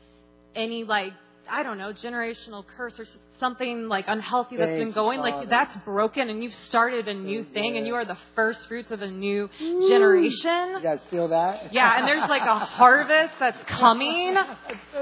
any 0.55 0.83
like 0.83 1.13
I 1.49 1.63
don't 1.63 1.77
know, 1.77 1.91
generational 1.91 2.63
curse 2.77 2.97
or 2.99 3.05
something 3.39 3.89
like 3.89 4.05
unhealthy 4.07 4.55
that's 4.55 4.69
Thank 4.69 4.79
been 4.79 4.91
going. 4.91 5.19
Like 5.19 5.49
that's 5.49 5.75
broken 5.77 6.29
and 6.29 6.41
you've 6.41 6.53
started 6.53 7.07
a 7.07 7.13
new 7.13 7.43
thing 7.43 7.77
and 7.77 7.85
you 7.85 7.95
are 7.95 8.05
the 8.05 8.17
first 8.35 8.67
fruits 8.67 8.91
of 8.91 9.01
a 9.01 9.07
new 9.09 9.49
generation. 9.59 10.75
You 10.77 10.81
guys 10.81 11.03
feel 11.09 11.27
that? 11.29 11.73
Yeah, 11.73 11.97
and 11.97 12.07
there's 12.07 12.21
like 12.29 12.43
a 12.43 12.59
harvest 12.65 13.33
that's 13.39 13.61
coming. 13.65 14.35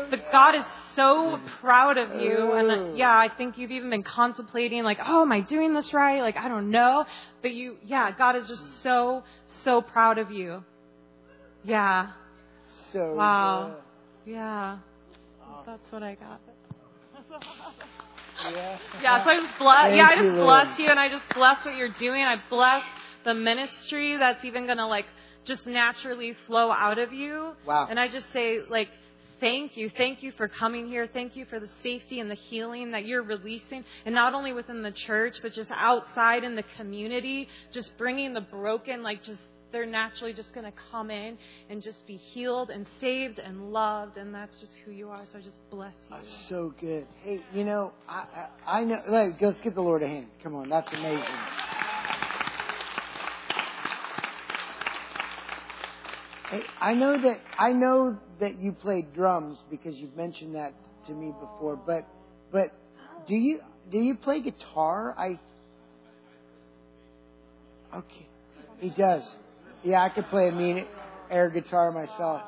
But 0.10 0.32
God 0.32 0.56
is 0.56 0.66
so 0.96 1.40
proud 1.62 1.98
of 1.98 2.20
you. 2.22 2.54
And 2.54 2.72
uh, 2.72 2.96
yeah, 2.96 3.12
I 3.12 3.30
think 3.30 3.58
you've 3.58 3.72
even 3.72 3.90
been 3.90 4.04
contemplating, 4.04 4.84
like, 4.84 5.00
oh, 5.06 5.22
am 5.22 5.32
I 5.32 5.42
doing 5.42 5.74
this 5.74 5.94
right? 5.94 6.22
Like, 6.22 6.38
I 6.38 6.48
don't 6.48 6.72
know. 6.72 7.06
But 7.42 7.52
you, 7.52 7.78
yeah, 7.86 8.12
God 8.12 8.36
is 8.36 8.48
just 8.48 8.82
so, 8.82 9.24
so 9.64 9.82
proud 9.82 10.18
of 10.18 10.32
you. 10.32 10.64
Yeah. 11.64 12.12
So 12.94 13.14
Wow. 13.16 13.78
Yeah. 14.26 14.78
That's 15.66 15.92
what 15.92 16.04
I 16.04 16.16
got. 16.16 16.42
Yeah. 18.42 18.78
Yeah, 19.02 19.24
so 19.26 19.30
I 19.32 19.36
just 19.36 19.60
bless. 19.60 19.82
Thank 19.84 19.98
Yeah, 19.98 20.08
I 20.08 20.14
you, 20.14 20.30
just 20.30 20.38
Lord. 20.38 20.46
bless 20.66 20.80
you, 20.80 20.88
and 20.90 20.98
I 20.98 21.10
just 21.10 21.26
bless 21.36 21.66
what 21.66 21.76
you're 21.76 21.90
doing. 22.00 22.24
I 22.24 22.38
bless 22.50 22.84
the 23.26 23.34
ministry 23.34 24.16
that's 24.18 24.46
even 24.46 24.66
gonna 24.66 24.88
like 24.88 25.06
just 25.44 25.68
naturally 25.68 26.34
flow 26.48 26.72
out 26.72 27.00
of 27.00 27.12
you. 27.12 27.52
Wow. 27.68 27.88
And 27.90 28.00
I 28.00 28.08
just 28.08 28.32
say 28.32 28.60
like. 28.70 28.88
Thank 29.42 29.78
you. 29.78 29.90
Thank 29.90 30.22
you 30.22 30.34
for 30.34 30.50
coming 30.50 30.90
here. 30.90 31.08
Thank 31.08 31.38
you 31.38 31.46
for 31.46 31.62
the 31.62 31.70
safety 31.82 32.20
and 32.20 32.30
the 32.30 32.36
healing 32.36 32.92
that 32.92 33.06
you're 33.06 33.24
releasing. 33.24 33.86
And 34.06 34.14
not 34.14 34.34
only 34.34 34.52
within 34.52 34.82
the 34.84 34.92
church, 34.92 35.38
but 35.42 35.54
just 35.54 35.72
outside 35.72 36.44
in 36.44 36.58
the 36.58 36.64
community, 36.76 37.48
just 37.72 37.98
bringing 37.98 38.34
the 38.34 38.42
broken, 38.42 39.02
like 39.02 39.24
just, 39.24 39.40
they're 39.72 39.86
naturally 39.86 40.34
just 40.34 40.54
going 40.54 40.66
to 40.66 40.78
come 40.92 41.12
in 41.12 41.38
and 41.70 41.82
just 41.82 42.06
be 42.08 42.18
healed 42.18 42.70
and 42.70 42.86
saved 43.00 43.40
and 43.40 43.72
loved. 43.72 44.18
And 44.18 44.34
that's 44.34 44.60
just 44.60 44.74
who 44.86 44.92
you 44.92 45.10
are. 45.10 45.24
So 45.32 45.40
I 45.40 45.42
just 45.42 45.58
bless 45.70 45.94
you. 46.10 46.18
So 46.48 46.74
good. 46.80 47.06
Hey, 47.24 47.42
you 47.54 47.64
know, 47.64 47.94
I 48.08 48.48
I, 48.66 48.80
I 48.80 48.84
know. 48.84 49.02
Like, 49.08 49.42
let's 49.42 49.62
give 49.62 49.76
the 49.76 49.82
Lord 49.82 50.04
a 50.04 50.08
hand. 50.08 50.28
Come 50.44 50.56
on, 50.56 50.70
that's 50.70 50.92
amazing. 50.92 51.36
Hey, 56.50 56.64
I 56.82 56.94
know 56.96 57.22
that 57.22 57.40
I 57.60 57.74
know 57.74 58.18
that 58.40 58.56
you 58.56 58.72
played 58.72 59.14
drums 59.14 59.62
because 59.70 59.96
you've 59.96 60.16
mentioned 60.16 60.56
that 60.56 60.74
to 61.06 61.14
me 61.14 61.32
before. 61.40 61.76
But 61.76 62.08
but 62.52 62.72
do 63.28 63.36
you 63.36 63.60
do 63.92 64.00
you 64.00 64.16
play 64.16 64.42
guitar? 64.42 65.14
I 65.18 65.40
okay. 67.96 68.26
He 68.80 68.90
does. 68.90 69.30
Yeah, 69.84 70.04
I 70.04 70.10
could 70.10 70.28
play 70.28 70.50
a 70.50 70.52
mean 70.52 70.86
air 71.32 71.50
guitar 71.50 71.92
myself. 71.92 72.42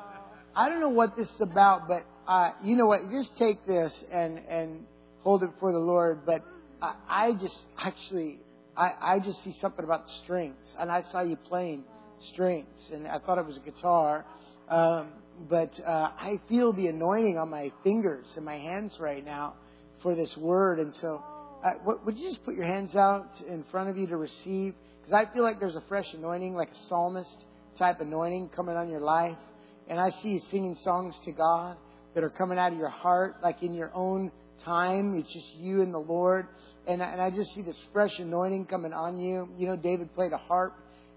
I 0.54 0.68
don't 0.68 0.80
know 0.80 0.90
what 0.90 1.16
this 1.16 1.30
is 1.30 1.40
about, 1.40 1.88
but 1.88 2.04
uh, 2.28 2.50
you 2.62 2.76
know 2.76 2.86
what? 2.86 3.00
Just 3.10 3.36
take 3.38 3.66
this 3.66 4.04
and 4.12 4.38
and 4.38 4.86
hold 5.20 5.42
it 5.42 5.50
for 5.58 5.72
the 5.72 5.78
Lord. 5.78 6.26
But 6.26 6.44
I, 6.82 6.94
I 7.08 7.32
just 7.32 7.58
actually 7.78 8.38
I, 8.76 8.90
I 9.00 9.18
just 9.18 9.42
see 9.42 9.52
something 9.52 9.84
about 9.84 10.06
the 10.06 10.12
strings, 10.24 10.76
and 10.78 10.90
I 10.90 11.02
saw 11.02 11.22
you 11.22 11.36
playing 11.36 11.84
strings, 12.32 12.90
and 12.92 13.06
I 13.06 13.18
thought 13.18 13.38
it 13.38 13.46
was 13.46 13.56
a 13.56 13.60
guitar. 13.60 14.26
Um, 14.68 15.12
but 15.48 15.80
uh, 15.80 16.10
I 16.18 16.38
feel 16.48 16.74
the 16.74 16.88
anointing 16.88 17.38
on 17.38 17.48
my 17.48 17.72
fingers 17.82 18.26
and 18.36 18.44
my 18.44 18.58
hands 18.58 18.98
right 19.00 19.24
now 19.24 19.54
for 20.02 20.14
this 20.14 20.36
word, 20.36 20.80
and 20.80 20.94
so 20.94 21.22
uh, 21.64 21.94
would 22.04 22.18
you 22.18 22.28
just 22.28 22.44
put 22.44 22.54
your 22.54 22.66
hands 22.66 22.94
out 22.94 23.28
in 23.48 23.64
front 23.70 23.88
of 23.88 23.96
you 23.96 24.06
to 24.08 24.18
receive? 24.18 24.74
Because 25.12 25.26
I 25.28 25.34
feel 25.34 25.42
like 25.42 25.60
there's 25.60 25.76
a 25.76 25.82
fresh 25.88 26.14
anointing, 26.14 26.54
like 26.54 26.70
a 26.70 26.86
psalmist 26.88 27.44
type 27.78 28.00
anointing 28.00 28.48
coming 28.56 28.76
on 28.76 28.88
your 28.88 29.00
life. 29.00 29.36
And 29.86 30.00
I 30.00 30.08
see 30.08 30.28
you 30.28 30.40
singing 30.40 30.74
songs 30.76 31.20
to 31.26 31.32
God 31.32 31.76
that 32.14 32.24
are 32.24 32.30
coming 32.30 32.56
out 32.56 32.72
of 32.72 32.78
your 32.78 32.88
heart, 32.88 33.36
like 33.42 33.62
in 33.62 33.74
your 33.74 33.90
own 33.92 34.32
time. 34.64 35.14
It's 35.18 35.30
just 35.30 35.54
you 35.56 35.82
and 35.82 35.92
the 35.92 35.98
Lord. 35.98 36.46
And, 36.86 37.02
I- 37.02 37.12
and 37.12 37.20
I 37.20 37.28
just 37.28 37.52
see 37.52 37.60
this 37.60 37.78
fresh 37.92 38.18
anointing 38.20 38.64
coming 38.68 38.94
on 38.94 39.20
you. 39.20 39.50
You 39.58 39.66
know, 39.66 39.76
David 39.76 40.14
played 40.14 40.32
a 40.32 40.38
harp. 40.38 40.72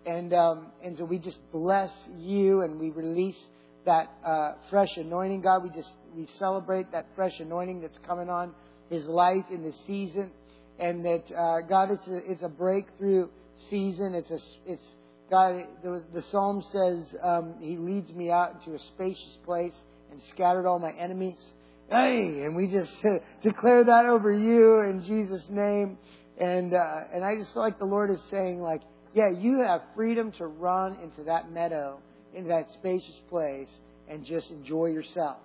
And, 0.06 0.34
um, 0.34 0.74
and 0.84 0.98
so 0.98 1.06
we 1.06 1.18
just 1.18 1.40
bless 1.54 2.06
you 2.18 2.64
and 2.64 2.78
we 2.78 2.90
release 2.90 3.48
that 3.86 4.10
uh, 4.26 4.56
fresh 4.70 4.98
anointing, 4.98 5.42
God. 5.42 5.64
We 5.64 5.70
just 5.70 5.94
we 6.14 6.28
celebrate 6.38 6.92
that 6.92 7.06
fresh 7.16 7.40
anointing 7.40 7.80
that's 7.80 8.00
coming 8.00 8.30
on 8.30 8.54
his 8.90 9.08
life 9.08 9.46
in 9.50 9.64
this 9.64 9.80
season, 9.86 10.32
and 10.80 11.06
that 11.06 11.32
uh, 11.34 11.62
God, 11.68 11.92
it's 11.92 12.08
a 12.08 12.32
it's 12.32 12.44
a 12.44 12.50
breakthrough 12.50 13.30
season. 13.70 14.14
It's 14.14 14.32
a 14.32 14.40
it's 14.72 14.96
God. 15.30 15.66
The, 15.84 16.04
the 16.14 16.22
psalm 16.22 16.62
says 16.62 17.16
um, 17.22 17.56
He 17.60 17.78
leads 17.78 18.12
me 18.14 18.32
out 18.32 18.56
into 18.56 18.76
a 18.76 18.80
spacious 18.80 19.38
place 19.46 19.78
and 20.12 20.22
scattered 20.22 20.68
all 20.68 20.80
my 20.80 20.92
enemies. 20.92 21.54
Hey, 21.90 22.44
and 22.44 22.56
we 22.56 22.68
just 22.68 22.94
declare 23.44 23.84
that 23.84 24.06
over 24.06 24.32
you 24.32 24.82
in 24.82 25.04
Jesus' 25.06 25.48
name. 25.50 25.98
And 26.40 26.74
uh, 26.74 27.02
and 27.14 27.24
I 27.24 27.36
just 27.36 27.54
feel 27.54 27.62
like 27.62 27.80
the 27.80 27.86
Lord 27.86 28.10
is 28.10 28.22
saying, 28.30 28.60
like, 28.60 28.82
yeah, 29.14 29.30
you 29.30 29.62
have 29.62 29.82
freedom 29.96 30.32
to 30.34 30.48
run 30.48 30.98
into 31.02 31.24
that 31.24 31.52
meadow, 31.52 32.00
into 32.34 32.50
that 32.50 32.70
spacious 32.72 33.20
place, 33.30 33.70
and 34.10 34.26
just 34.26 34.52
enjoy 34.52 34.88
yourself. 34.88 35.38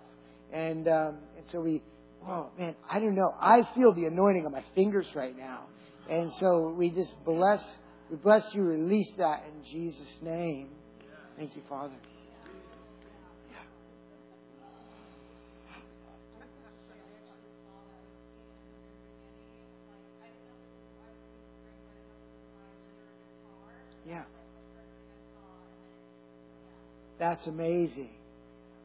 And 0.53 0.89
um, 0.89 1.19
and 1.37 1.47
so 1.47 1.61
we, 1.61 1.83
oh 2.27 2.51
man, 2.59 2.75
I 2.91 2.99
don't 2.99 3.15
know. 3.15 3.33
I 3.41 3.63
feel 3.75 3.95
the 3.95 4.07
anointing 4.07 4.45
on 4.47 4.53
my 4.53 4.65
fingers 4.75 5.07
right 5.15 5.37
now, 5.37 5.67
and 6.09 6.33
so 6.33 6.75
we 6.77 6.91
just 6.91 7.15
bless 7.25 7.63
We 8.11 8.17
bless 8.17 8.55
you. 8.55 8.63
Release 8.63 9.13
that 9.19 9.45
in 9.47 9.65
Jesus' 9.65 10.19
name. 10.21 10.71
Thank 11.37 11.55
you, 11.55 11.63
Father. 11.69 11.95
Yeah. 24.05 24.25
That's 27.19 27.47
amazing. 27.47 28.11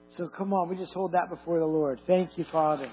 So 0.10 0.28
come 0.28 0.54
on, 0.54 0.70
we 0.70 0.76
just 0.76 0.94
hold 0.94 1.14
that 1.14 1.30
before 1.30 1.58
the 1.58 1.66
Lord. 1.66 2.00
Thank 2.06 2.38
you, 2.38 2.46
Father. 2.52 2.90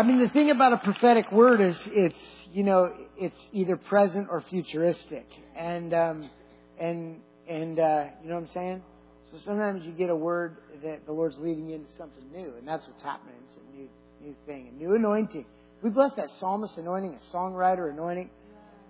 I 0.00 0.02
mean, 0.02 0.18
the 0.18 0.30
thing 0.30 0.50
about 0.50 0.72
a 0.72 0.78
prophetic 0.78 1.30
word 1.30 1.60
is 1.60 1.76
it's, 1.88 2.18
you 2.54 2.62
know, 2.62 2.90
it's 3.18 3.38
either 3.52 3.76
present 3.76 4.28
or 4.30 4.40
futuristic. 4.40 5.26
And, 5.54 5.92
um, 5.92 6.30
and, 6.78 7.20
and, 7.46 7.78
uh, 7.78 8.06
you 8.22 8.30
know 8.30 8.36
what 8.36 8.44
I'm 8.44 8.48
saying? 8.48 8.82
So 9.30 9.36
sometimes 9.44 9.84
you 9.84 9.92
get 9.92 10.08
a 10.08 10.16
word 10.16 10.56
that 10.82 11.04
the 11.04 11.12
Lord's 11.12 11.38
leading 11.38 11.66
you 11.66 11.74
into 11.74 11.92
something 11.98 12.24
new, 12.32 12.54
and 12.56 12.66
that's 12.66 12.88
what's 12.88 13.02
happening. 13.02 13.34
It's 13.44 13.56
a 13.56 13.76
new, 13.76 13.90
new 14.22 14.34
thing, 14.46 14.68
a 14.68 14.72
new 14.72 14.94
anointing. 14.94 15.44
We 15.82 15.90
bless 15.90 16.14
that 16.14 16.30
psalmist 16.30 16.78
anointing, 16.78 17.18
a 17.20 17.36
songwriter 17.36 17.92
anointing. 17.92 18.30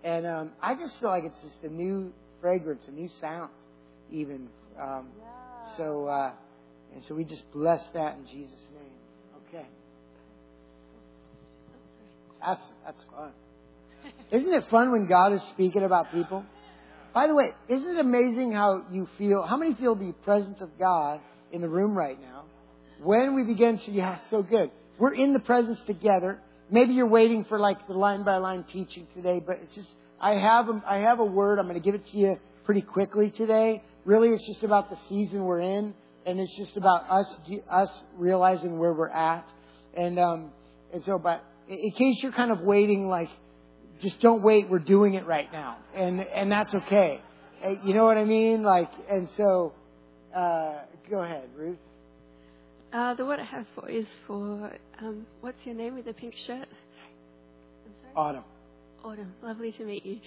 And 0.04 0.24
um, 0.28 0.52
I 0.62 0.76
just 0.76 1.00
feel 1.00 1.08
like 1.08 1.24
it's 1.24 1.42
just 1.42 1.64
a 1.64 1.68
new 1.68 2.12
fragrance, 2.40 2.86
a 2.86 2.92
new 2.92 3.08
sound, 3.08 3.50
even. 4.12 4.48
Um, 4.80 5.08
so, 5.76 6.06
uh, 6.06 6.30
and 6.94 7.02
so 7.02 7.16
we 7.16 7.24
just 7.24 7.50
bless 7.50 7.84
that 7.94 8.16
in 8.16 8.26
Jesus' 8.26 8.64
name. 8.72 8.92
Okay. 9.48 9.66
That's 12.40 12.68
that's 12.84 13.04
fun. 13.04 13.32
Isn't 14.30 14.52
it 14.52 14.64
fun 14.70 14.92
when 14.92 15.06
God 15.08 15.32
is 15.32 15.42
speaking 15.42 15.82
about 15.82 16.10
people? 16.12 16.44
By 17.12 17.26
the 17.26 17.34
way, 17.34 17.48
isn't 17.68 17.96
it 17.96 17.98
amazing 17.98 18.52
how 18.52 18.84
you 18.90 19.08
feel? 19.18 19.42
How 19.42 19.56
many 19.56 19.74
feel 19.74 19.94
the 19.96 20.12
presence 20.24 20.60
of 20.60 20.78
God 20.78 21.20
in 21.50 21.60
the 21.60 21.68
room 21.68 21.96
right 21.96 22.20
now? 22.20 22.44
When 23.02 23.34
we 23.34 23.44
begin 23.44 23.78
to, 23.78 23.90
yeah, 23.90 24.18
so 24.28 24.42
good. 24.42 24.70
We're 24.98 25.14
in 25.14 25.32
the 25.32 25.40
presence 25.40 25.80
together. 25.82 26.38
Maybe 26.70 26.94
you're 26.94 27.08
waiting 27.08 27.44
for 27.44 27.58
like 27.58 27.86
the 27.88 27.94
line 27.94 28.22
by 28.22 28.36
line 28.36 28.64
teaching 28.64 29.08
today, 29.14 29.40
but 29.44 29.58
it's 29.62 29.74
just 29.74 29.92
I 30.20 30.34
have 30.34 30.68
a, 30.68 30.82
I 30.86 30.98
have 30.98 31.18
a 31.18 31.24
word. 31.24 31.58
I'm 31.58 31.66
going 31.66 31.80
to 31.80 31.84
give 31.84 31.94
it 31.94 32.06
to 32.12 32.16
you 32.16 32.36
pretty 32.64 32.82
quickly 32.82 33.30
today. 33.30 33.82
Really, 34.04 34.28
it's 34.28 34.46
just 34.46 34.62
about 34.62 34.90
the 34.90 34.96
season 35.08 35.44
we're 35.44 35.60
in, 35.60 35.94
and 36.26 36.38
it's 36.38 36.56
just 36.56 36.76
about 36.76 37.02
us 37.10 37.40
us 37.68 38.04
realizing 38.16 38.78
where 38.78 38.92
we're 38.92 39.08
at, 39.08 39.48
and 39.96 40.18
um, 40.18 40.52
and 40.92 41.02
so, 41.02 41.18
but 41.18 41.42
in 41.70 41.92
case 41.92 42.22
you're 42.22 42.32
kind 42.32 42.50
of 42.50 42.60
waiting, 42.60 43.08
like 43.08 43.30
just 44.02 44.20
don't 44.20 44.42
wait. 44.42 44.68
We're 44.68 44.78
doing 44.78 45.14
it 45.14 45.26
right 45.26 45.50
now, 45.52 45.78
and 45.94 46.20
and 46.20 46.50
that's 46.50 46.74
okay. 46.74 47.22
Uh, 47.64 47.70
You 47.84 47.94
know 47.94 48.04
what 48.04 48.18
I 48.18 48.24
mean? 48.24 48.62
Like, 48.62 48.90
and 49.08 49.28
so, 49.36 49.72
uh, 50.34 50.78
go 51.08 51.22
ahead, 51.22 51.48
Ruth. 51.56 51.78
Uh, 52.92 53.14
the 53.14 53.24
word 53.24 53.38
I 53.38 53.44
have 53.44 53.66
for 53.74 53.88
is 53.88 54.06
for 54.26 54.72
um, 55.00 55.26
what's 55.42 55.64
your 55.64 55.74
name 55.76 55.94
with 55.94 56.06
the 56.06 56.12
pink 56.12 56.34
shirt? 56.46 56.66
Autumn. 58.16 58.44
Autumn. 59.04 59.32
Lovely 59.42 59.70
to 59.72 59.84
meet 59.84 60.04
you. 60.04 60.18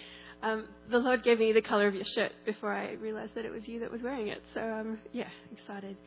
Um, 0.42 0.68
the 0.90 0.98
Lord 1.00 1.24
gave 1.24 1.40
me 1.40 1.52
the 1.52 1.62
color 1.62 1.88
of 1.88 1.96
your 1.96 2.06
shirt 2.06 2.32
before 2.46 2.72
I 2.74 2.94
realized 2.94 3.36
that 3.36 3.46
it 3.46 3.52
was 3.52 3.68
you 3.68 3.80
that 3.82 3.92
was 3.92 4.02
wearing 4.02 4.28
it. 4.28 4.42
So 4.54 4.62
um, 4.62 5.00
yeah, 5.12 5.28
excited. 5.58 5.98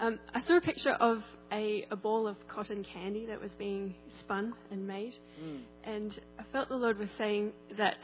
Um, 0.00 0.18
I 0.34 0.42
saw 0.46 0.56
a 0.56 0.60
picture 0.60 0.92
of 0.92 1.22
a, 1.52 1.86
a 1.90 1.96
ball 1.96 2.28
of 2.28 2.36
cotton 2.48 2.84
candy 2.92 3.26
that 3.26 3.40
was 3.40 3.50
being 3.58 3.94
spun 4.20 4.54
and 4.70 4.86
made, 4.86 5.14
Mm. 5.42 5.60
and 5.84 6.20
I 6.38 6.44
felt 6.52 6.68
the 6.68 6.76
Lord 6.76 6.98
was 6.98 7.08
saying 7.18 7.52
that 7.76 7.96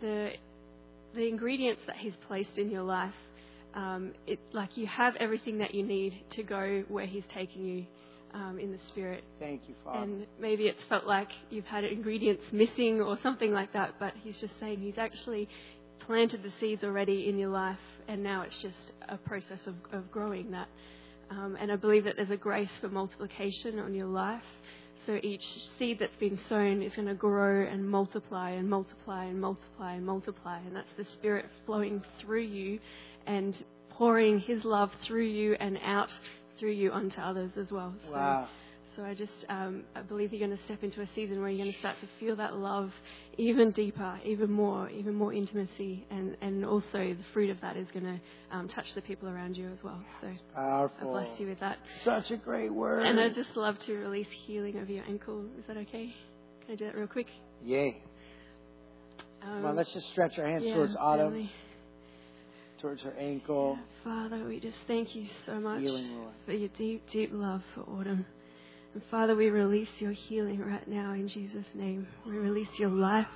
the 0.00 0.32
the 1.14 1.26
ingredients 1.28 1.82
that 1.86 1.96
He's 1.96 2.14
placed 2.28 2.58
in 2.58 2.70
your 2.70 2.82
life, 2.82 3.14
um, 3.74 4.12
it 4.26 4.38
like 4.52 4.76
you 4.76 4.86
have 4.86 5.16
everything 5.16 5.58
that 5.58 5.74
you 5.74 5.82
need 5.82 6.12
to 6.30 6.42
go 6.42 6.84
where 6.88 7.06
He's 7.06 7.24
taking 7.32 7.64
you 7.64 7.86
um, 8.34 8.58
in 8.58 8.72
the 8.72 8.78
Spirit. 8.88 9.24
Thank 9.38 9.68
you, 9.68 9.74
Father. 9.84 10.02
And 10.04 10.26
maybe 10.40 10.64
it's 10.64 10.82
felt 10.88 11.06
like 11.06 11.28
you've 11.50 11.64
had 11.66 11.84
ingredients 11.84 12.44
missing 12.52 13.00
or 13.00 13.18
something 13.22 13.52
like 13.52 13.72
that, 13.72 13.94
but 13.98 14.14
He's 14.22 14.38
just 14.40 14.58
saying 14.60 14.80
He's 14.80 14.98
actually 14.98 15.48
planted 16.00 16.42
the 16.42 16.52
seeds 16.60 16.84
already 16.84 17.28
in 17.28 17.38
your 17.38 17.50
life, 17.50 17.78
and 18.08 18.22
now 18.22 18.42
it's 18.42 18.56
just 18.62 18.92
a 19.08 19.16
process 19.16 19.60
of, 19.66 19.74
of 19.92 20.10
growing 20.10 20.50
that. 20.52 20.68
Um, 21.30 21.56
and 21.60 21.72
I 21.72 21.76
believe 21.76 22.04
that 22.04 22.16
there's 22.16 22.30
a 22.30 22.36
grace 22.36 22.70
for 22.80 22.88
multiplication 22.88 23.78
on 23.78 23.94
your 23.94 24.06
life. 24.06 24.42
So 25.04 25.18
each 25.22 25.44
seed 25.78 25.98
that's 25.98 26.16
been 26.16 26.38
sown 26.48 26.82
is 26.82 26.94
going 26.94 27.08
to 27.08 27.14
grow 27.14 27.64
and 27.66 27.88
multiply 27.88 28.50
and 28.50 28.68
multiply 28.68 29.24
and 29.24 29.40
multiply 29.40 29.94
and 29.94 30.06
multiply. 30.06 30.58
And 30.58 30.74
that's 30.74 30.92
the 30.96 31.04
Spirit 31.04 31.46
flowing 31.64 32.02
through 32.20 32.42
you 32.42 32.78
and 33.26 33.62
pouring 33.90 34.40
His 34.40 34.64
love 34.64 34.90
through 35.06 35.26
you 35.26 35.54
and 35.60 35.78
out 35.84 36.12
through 36.58 36.72
you 36.72 36.90
onto 36.92 37.20
others 37.20 37.52
as 37.56 37.70
well. 37.70 37.94
So, 38.06 38.12
Wow. 38.12 38.48
So 38.96 39.04
I 39.04 39.14
just 39.14 39.32
um, 39.50 39.84
I 39.94 40.00
believe 40.00 40.32
you're 40.32 40.46
going 40.46 40.56
to 40.56 40.64
step 40.64 40.82
into 40.82 41.02
a 41.02 41.08
season 41.14 41.40
where 41.40 41.50
you're 41.50 41.64
going 41.64 41.72
to 41.72 41.78
start 41.78 41.96
to 42.00 42.08
feel 42.18 42.34
that 42.36 42.56
love 42.56 42.90
even 43.36 43.70
deeper, 43.72 44.18
even 44.24 44.50
more, 44.50 44.88
even 44.88 45.14
more 45.14 45.32
intimacy, 45.34 46.06
and, 46.10 46.36
and 46.40 46.64
also 46.64 46.86
the 46.92 47.24
fruit 47.34 47.50
of 47.50 47.60
that 47.60 47.76
is 47.76 47.86
going 47.92 48.04
to 48.04 48.20
um, 48.56 48.68
touch 48.68 48.86
the 48.94 49.02
people 49.02 49.28
around 49.28 49.56
you 49.56 49.68
as 49.68 49.78
well. 49.84 50.00
So 50.22 50.28
Powerful. 50.54 51.14
I 51.16 51.24
bless 51.24 51.38
you 51.40 51.46
with 51.48 51.60
that. 51.60 51.78
Such 52.02 52.30
a 52.30 52.36
great 52.36 52.72
word. 52.72 53.04
And 53.06 53.20
I'd 53.20 53.34
just 53.34 53.54
love 53.56 53.78
to 53.80 53.94
release 53.94 54.28
healing 54.46 54.78
over 54.78 54.90
your 54.90 55.04
ankle. 55.04 55.44
Is 55.58 55.64
that 55.68 55.76
okay? 55.76 56.14
Can 56.64 56.72
I 56.72 56.76
do 56.76 56.86
that 56.86 56.96
real 56.96 57.06
quick? 57.06 57.26
Yay. 57.62 58.00
Um, 59.42 59.48
Come 59.56 59.64
on, 59.66 59.76
let's 59.76 59.92
just 59.92 60.08
stretch 60.10 60.38
our 60.38 60.46
hands 60.46 60.64
yeah, 60.66 60.74
towards 60.74 60.96
Autumn, 60.98 61.32
really. 61.32 61.52
towards 62.80 63.02
her 63.02 63.14
ankle. 63.18 63.78
Father, 64.02 64.44
we 64.44 64.58
just 64.58 64.78
thank 64.86 65.14
you 65.14 65.26
so 65.44 65.60
much 65.60 65.82
Healing, 65.82 66.24
for 66.46 66.52
your 66.52 66.70
deep, 66.70 67.02
deep 67.12 67.30
love 67.32 67.62
for 67.74 67.82
Autumn. 67.82 68.24
Father, 69.10 69.36
we 69.36 69.50
release 69.50 69.88
your 69.98 70.12
healing 70.12 70.60
right 70.60 70.86
now 70.88 71.12
in 71.12 71.28
Jesus' 71.28 71.66
name. 71.74 72.06
We 72.26 72.36
release 72.36 72.68
your 72.78 72.90
life. 72.90 73.26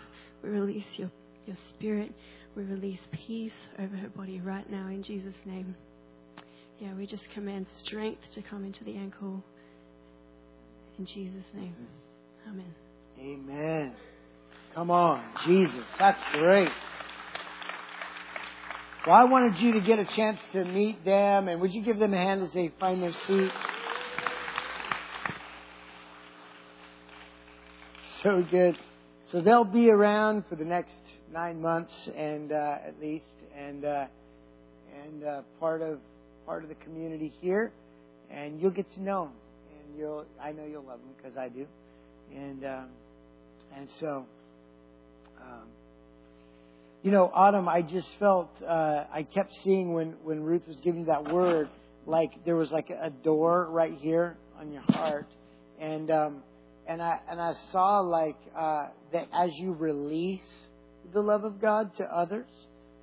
We 0.43 0.49
release 0.49 0.87
your, 0.97 1.11
your 1.47 1.57
spirit. 1.69 2.13
We 2.57 2.65
release 2.65 3.01
peace 3.13 3.53
over 3.79 3.97
her 3.97 4.09
body 4.09 4.41
right 4.41 4.69
now 4.71 4.89
in 4.89 5.03
Jesus' 5.03 5.35
name. 5.45 5.77
Yeah, 6.79 6.95
we 6.95 7.07
just 7.07 7.29
command 7.31 7.67
strength 7.77 8.23
to 8.35 8.43
come 8.43 8.65
into 8.65 8.85
the 8.85 8.97
ankle 8.97 9.45
in 10.99 11.05
Jesus' 11.05 11.45
name. 11.55 11.75
Amen. 12.49 12.75
Amen. 13.19 13.95
Come 14.75 14.91
on, 14.91 15.23
Jesus. 15.45 15.85
That's 15.99 16.23
great. 16.33 16.71
Well, 19.07 19.17
I 19.17 19.25
wanted 19.25 19.57
you 19.59 19.73
to 19.73 19.81
get 19.81 19.99
a 19.99 20.05
chance 20.05 20.41
to 20.53 20.65
meet 20.65 21.05
them, 21.05 21.49
and 21.49 21.61
would 21.61 21.73
you 21.73 21.83
give 21.83 21.99
them 21.99 22.15
a 22.15 22.19
hand 22.19 22.43
as 22.43 22.53
they 22.53 22.73
find 22.79 23.03
their 23.03 23.13
seats? 23.13 23.55
So 28.23 28.45
good. 28.51 28.77
So 29.33 29.41
they'll 29.41 29.65
be 29.65 29.91
around 29.91 30.45
for 30.47 30.55
the 30.55 30.65
next 30.65 31.01
nine 31.33 31.63
months, 31.63 32.11
and 32.15 32.53
uh, 32.53 32.77
at 32.87 33.01
least, 33.01 33.25
and 33.57 33.83
uh, 33.83 34.07
and 35.03 35.25
uh, 35.25 35.43
part 35.59 35.81
of 35.81 36.01
part 36.45 36.63
of 36.63 36.69
the 36.69 36.75
community 36.75 37.33
here, 37.41 37.73
and 38.31 38.61
you'll 38.61 38.73
get 38.73 38.93
to 38.93 39.03
know 39.03 39.25
them, 39.25 39.33
and 39.73 39.99
you'll 39.99 40.27
I 40.39 40.53
know 40.53 40.67
you'll 40.67 40.83
love 40.83 40.99
them 41.01 41.15
because 41.17 41.39
I 41.39 41.49
do, 41.49 41.67
and 42.35 42.63
um, 42.65 42.89
and 43.75 43.89
so. 43.99 44.27
Um, 45.41 45.69
you 47.03 47.11
know, 47.11 47.31
Autumn, 47.33 47.67
I 47.67 47.81
just 47.81 48.11
felt, 48.19 48.51
uh, 48.63 49.05
I 49.11 49.23
kept 49.23 49.55
seeing 49.65 49.95
when, 49.95 50.17
when 50.23 50.43
Ruth 50.43 50.69
was 50.69 50.79
giving 50.81 51.07
that 51.07 51.33
word, 51.33 51.71
like 52.05 52.45
there 52.45 52.57
was 52.57 52.71
like 52.71 52.91
a 52.91 53.09
door 53.09 53.67
right 53.71 53.95
here 53.95 54.37
on 54.59 54.71
your 54.71 54.83
heart. 54.83 55.27
And, 55.81 56.11
um, 56.11 56.43
and 56.91 57.01
I, 57.01 57.21
and 57.31 57.41
I 57.41 57.53
saw 57.71 58.01
like, 58.01 58.37
uh, 58.57 58.89
that 59.13 59.29
as 59.33 59.53
you 59.55 59.75
release 59.75 60.67
the 61.13 61.21
love 61.21 61.45
of 61.45 61.61
God 61.61 61.95
to 61.99 62.05
others, 62.05 62.49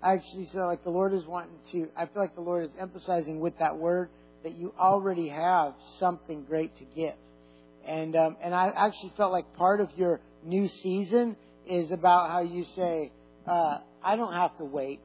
I 0.04 0.16
actually 0.16 0.48
saw 0.48 0.66
like 0.66 0.84
the 0.84 0.90
Lord 0.90 1.14
is 1.14 1.26
wanting 1.26 1.58
to, 1.72 1.88
I 1.96 2.06
feel 2.06 2.22
like 2.22 2.36
the 2.36 2.42
Lord 2.42 2.66
is 2.66 2.76
emphasizing 2.78 3.40
with 3.40 3.58
that 3.60 3.78
word 3.78 4.10
that 4.44 4.56
you 4.56 4.74
already 4.78 5.30
have 5.30 5.74
something 6.00 6.44
great 6.44 6.76
to 6.76 6.84
give. 6.84 7.16
And, 7.86 8.14
um, 8.18 8.36
and 8.44 8.54
I 8.54 8.74
actually 8.76 9.14
felt 9.16 9.32
like 9.32 9.54
part 9.56 9.80
of 9.80 9.90
your 9.96 10.20
new 10.44 10.68
season 10.68 11.38
is 11.66 11.90
about 11.92 12.30
how 12.30 12.42
you 12.42 12.66
say, 12.66 13.14
uh, 13.48 13.78
I 14.04 14.18
don't 14.18 14.34
have 14.34 14.58
to 14.58 14.66
wait. 14.66 15.00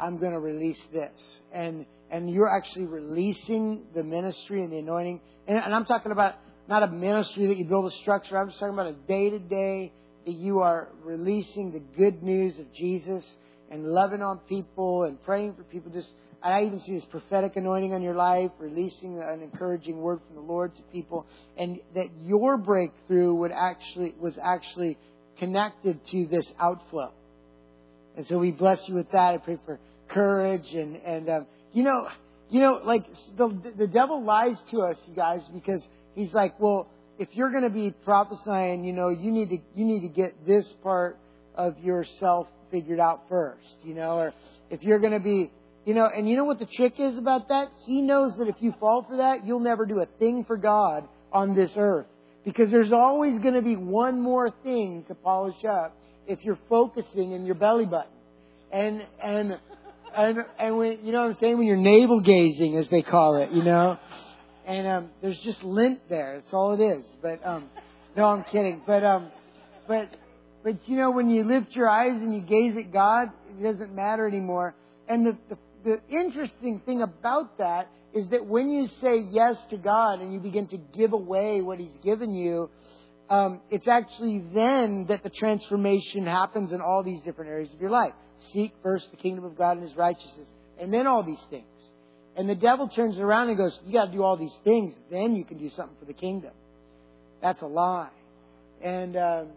I'm 0.00 0.18
going 0.18 0.32
to 0.32 0.40
release 0.40 0.82
this. 0.94 1.40
And, 1.52 1.84
and 2.10 2.30
you're 2.30 2.50
actually 2.50 2.86
releasing 2.86 3.84
the 3.94 4.02
ministry 4.02 4.62
and 4.62 4.72
the 4.72 4.78
anointing. 4.78 5.20
And, 5.46 5.58
and 5.58 5.74
I'm 5.74 5.84
talking 5.84 6.10
about 6.10 6.36
not 6.68 6.82
a 6.82 6.88
ministry 6.88 7.46
that 7.48 7.56
you 7.56 7.64
build 7.64 7.86
a 7.86 7.94
structure. 7.96 8.38
I'm 8.38 8.48
just 8.48 8.58
talking 8.58 8.74
about 8.74 8.86
a 8.86 8.92
day 8.92 9.30
to 9.30 9.38
day 9.38 9.92
that 10.24 10.32
you 10.32 10.60
are 10.60 10.88
releasing 11.02 11.72
the 11.72 11.80
good 11.80 12.22
news 12.22 12.58
of 12.58 12.72
Jesus 12.72 13.36
and 13.70 13.84
loving 13.84 14.22
on 14.22 14.38
people 14.48 15.04
and 15.04 15.22
praying 15.22 15.54
for 15.54 15.64
people. 15.64 15.90
Just 15.90 16.14
I 16.42 16.64
even 16.64 16.78
see 16.80 16.94
this 16.94 17.04
prophetic 17.06 17.56
anointing 17.56 17.94
on 17.94 18.02
your 18.02 18.14
life, 18.14 18.50
releasing 18.58 19.18
an 19.18 19.40
encouraging 19.42 19.98
word 19.98 20.20
from 20.26 20.36
the 20.36 20.42
Lord 20.42 20.76
to 20.76 20.82
people, 20.92 21.26
and 21.56 21.80
that 21.94 22.08
your 22.14 22.58
breakthrough 22.58 23.34
would 23.34 23.52
actually 23.52 24.14
was 24.20 24.38
actually 24.42 24.98
connected 25.38 26.04
to 26.08 26.26
this 26.26 26.50
outflow. 26.60 27.12
And 28.16 28.26
so 28.26 28.38
we 28.38 28.52
bless 28.52 28.86
you 28.88 28.94
with 28.94 29.10
that. 29.12 29.34
I 29.34 29.38
pray 29.38 29.58
for 29.64 29.80
courage 30.08 30.72
and 30.74 30.96
and 30.96 31.28
um, 31.30 31.46
you 31.72 31.82
know 31.82 32.08
you 32.50 32.60
know 32.60 32.80
like 32.84 33.06
the 33.36 33.72
the 33.76 33.86
devil 33.86 34.22
lies 34.22 34.60
to 34.70 34.80
us, 34.82 35.02
you 35.08 35.14
guys, 35.14 35.48
because 35.48 35.86
he's 36.14 36.32
like, 36.32 36.58
well, 36.60 36.88
if 37.18 37.28
you're 37.32 37.50
going 37.50 37.64
to 37.64 37.70
be 37.70 37.92
prophesying, 38.04 38.84
you 38.84 38.92
know, 38.92 39.08
you 39.08 39.30
need 39.30 39.50
to 39.50 39.58
you 39.74 39.84
need 39.84 40.00
to 40.00 40.08
get 40.08 40.46
this 40.46 40.72
part 40.82 41.18
of 41.54 41.78
yourself 41.78 42.48
figured 42.70 42.98
out 42.98 43.22
first, 43.28 43.76
you 43.84 43.94
know, 43.94 44.16
or 44.18 44.34
if 44.70 44.82
you're 44.82 44.98
going 44.98 45.12
to 45.12 45.20
be, 45.20 45.50
you 45.84 45.94
know, 45.94 46.06
and 46.06 46.28
you 46.28 46.36
know 46.36 46.44
what 46.44 46.58
the 46.58 46.66
trick 46.66 46.94
is 46.98 47.16
about 47.16 47.48
that? 47.48 47.68
He 47.86 48.02
knows 48.02 48.36
that 48.38 48.48
if 48.48 48.56
you 48.60 48.74
fall 48.80 49.04
for 49.08 49.18
that, 49.18 49.44
you'll 49.44 49.60
never 49.60 49.86
do 49.86 50.00
a 50.00 50.06
thing 50.18 50.44
for 50.44 50.56
God 50.56 51.06
on 51.32 51.54
this 51.54 51.72
earth 51.76 52.06
because 52.44 52.70
there's 52.70 52.92
always 52.92 53.38
going 53.38 53.54
to 53.54 53.62
be 53.62 53.76
one 53.76 54.20
more 54.20 54.50
thing 54.62 55.04
to 55.08 55.14
polish 55.14 55.64
up 55.64 55.96
if 56.26 56.44
you're 56.44 56.58
focusing 56.68 57.32
in 57.32 57.46
your 57.46 57.54
belly 57.54 57.86
button. 57.86 58.10
And 58.72 59.06
and 59.22 59.58
and 60.16 60.38
and 60.58 60.76
when 60.76 60.98
you 61.04 61.12
know 61.12 61.22
what 61.22 61.30
I'm 61.30 61.36
saying 61.36 61.58
when 61.58 61.66
you're 61.66 61.76
navel 61.76 62.20
gazing 62.20 62.76
as 62.76 62.88
they 62.88 63.02
call 63.02 63.36
it, 63.36 63.52
you 63.52 63.62
know 63.62 63.98
and 64.66 64.86
um, 64.86 65.10
there's 65.20 65.38
just 65.40 65.62
lint 65.62 66.00
there. 66.08 66.40
That's 66.40 66.52
all 66.52 66.72
it 66.72 66.82
is. 66.82 67.06
But 67.22 67.44
um, 67.46 67.68
no, 68.16 68.26
I'm 68.26 68.44
kidding. 68.44 68.82
But 68.86 69.04
um, 69.04 69.30
but 69.86 70.08
but 70.62 70.88
you 70.88 70.96
know, 70.96 71.10
when 71.10 71.30
you 71.30 71.44
lift 71.44 71.76
your 71.76 71.88
eyes 71.88 72.12
and 72.12 72.34
you 72.34 72.40
gaze 72.40 72.76
at 72.76 72.92
God, 72.92 73.30
it 73.58 73.62
doesn't 73.62 73.94
matter 73.94 74.26
anymore. 74.26 74.74
And 75.08 75.26
the, 75.26 75.38
the 75.48 75.58
the 75.84 76.00
interesting 76.08 76.80
thing 76.80 77.02
about 77.02 77.58
that 77.58 77.88
is 78.14 78.28
that 78.28 78.46
when 78.46 78.70
you 78.70 78.86
say 78.86 79.18
yes 79.30 79.62
to 79.70 79.76
God 79.76 80.20
and 80.20 80.32
you 80.32 80.40
begin 80.40 80.66
to 80.68 80.78
give 80.78 81.12
away 81.12 81.60
what 81.60 81.78
He's 81.78 81.96
given 82.02 82.34
you, 82.34 82.70
um, 83.28 83.60
it's 83.70 83.88
actually 83.88 84.42
then 84.54 85.06
that 85.08 85.22
the 85.22 85.30
transformation 85.30 86.26
happens 86.26 86.72
in 86.72 86.80
all 86.80 87.02
these 87.02 87.20
different 87.22 87.50
areas 87.50 87.72
of 87.72 87.80
your 87.80 87.90
life. 87.90 88.12
Seek 88.52 88.72
first 88.82 89.10
the 89.10 89.16
kingdom 89.16 89.44
of 89.44 89.56
God 89.56 89.72
and 89.72 89.82
His 89.82 89.96
righteousness, 89.96 90.48
and 90.78 90.92
then 90.92 91.06
all 91.06 91.22
these 91.22 91.44
things. 91.50 91.93
And 92.36 92.48
the 92.48 92.54
devil 92.54 92.88
turns 92.88 93.18
around 93.18 93.48
and 93.48 93.56
goes, 93.56 93.78
You 93.84 93.92
got 93.92 94.06
to 94.06 94.12
do 94.12 94.22
all 94.22 94.36
these 94.36 94.56
things, 94.64 94.94
then 95.10 95.36
you 95.36 95.44
can 95.44 95.58
do 95.58 95.70
something 95.70 95.96
for 95.98 96.04
the 96.04 96.14
kingdom. 96.14 96.52
That's 97.40 97.62
a 97.62 97.66
lie. 97.66 98.10
And 98.82 99.16
um, 99.16 99.48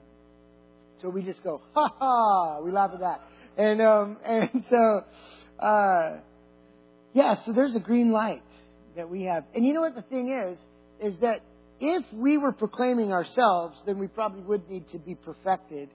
so 1.01 1.09
we 1.09 1.23
just 1.23 1.43
go, 1.43 1.61
Ha 1.73 1.93
ha! 1.97 2.61
We 2.61 2.71
laugh 2.71 2.91
at 2.93 2.99
that. 2.99 3.21
And, 3.57 3.81
um, 3.81 4.17
and 4.25 4.63
so, 4.69 5.01
uh, 5.59 6.17
yeah, 7.13 7.35
so 7.45 7.53
there's 7.53 7.75
a 7.75 7.79
green 7.79 8.11
light 8.11 8.43
that 8.95 9.09
we 9.09 9.23
have. 9.23 9.45
And 9.55 9.65
you 9.65 9.73
know 9.73 9.81
what 9.81 9.95
the 9.95 10.03
thing 10.03 10.29
is? 10.29 10.59
Is 10.99 11.19
that 11.19 11.41
if 11.79 12.03
we 12.13 12.37
were 12.37 12.51
proclaiming 12.51 13.11
ourselves, 13.11 13.79
then 13.85 13.99
we 13.99 14.07
probably 14.07 14.41
would 14.41 14.69
need 14.69 14.89
to 14.89 14.99
be 14.99 15.15
perfected 15.15 15.89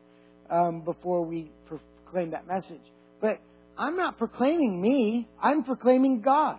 um, 0.51 0.83
before 0.85 1.25
we 1.25 1.51
proclaim 1.67 2.31
that 2.31 2.47
message. 2.47 2.83
But 3.21 3.41
I'm 3.77 3.97
not 3.97 4.19
proclaiming 4.19 4.81
me, 4.81 5.29
I'm 5.41 5.65
proclaiming 5.65 6.21
God. 6.21 6.59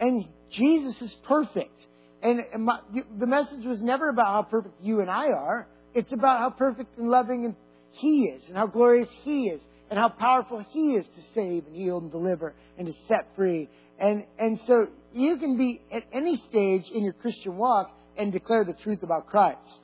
And 0.00 0.26
Jesus 0.50 1.00
is 1.02 1.14
perfect. 1.26 1.86
And 2.22 2.64
my, 2.64 2.80
the 3.18 3.26
message 3.26 3.64
was 3.64 3.82
never 3.82 4.08
about 4.08 4.26
how 4.26 4.42
perfect 4.42 4.74
you 4.80 5.00
and 5.00 5.10
I 5.10 5.28
are. 5.28 5.66
It's 5.94 6.12
about 6.12 6.38
how 6.38 6.50
perfect 6.50 6.98
and 6.98 7.08
loving 7.08 7.44
and 7.44 7.54
He 7.90 8.24
is, 8.24 8.48
and 8.48 8.56
how 8.56 8.66
glorious 8.66 9.08
He 9.22 9.48
is, 9.48 9.62
and 9.90 9.98
how 9.98 10.08
powerful 10.08 10.64
He 10.70 10.94
is 10.94 11.06
to 11.06 11.22
save 11.34 11.66
and 11.66 11.76
heal 11.76 11.98
and 11.98 12.10
deliver 12.10 12.54
and 12.78 12.86
to 12.86 12.94
set 13.06 13.28
free. 13.36 13.68
And 13.98 14.24
and 14.38 14.58
so 14.66 14.86
you 15.12 15.36
can 15.36 15.56
be 15.56 15.82
at 15.92 16.04
any 16.12 16.36
stage 16.36 16.90
in 16.90 17.04
your 17.04 17.12
Christian 17.12 17.56
walk 17.56 17.94
and 18.16 18.32
declare 18.32 18.64
the 18.64 18.72
truth 18.72 19.02
about 19.02 19.26
Christ. 19.26 19.80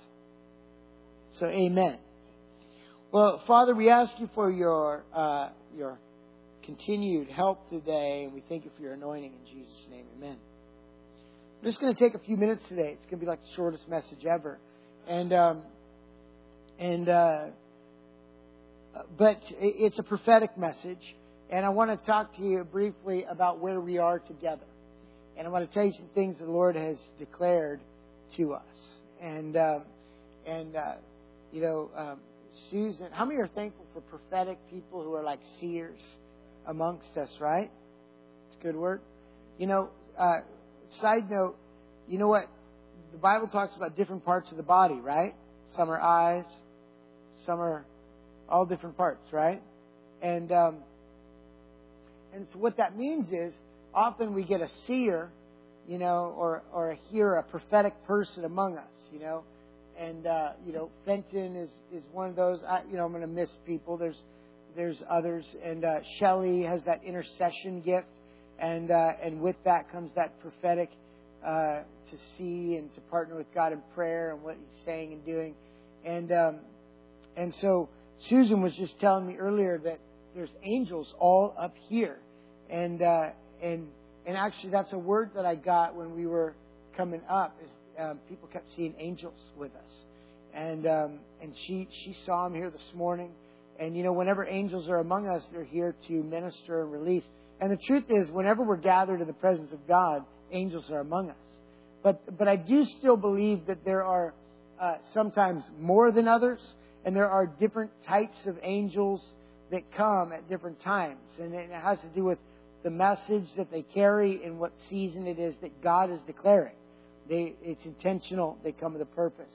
So, 1.32 1.46
Amen. 1.46 1.98
Well, 3.12 3.42
Father, 3.46 3.74
we 3.74 3.88
ask 3.90 4.18
you 4.18 4.28
for 4.34 4.50
your 4.50 5.04
uh, 5.12 5.50
your 5.76 5.98
continued 6.64 7.28
help 7.28 7.68
today, 7.70 8.24
and 8.24 8.34
we 8.34 8.42
thank 8.48 8.64
you 8.64 8.70
for 8.76 8.82
your 8.82 8.92
anointing 8.92 9.32
in 9.32 9.46
Jesus' 9.46 9.86
name. 9.90 10.04
Amen. 10.16 10.36
I'm 11.60 11.64
just 11.64 11.80
going 11.80 11.94
to 11.94 11.98
take 11.98 12.14
a 12.14 12.24
few 12.24 12.36
minutes 12.36 12.62
today. 12.68 12.96
It's 12.98 13.04
going 13.06 13.18
to 13.18 13.24
be 13.24 13.26
like 13.26 13.40
the 13.40 13.54
shortest 13.54 13.88
message 13.88 14.24
ever, 14.24 14.58
and 15.06 15.32
um, 15.32 15.62
and 16.78 17.08
uh, 17.08 17.46
but 19.18 19.38
it's 19.50 19.98
a 19.98 20.02
prophetic 20.02 20.56
message, 20.56 21.14
and 21.50 21.64
I 21.64 21.68
want 21.68 21.90
to 21.90 22.06
talk 22.06 22.34
to 22.36 22.42
you 22.42 22.64
briefly 22.64 23.24
about 23.28 23.58
where 23.58 23.80
we 23.80 23.98
are 23.98 24.18
together, 24.18 24.66
and 25.36 25.46
I 25.46 25.50
want 25.50 25.68
to 25.68 25.74
tell 25.74 25.84
you 25.84 25.92
some 25.92 26.08
things 26.14 26.38
the 26.38 26.44
Lord 26.44 26.76
has 26.76 26.98
declared 27.18 27.80
to 28.36 28.54
us, 28.54 28.98
and 29.20 29.56
um, 29.56 29.84
and 30.46 30.76
uh, 30.76 30.94
you 31.52 31.62
know. 31.62 31.90
Um, 31.96 32.20
Susan, 32.68 33.12
how 33.12 33.24
many 33.24 33.38
are 33.38 33.46
thankful 33.46 33.86
for 33.94 34.00
prophetic 34.00 34.58
people 34.70 35.04
who 35.04 35.14
are 35.14 35.22
like 35.22 35.38
seers? 35.60 36.16
Amongst 36.70 37.16
us, 37.16 37.36
right? 37.40 37.70
It's 38.48 38.56
a 38.58 38.62
good 38.62 38.76
word. 38.76 39.00
You 39.58 39.66
know, 39.66 39.90
uh, 40.16 40.38
side 41.00 41.28
note, 41.28 41.56
you 42.08 42.16
know 42.16 42.28
what? 42.28 42.44
The 43.12 43.18
Bible 43.18 43.48
talks 43.48 43.76
about 43.76 43.96
different 43.96 44.24
parts 44.24 44.50
of 44.52 44.56
the 44.56 44.62
body, 44.62 44.94
right? 44.94 45.34
Some 45.76 45.90
are 45.90 46.00
eyes, 46.00 46.44
some 47.44 47.60
are 47.60 47.84
all 48.48 48.66
different 48.66 48.96
parts, 48.96 49.32
right? 49.32 49.60
And 50.22 50.52
um, 50.52 50.76
and 52.32 52.46
so 52.52 52.58
what 52.58 52.76
that 52.76 52.96
means 52.96 53.32
is 53.32 53.52
often 53.92 54.34
we 54.34 54.44
get 54.44 54.60
a 54.60 54.68
seer, 54.86 55.30
you 55.88 55.98
know, 55.98 56.34
or 56.36 56.62
or 56.72 56.90
a 56.90 56.96
hearer, 57.10 57.38
a 57.38 57.42
prophetic 57.42 57.94
person 58.06 58.44
among 58.44 58.78
us, 58.78 59.08
you 59.12 59.18
know. 59.18 59.42
And 59.98 60.26
uh, 60.26 60.52
you 60.64 60.72
know, 60.72 60.90
Fenton 61.04 61.56
is 61.56 61.70
is 61.92 62.04
one 62.12 62.30
of 62.30 62.36
those. 62.36 62.62
I, 62.62 62.82
you 62.88 62.96
know, 62.96 63.04
I'm 63.04 63.12
going 63.12 63.22
to 63.22 63.28
miss 63.28 63.50
people. 63.66 63.96
There's 63.96 64.22
there's 64.76 65.02
others, 65.08 65.44
and 65.62 65.84
uh, 65.84 66.00
Shelley 66.18 66.62
has 66.62 66.82
that 66.84 67.02
intercession 67.04 67.80
gift, 67.80 68.08
and 68.58 68.90
uh, 68.90 69.12
and 69.22 69.40
with 69.40 69.56
that 69.64 69.90
comes 69.90 70.10
that 70.16 70.40
prophetic 70.40 70.90
uh, 71.44 71.80
to 72.10 72.18
see 72.36 72.76
and 72.76 72.92
to 72.94 73.00
partner 73.02 73.36
with 73.36 73.52
God 73.54 73.72
in 73.72 73.82
prayer 73.94 74.32
and 74.32 74.42
what 74.42 74.56
He's 74.56 74.84
saying 74.84 75.12
and 75.12 75.24
doing, 75.24 75.54
and 76.04 76.32
um, 76.32 76.58
and 77.36 77.54
so 77.56 77.88
Susan 78.28 78.62
was 78.62 78.74
just 78.74 79.00
telling 79.00 79.26
me 79.26 79.36
earlier 79.36 79.78
that 79.84 79.98
there's 80.34 80.50
angels 80.62 81.14
all 81.18 81.54
up 81.58 81.74
here, 81.88 82.18
and 82.68 83.02
uh, 83.02 83.30
and 83.62 83.88
and 84.26 84.36
actually 84.36 84.70
that's 84.70 84.92
a 84.92 84.98
word 84.98 85.30
that 85.34 85.46
I 85.46 85.54
got 85.54 85.94
when 85.94 86.14
we 86.14 86.26
were 86.26 86.54
coming 86.96 87.22
up 87.28 87.56
is 87.64 87.70
um, 87.98 88.20
people 88.28 88.48
kept 88.48 88.70
seeing 88.76 88.94
angels 88.98 89.40
with 89.56 89.74
us, 89.74 90.04
and 90.54 90.86
um, 90.86 91.20
and 91.40 91.54
she 91.66 91.88
she 92.04 92.12
saw 92.12 92.44
them 92.44 92.54
here 92.54 92.70
this 92.70 92.92
morning 92.94 93.32
and 93.80 93.96
you 93.96 94.04
know, 94.04 94.12
whenever 94.12 94.46
angels 94.46 94.88
are 94.90 94.98
among 94.98 95.26
us, 95.26 95.48
they're 95.50 95.64
here 95.64 95.96
to 96.06 96.12
minister 96.22 96.82
and 96.82 96.92
release. 96.92 97.26
And 97.60 97.72
the 97.72 97.78
truth 97.78 98.04
is, 98.10 98.30
whenever 98.30 98.62
we're 98.62 98.76
gathered 98.76 99.22
in 99.22 99.26
the 99.26 99.32
presence 99.32 99.72
of 99.72 99.88
God, 99.88 100.24
angels 100.52 100.90
are 100.90 101.00
among 101.00 101.30
us. 101.30 101.36
But 102.02 102.38
but 102.38 102.46
I 102.46 102.56
do 102.56 102.84
still 102.84 103.16
believe 103.16 103.66
that 103.66 103.84
there 103.84 104.04
are 104.04 104.34
uh, 104.78 104.94
sometimes 105.12 105.64
more 105.78 106.12
than 106.12 106.28
others, 106.28 106.60
and 107.04 107.16
there 107.16 107.28
are 107.28 107.46
different 107.46 107.90
types 108.06 108.46
of 108.46 108.58
angels 108.62 109.34
that 109.70 109.90
come 109.92 110.32
at 110.32 110.48
different 110.48 110.80
times, 110.80 111.20
and 111.38 111.54
it 111.54 111.70
has 111.70 112.00
to 112.00 112.08
do 112.08 112.24
with 112.24 112.38
the 112.82 112.90
message 112.90 113.46
that 113.56 113.70
they 113.70 113.82
carry 113.82 114.42
and 114.44 114.58
what 114.58 114.72
season 114.88 115.26
it 115.26 115.38
is 115.38 115.54
that 115.60 115.82
God 115.82 116.10
is 116.10 116.20
declaring. 116.26 116.74
They, 117.28 117.54
it's 117.62 117.84
intentional. 117.84 118.58
They 118.64 118.72
come 118.72 118.94
with 118.94 119.02
a 119.02 119.06
purpose, 119.06 119.54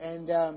and 0.00 0.30
um, 0.30 0.56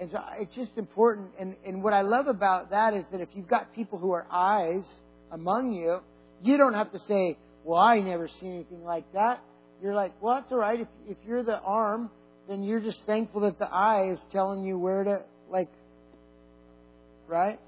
and 0.00 0.10
so 0.10 0.18
uh, 0.18 0.30
it's 0.38 0.54
just 0.54 0.78
important. 0.78 1.32
And, 1.38 1.56
and 1.64 1.82
what 1.82 1.92
I 1.92 2.02
love 2.02 2.26
about 2.26 2.70
that 2.70 2.94
is 2.94 3.06
that 3.12 3.20
if 3.20 3.28
you've 3.34 3.48
got 3.48 3.74
people 3.74 3.98
who 3.98 4.12
are 4.12 4.26
eyes 4.30 4.86
among 5.30 5.72
you, 5.72 6.00
you 6.42 6.56
don't 6.56 6.74
have 6.74 6.92
to 6.92 6.98
say, 6.98 7.38
well, 7.64 7.78
I 7.78 8.00
never 8.00 8.28
see 8.28 8.46
anything 8.46 8.82
like 8.82 9.10
that. 9.12 9.40
You're 9.82 9.94
like, 9.94 10.12
well, 10.20 10.36
that's 10.36 10.50
all 10.52 10.58
right. 10.58 10.80
If, 10.80 10.88
if 11.08 11.16
you're 11.26 11.42
the 11.42 11.60
arm, 11.60 12.10
then 12.48 12.64
you're 12.64 12.80
just 12.80 13.04
thankful 13.06 13.42
that 13.42 13.58
the 13.58 13.68
eye 13.68 14.10
is 14.10 14.20
telling 14.32 14.64
you 14.64 14.78
where 14.78 15.04
to, 15.04 15.18
like, 15.50 15.70
right? 17.28 17.58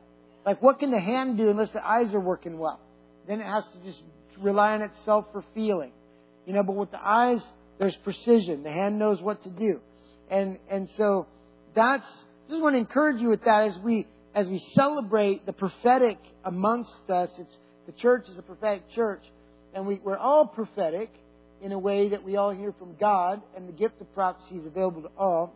Like, 0.45 0.61
what 0.61 0.79
can 0.79 0.91
the 0.91 1.01
hand 1.01 1.37
do 1.39 1.51
unless 1.51 1.71
the 1.71 1.87
eyes 1.87 2.13
are 2.15 2.21
working 2.21 2.59
well? 2.59 2.81
Then 3.27 3.41
it 3.41 3.47
has 3.47 3.67
to 3.69 3.83
just 3.85 4.03
rely 4.41 4.73
on 4.73 4.83
itself 4.83 5.27
for 5.33 5.45
feeling. 5.55 5.93
You 6.47 6.53
know, 6.53 6.63
but 6.63 6.75
with 6.77 6.91
the 6.91 7.05
eyes, 7.05 7.45
there's 7.79 7.97
precision. 7.97 8.63
The 8.63 8.73
hand 8.73 8.99
knows 8.99 9.23
what 9.23 9.43
to 9.43 9.51
do. 9.51 9.81
And, 10.31 10.59
and 10.71 10.89
so, 10.91 11.27
that's 11.75 12.07
just 12.49 12.61
want 12.61 12.75
to 12.75 12.79
encourage 12.79 13.21
you 13.21 13.29
with 13.29 13.45
that 13.45 13.65
as 13.65 13.79
we 13.79 14.07
as 14.35 14.49
we 14.49 14.59
celebrate 14.59 15.47
the 15.47 15.53
prophetic 15.53 16.19
amongst 16.45 17.09
us. 17.09 17.31
It's 17.39 17.59
the 17.87 17.93
church 17.93 18.29
is 18.29 18.39
a 18.39 18.43
prophetic 18.43 18.89
church, 18.91 19.23
and 19.75 19.87
we, 19.87 20.01
we're 20.03 20.17
all 20.17 20.47
prophetic 20.47 21.11
in 21.63 21.73
a 21.73 21.79
way 21.79 22.09
that 22.11 22.25
we 22.25 22.37
all 22.37 22.51
hear 22.51 22.73
from 22.73 22.97
God, 22.97 23.43
and 23.57 23.69
the 23.69 23.73
gift 23.73 24.01
of 24.01 24.13
prophecy 24.15 24.57
is 24.57 24.67
available 24.67 25.03
to 25.03 25.11
all. 25.17 25.55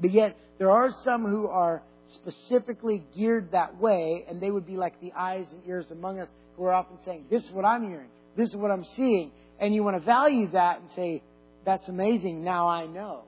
But 0.00 0.10
yet 0.10 0.36
there 0.58 0.70
are 0.70 0.90
some 0.90 1.24
who 1.24 1.48
are 1.48 1.82
specifically 2.06 3.02
geared 3.16 3.52
that 3.52 3.80
way, 3.80 4.24
and 4.28 4.40
they 4.40 4.50
would 4.50 4.66
be 4.66 4.76
like 4.76 5.00
the 5.00 5.12
eyes 5.12 5.46
and 5.52 5.62
ears 5.66 5.90
among 5.90 6.20
us 6.20 6.28
who 6.56 6.64
are 6.64 6.72
often 6.72 6.98
saying, 7.04 7.26
This 7.30 7.44
is 7.44 7.50
what 7.50 7.64
I'm 7.64 7.88
hearing, 7.88 8.08
this 8.36 8.50
is 8.50 8.56
what 8.56 8.70
I'm 8.70 8.84
seeing. 8.84 9.32
And 9.58 9.74
you 9.74 9.82
want 9.82 9.96
to 9.96 10.04
value 10.04 10.50
that 10.52 10.80
and 10.80 10.90
say, 10.90 11.22
That's 11.64 11.88
amazing, 11.88 12.44
now 12.44 12.68
I 12.68 12.86
know. 12.86 13.24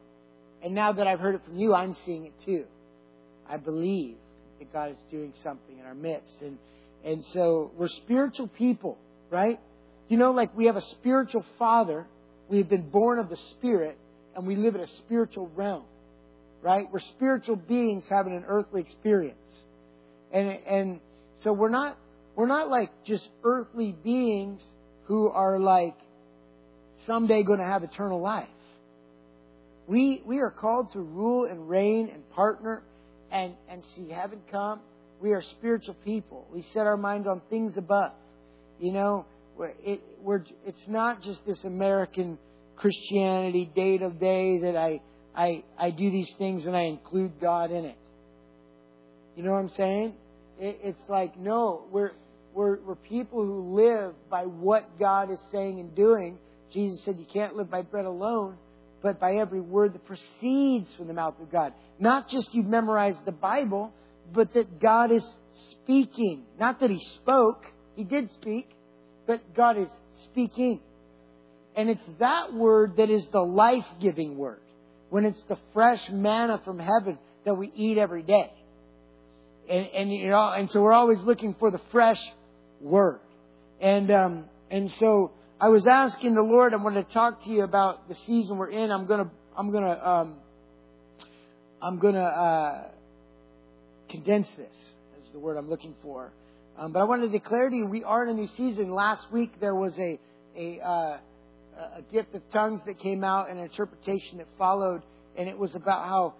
And 0.66 0.74
now 0.74 0.92
that 0.92 1.06
I've 1.06 1.20
heard 1.20 1.36
it 1.36 1.44
from 1.44 1.58
you, 1.58 1.72
I'm 1.72 1.94
seeing 2.04 2.26
it 2.26 2.34
too. 2.44 2.64
I 3.48 3.56
believe 3.56 4.16
that 4.58 4.72
God 4.72 4.90
is 4.90 4.98
doing 5.10 5.32
something 5.42 5.78
in 5.78 5.86
our 5.86 5.94
midst. 5.94 6.42
And 6.42 6.58
and 7.04 7.24
so 7.26 7.70
we're 7.76 7.88
spiritual 7.88 8.48
people, 8.48 8.98
right? 9.30 9.60
You 10.08 10.18
know, 10.18 10.32
like 10.32 10.54
we 10.56 10.66
have 10.66 10.76
a 10.76 10.80
spiritual 10.82 11.44
father, 11.58 12.06
we 12.48 12.58
have 12.58 12.68
been 12.68 12.90
born 12.90 13.18
of 13.18 13.30
the 13.30 13.36
Spirit, 13.36 13.96
and 14.34 14.46
we 14.46 14.56
live 14.56 14.74
in 14.74 14.82
a 14.82 14.86
spiritual 14.86 15.50
realm 15.54 15.84
right? 16.66 16.86
We're 16.90 16.98
spiritual 16.98 17.54
beings 17.54 18.06
having 18.08 18.34
an 18.34 18.44
earthly 18.48 18.80
experience. 18.80 19.38
And, 20.32 20.48
and 20.48 21.00
so 21.38 21.52
we're 21.52 21.70
not, 21.70 21.96
we're 22.34 22.48
not 22.48 22.68
like 22.68 22.90
just 23.04 23.28
earthly 23.44 23.92
beings 23.92 24.66
who 25.04 25.30
are 25.30 25.60
like 25.60 25.94
someday 27.06 27.44
going 27.44 27.60
to 27.60 27.64
have 27.64 27.84
eternal 27.84 28.20
life. 28.20 28.48
We, 29.86 30.22
we 30.24 30.38
are 30.38 30.50
called 30.50 30.92
to 30.92 31.00
rule 31.00 31.44
and 31.44 31.68
reign 31.68 32.10
and 32.12 32.28
partner 32.30 32.82
and, 33.30 33.54
and 33.68 33.84
see 33.84 34.10
heaven 34.10 34.40
come. 34.50 34.80
We 35.20 35.32
are 35.32 35.42
spiritual 35.42 35.94
people. 36.04 36.46
We 36.52 36.62
set 36.62 36.86
our 36.86 36.96
mind 36.96 37.26
on 37.26 37.40
things 37.48 37.76
above. 37.76 38.12
You 38.78 38.92
know, 38.92 39.26
it, 39.60 40.02
we're, 40.20 40.42
it's 40.64 40.86
not 40.88 41.22
just 41.22 41.46
this 41.46 41.64
American 41.64 42.38
Christianity 42.76 43.70
day 43.74 43.98
to 43.98 44.10
day 44.10 44.60
that 44.60 44.76
I, 44.76 45.00
I, 45.34 45.64
I 45.78 45.90
do 45.90 46.10
these 46.10 46.34
things 46.36 46.66
and 46.66 46.76
I 46.76 46.82
include 46.82 47.40
God 47.40 47.70
in 47.70 47.84
it. 47.84 47.96
You 49.36 49.42
know 49.42 49.52
what 49.52 49.58
I'm 49.58 49.68
saying? 49.70 50.14
It, 50.58 50.80
it's 50.82 51.08
like, 51.08 51.38
no, 51.38 51.84
we're, 51.90 52.12
we're, 52.54 52.80
we're 52.80 52.96
people 52.96 53.44
who 53.44 53.74
live 53.74 54.14
by 54.30 54.44
what 54.44 54.98
God 54.98 55.30
is 55.30 55.40
saying 55.52 55.78
and 55.78 55.94
doing. 55.94 56.38
Jesus 56.72 57.04
said 57.04 57.16
you 57.18 57.26
can't 57.26 57.54
live 57.54 57.70
by 57.70 57.82
bread 57.82 58.06
alone, 58.06 58.56
but 59.06 59.20
by 59.20 59.36
every 59.36 59.60
word 59.60 59.92
that 59.92 60.04
proceeds 60.04 60.92
from 60.96 61.06
the 61.06 61.14
mouth 61.14 61.36
of 61.40 61.48
God. 61.48 61.72
Not 62.00 62.28
just 62.28 62.52
you've 62.52 62.66
memorized 62.66 63.24
the 63.24 63.30
Bible, 63.30 63.92
but 64.34 64.52
that 64.54 64.80
God 64.80 65.12
is 65.12 65.24
speaking. 65.54 66.42
Not 66.58 66.80
that 66.80 66.90
He 66.90 66.98
spoke, 66.98 67.64
He 67.94 68.02
did 68.02 68.32
speak, 68.32 68.68
but 69.24 69.54
God 69.54 69.76
is 69.76 69.88
speaking. 70.24 70.80
And 71.76 71.88
it's 71.88 72.04
that 72.18 72.52
word 72.52 72.96
that 72.96 73.08
is 73.08 73.28
the 73.28 73.42
life 73.42 73.86
giving 74.00 74.36
word 74.36 74.58
when 75.10 75.24
it's 75.24 75.42
the 75.44 75.58
fresh 75.72 76.10
manna 76.10 76.60
from 76.64 76.80
heaven 76.80 77.16
that 77.44 77.54
we 77.54 77.70
eat 77.76 77.98
every 77.98 78.24
day. 78.24 78.52
And, 79.70 79.86
and 79.86 80.12
you 80.12 80.30
know, 80.30 80.48
and 80.50 80.68
so 80.68 80.82
we're 80.82 80.92
always 80.92 81.22
looking 81.22 81.54
for 81.60 81.70
the 81.70 81.80
fresh 81.92 82.20
word. 82.80 83.20
And 83.80 84.10
um, 84.10 84.46
and 84.68 84.90
so 84.90 85.30
I 85.58 85.68
was 85.68 85.86
asking 85.86 86.34
the 86.34 86.42
Lord, 86.42 86.74
I 86.74 86.76
wanted 86.76 87.08
to 87.08 87.14
talk 87.14 87.42
to 87.44 87.50
you 87.50 87.62
about 87.62 88.10
the 88.10 88.14
season 88.14 88.58
we're 88.58 88.68
in. 88.68 88.90
I'm 88.90 89.06
gonna 89.06 89.30
I'm 89.56 89.72
gonna 89.72 89.98
um, 90.04 90.38
I'm 91.80 91.98
gonna 91.98 92.18
uh, 92.18 92.88
condense 94.10 94.48
this. 94.58 94.94
Is 95.22 95.30
the 95.32 95.38
word 95.38 95.56
I'm 95.56 95.70
looking 95.70 95.94
for. 96.02 96.30
Um, 96.76 96.92
but 96.92 97.00
I 97.00 97.04
wanted 97.04 97.28
to 97.28 97.32
declare 97.32 97.70
to 97.70 97.74
you, 97.74 97.86
we 97.86 98.04
are 98.04 98.24
in 98.24 98.28
a 98.28 98.34
new 98.34 98.48
season. 98.48 98.90
Last 98.90 99.32
week 99.32 99.58
there 99.58 99.74
was 99.74 99.98
a 99.98 100.20
a 100.54 100.78
uh, 100.80 101.18
a 101.96 102.02
gift 102.12 102.34
of 102.34 102.42
tongues 102.50 102.82
that 102.84 102.98
came 102.98 103.24
out 103.24 103.48
and 103.48 103.58
an 103.58 103.64
interpretation 103.64 104.36
that 104.38 104.48
followed, 104.58 105.00
and 105.38 105.48
it 105.48 105.56
was 105.56 105.74
about 105.74 106.06
how 106.06 106.34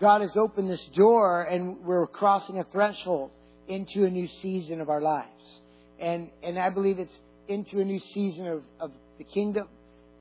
God 0.00 0.22
has 0.22 0.34
opened 0.34 0.70
this 0.70 0.84
door 0.94 1.42
and 1.42 1.84
we're 1.84 2.06
crossing 2.06 2.58
a 2.58 2.64
threshold 2.64 3.32
into 3.68 4.06
a 4.06 4.10
new 4.10 4.28
season 4.28 4.80
of 4.80 4.88
our 4.88 5.02
lives. 5.02 5.60
And 6.00 6.30
and 6.42 6.58
I 6.58 6.70
believe 6.70 6.98
it's 6.98 7.20
into 7.52 7.80
a 7.80 7.84
new 7.84 8.00
season 8.00 8.46
of, 8.46 8.62
of 8.80 8.92
the 9.18 9.24
kingdom, 9.24 9.68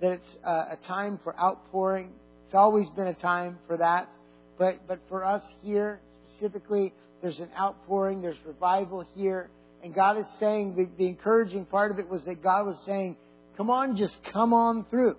that 0.02 0.12
it's 0.14 0.38
uh, 0.46 0.66
a 0.72 0.78
time 0.86 1.20
for 1.24 1.38
outpouring. 1.40 2.12
It's 2.46 2.56
always 2.56 2.90
been 2.90 3.08
a 3.08 3.14
time 3.14 3.58
for 3.68 3.78
that. 3.78 4.10
But 4.58 4.88
but 4.88 5.00
for 5.10 5.24
us 5.24 5.44
here 5.64 6.00
specifically, 6.26 6.94
there's 7.22 7.40
an 7.40 7.50
outpouring, 7.60 8.22
there's 8.22 8.40
revival 8.46 9.06
here. 9.16 9.50
And 9.84 9.94
God 9.94 10.18
is 10.18 10.28
saying 10.40 10.76
the, 10.76 10.90
the 10.98 11.08
encouraging 11.08 11.66
part 11.66 11.92
of 11.92 12.00
it 12.00 12.08
was 12.08 12.24
that 12.26 12.44
God 12.44 12.66
was 12.66 12.80
saying, 12.86 13.18
Come 13.58 13.70
on, 13.70 13.96
just 13.96 14.24
come 14.26 14.54
on 14.54 14.86
through. 14.90 15.16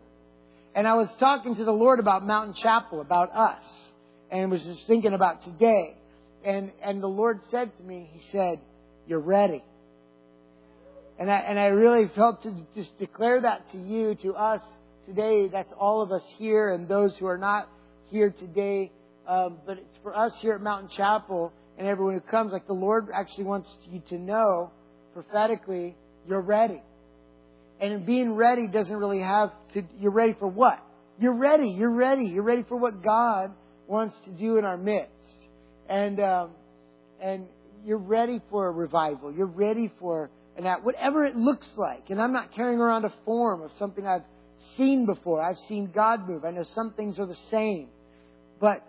And 0.74 0.88
I 0.88 0.94
was 0.94 1.08
talking 1.18 1.56
to 1.56 1.64
the 1.64 1.72
Lord 1.72 2.00
about 2.00 2.22
Mountain 2.24 2.54
Chapel, 2.54 3.00
about 3.00 3.30
us, 3.32 3.90
and 4.30 4.50
was 4.50 4.62
just 4.62 4.86
thinking 4.86 5.12
about 5.12 5.42
today. 5.42 5.96
And 6.44 6.72
and 6.82 7.02
the 7.02 7.08
Lord 7.08 7.40
said 7.50 7.76
to 7.76 7.82
me, 7.82 8.08
He 8.12 8.20
said, 8.30 8.60
"You're 9.06 9.20
ready." 9.20 9.62
And 11.18 11.30
I 11.30 11.38
and 11.38 11.58
I 11.58 11.66
really 11.66 12.08
felt 12.14 12.42
to 12.42 12.66
just 12.74 12.98
declare 12.98 13.40
that 13.40 13.70
to 13.72 13.78
you, 13.78 14.14
to 14.22 14.34
us 14.34 14.60
today. 15.06 15.48
That's 15.48 15.72
all 15.78 16.02
of 16.02 16.10
us 16.10 16.24
here, 16.38 16.70
and 16.70 16.88
those 16.88 17.16
who 17.18 17.26
are 17.26 17.38
not 17.38 17.68
here 18.10 18.30
today. 18.30 18.92
Um, 19.26 19.58
but 19.66 19.78
it's 19.78 19.98
for 20.02 20.16
us 20.16 20.36
here 20.40 20.54
at 20.54 20.60
Mountain 20.60 20.90
Chapel 20.96 21.52
and 21.78 21.86
everyone 21.86 22.14
who 22.14 22.20
comes. 22.20 22.52
Like 22.52 22.66
the 22.66 22.72
Lord 22.72 23.08
actually 23.14 23.44
wants 23.44 23.76
you 23.88 24.02
to 24.08 24.18
know 24.18 24.72
prophetically, 25.12 25.94
you're 26.26 26.40
ready. 26.40 26.82
And 27.80 28.06
being 28.06 28.34
ready 28.34 28.68
doesn't 28.68 28.96
really 28.96 29.20
have 29.20 29.50
to, 29.74 29.82
you're 29.98 30.12
ready 30.12 30.34
for 30.38 30.48
what? 30.48 30.82
You're 31.18 31.36
ready. 31.36 31.68
You're 31.68 31.94
ready. 31.94 32.24
You're 32.24 32.44
ready 32.44 32.62
for 32.62 32.76
what 32.76 33.02
God 33.02 33.52
wants 33.86 34.18
to 34.24 34.30
do 34.30 34.58
in 34.58 34.64
our 34.64 34.76
midst. 34.76 35.48
And, 35.88 36.20
um, 36.20 36.50
and 37.20 37.48
you're 37.84 37.98
ready 37.98 38.40
for 38.50 38.68
a 38.68 38.70
revival. 38.70 39.32
You're 39.32 39.46
ready 39.46 39.92
for 39.98 40.30
an 40.57 40.66
at 40.66 40.84
whatever 40.84 41.24
it 41.24 41.36
looks 41.36 41.74
like. 41.76 42.11
And 42.11 42.20
I'm 42.20 42.32
not 42.32 42.53
carrying 42.53 42.80
around 42.80 43.05
a 43.05 43.12
form 43.24 43.62
of 43.62 43.70
something 43.78 44.07
I've 44.07 44.24
seen 44.76 45.07
before. 45.07 45.42
I've 45.42 45.59
seen 45.59 45.90
God 45.92 46.28
move. 46.28 46.44
I 46.44 46.50
know 46.50 46.64
some 46.64 46.92
things 46.94 47.18
are 47.18 47.26
the 47.26 47.36
same, 47.50 47.88
but 48.61 48.86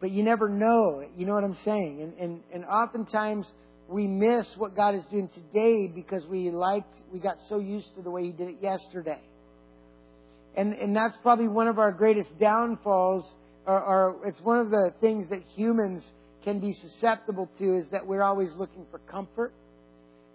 but 0.00 0.10
you 0.10 0.22
never 0.22 0.48
know. 0.48 1.06
You 1.16 1.26
know 1.26 1.34
what 1.34 1.44
I'm 1.44 1.54
saying? 1.64 2.02
And 2.02 2.14
and 2.18 2.42
and 2.52 2.64
oftentimes 2.64 3.52
we 3.88 4.06
miss 4.06 4.56
what 4.56 4.74
God 4.74 4.94
is 4.94 5.04
doing 5.06 5.28
today 5.28 5.88
because 5.94 6.26
we 6.26 6.50
liked, 6.50 6.94
we 7.12 7.20
got 7.20 7.36
so 7.48 7.58
used 7.58 7.94
to 7.96 8.02
the 8.02 8.10
way 8.10 8.24
He 8.24 8.32
did 8.32 8.48
it 8.48 8.56
yesterday. 8.60 9.20
And, 10.56 10.72
and 10.74 10.96
that's 10.96 11.16
probably 11.18 11.48
one 11.48 11.68
of 11.68 11.78
our 11.78 11.92
greatest 11.92 12.38
downfalls, 12.38 13.30
or, 13.66 13.82
or 13.82 14.16
it's 14.24 14.40
one 14.40 14.58
of 14.58 14.70
the 14.70 14.94
things 15.00 15.28
that 15.28 15.42
humans 15.54 16.04
can 16.44 16.60
be 16.60 16.72
susceptible 16.72 17.50
to 17.58 17.76
is 17.76 17.88
that 17.90 18.06
we're 18.06 18.22
always 18.22 18.54
looking 18.54 18.86
for 18.90 18.98
comfort. 19.00 19.52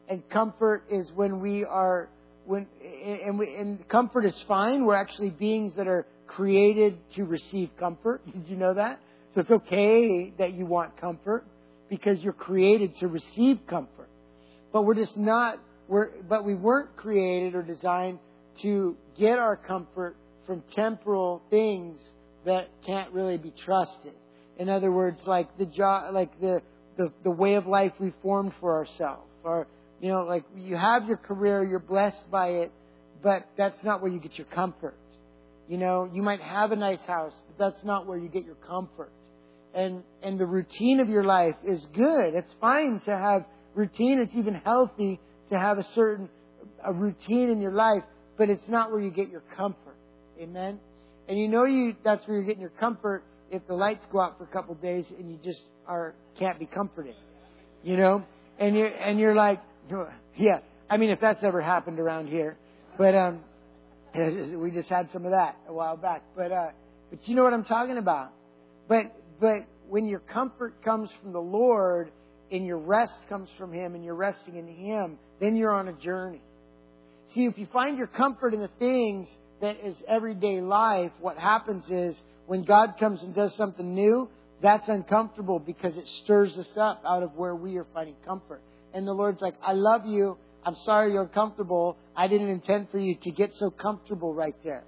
And 0.10 0.28
comfort 0.30 0.84
is 0.90 1.12
when 1.14 1.40
we 1.40 1.64
are, 1.64 2.10
when, 2.46 2.68
and, 2.82 3.38
we, 3.38 3.56
and 3.56 3.88
comfort 3.88 4.26
is 4.26 4.44
fine. 4.48 4.86
We're 4.86 4.96
actually 4.96 5.30
beings 5.30 5.76
that 5.76 5.88
are 5.88 6.08
created 6.26 6.98
to 7.16 7.26
receive 7.26 7.70
comfort. 7.80 8.26
Did 8.26 8.48
you 8.48 8.58
know 8.58 8.74
that? 8.74 9.00
So 9.36 9.42
it's 9.42 9.52
okay 9.52 10.34
that 10.40 10.54
you 10.54 10.66
want 10.66 11.00
comfort 11.00 11.46
because 11.90 12.20
you're 12.22 12.34
created 12.34 12.98
to 13.00 13.08
receive 13.08 13.60
comfort. 13.68 14.10
But 14.74 14.84
we're 14.84 14.96
just 14.96 15.16
not, 15.16 15.60
we're, 15.88 16.10
but 16.28 16.44
we 16.44 16.56
weren't 16.56 16.96
created 16.96 17.54
or 17.54 17.62
designed 17.62 18.18
to 18.64 18.98
get 19.18 19.38
our 19.38 19.56
comfort 19.56 20.16
from 20.48 20.64
temporal 20.72 21.44
things 21.52 22.00
that 22.46 22.70
can't 22.86 23.12
really 23.14 23.38
be 23.38 23.52
trusted. 23.52 24.14
In 24.58 24.70
other 24.70 24.92
words, 24.92 25.22
like 25.28 25.56
the 25.58 25.68
job, 25.68 26.14
like 26.14 26.40
the, 26.42 26.62
the, 26.98 27.12
the 27.24 27.32
way 27.32 27.54
of 27.56 27.68
life 27.68 27.94
we 28.00 28.12
formed 28.24 28.54
for 28.60 28.76
ourselves. 28.76 29.30
Or, 29.44 29.68
you 30.02 30.10
know, 30.10 30.22
like 30.22 30.46
you 30.56 30.76
have 30.78 31.06
your 31.06 31.18
career, 31.18 31.64
you're 31.64 31.80
blessed 31.80 32.30
by 32.32 32.50
it, 32.50 32.72
but 33.22 33.48
that's 33.58 33.84
not 33.84 34.02
where 34.02 34.12
you 34.12 34.20
get 34.20 34.38
your 34.38 34.48
comfort. 34.48 34.98
You 35.68 35.78
know, 35.78 36.10
you 36.12 36.22
might 36.22 36.42
have 36.42 36.72
a 36.72 36.76
nice 36.76 37.04
house, 37.04 37.34
but 37.48 37.64
that's 37.64 37.84
not 37.84 38.08
where 38.08 38.18
you 38.18 38.30
get 38.30 38.46
your 38.46 38.56
comfort 38.56 39.12
and 39.74 40.04
and 40.24 40.40
the 40.40 40.46
routine 40.46 41.00
of 41.00 41.10
your 41.10 41.24
life 41.24 41.56
is 41.64 41.86
good. 41.94 42.34
It's 42.34 42.54
fine 42.60 43.02
to 43.06 43.16
have 43.16 43.46
routine. 43.76 44.20
It's 44.20 44.36
even 44.36 44.56
healthy 44.56 45.20
to 45.52 45.60
have 45.60 45.78
a 45.78 45.84
certain 45.96 46.30
a 46.84 46.94
routine 46.94 47.50
in 47.50 47.60
your 47.60 47.74
life, 47.74 48.04
but 48.38 48.50
it's 48.50 48.68
not 48.68 48.92
where 48.92 49.02
you 49.02 49.12
get 49.12 49.30
your 49.30 49.44
comfort. 49.56 49.96
Amen. 50.40 50.80
And 51.28 51.38
you 51.38 51.48
know 51.48 51.66
you 51.66 51.96
that's 52.04 52.26
where 52.28 52.38
you're 52.38 52.46
getting 52.46 52.62
your 52.62 52.72
comfort 52.72 53.24
if 53.52 53.66
the 53.68 53.74
lights 53.74 54.06
go 54.12 54.22
out 54.22 54.38
for 54.38 54.44
a 54.44 54.48
couple 54.48 54.74
of 54.74 54.82
days 54.82 55.06
and 55.18 55.32
you 55.32 55.40
just 55.44 55.62
are 55.88 56.16
can't 56.38 56.60
be 56.60 56.66
comforted. 56.66 57.16
You 57.84 57.98
know? 57.98 58.24
And 58.58 58.76
you're 58.76 58.88
and 58.88 59.20
you're 59.20 59.36
like 59.36 59.62
yeah. 60.38 60.60
I 60.90 60.98
mean 60.98 61.10
if 61.10 61.20
that's 61.20 61.44
ever 61.44 61.62
happened 61.62 62.00
around 62.00 62.28
here. 62.28 62.58
But 62.98 63.16
um 63.16 63.44
we 64.16 64.72
just 64.72 64.90
had 64.90 65.12
some 65.12 65.26
of 65.26 65.32
that 65.32 65.58
a 65.68 65.74
while 65.74 65.98
back. 65.98 66.24
But 66.36 66.52
uh 66.52 66.72
but 67.10 67.28
you 67.28 67.36
know 67.36 67.44
what 67.44 67.54
I'm 67.54 67.66
talking 67.66 67.98
about. 67.98 68.32
But 68.88 69.16
but 69.40 69.68
when 69.90 70.06
your 70.06 70.20
comfort 70.20 70.84
comes 70.84 71.10
from 71.22 71.34
the 71.34 71.42
Lord 71.42 72.12
and 72.52 72.66
your 72.66 72.78
rest 72.78 73.14
comes 73.28 73.50
from 73.58 73.74
Him 73.74 73.96
and 73.96 74.04
you're 74.04 74.16
resting 74.16 74.56
in 74.56 74.68
Him, 74.68 75.18
then 75.40 75.56
you're 75.56 75.74
on 75.74 75.88
a 75.88 75.94
journey. 75.94 76.42
See, 77.34 77.46
if 77.46 77.58
you 77.58 77.68
find 77.68 77.98
your 77.98 78.08
comfort 78.08 78.54
in 78.54 78.62
the 78.62 78.72
things 78.80 79.32
that 79.62 79.78
is 79.84 79.96
everyday 80.08 80.62
life, 80.62 81.12
what 81.20 81.38
happens 81.38 81.90
is 81.90 82.20
when 82.48 82.64
God 82.64 82.96
comes 83.00 83.22
and 83.22 83.36
does 83.36 83.56
something 83.56 83.94
new, 83.94 84.30
that's 84.62 84.88
uncomfortable 84.88 85.60
because 85.60 85.96
it 85.98 86.08
stirs 86.08 86.58
us 86.58 86.76
up 86.78 87.04
out 87.06 87.24
of 87.24 87.36
where 87.36 87.56
we 87.56 87.78
are 87.78 87.86
finding 87.94 88.16
comfort. 88.26 88.62
And 88.94 89.08
the 89.08 89.14
Lord's 89.14 89.42
like, 89.42 89.56
I 89.62 89.74
love 89.74 90.06
you. 90.06 90.38
I'm 90.64 90.76
sorry 90.76 91.14
you're 91.14 91.24
uncomfortable. 91.24 91.98
I 92.16 92.28
didn't 92.28 92.50
intend 92.50 92.90
for 92.90 93.00
you 93.00 93.16
to 93.22 93.32
get 93.32 93.54
so 93.54 93.70
comfortable 93.70 94.34
right 94.34 94.56
there. 94.64 94.84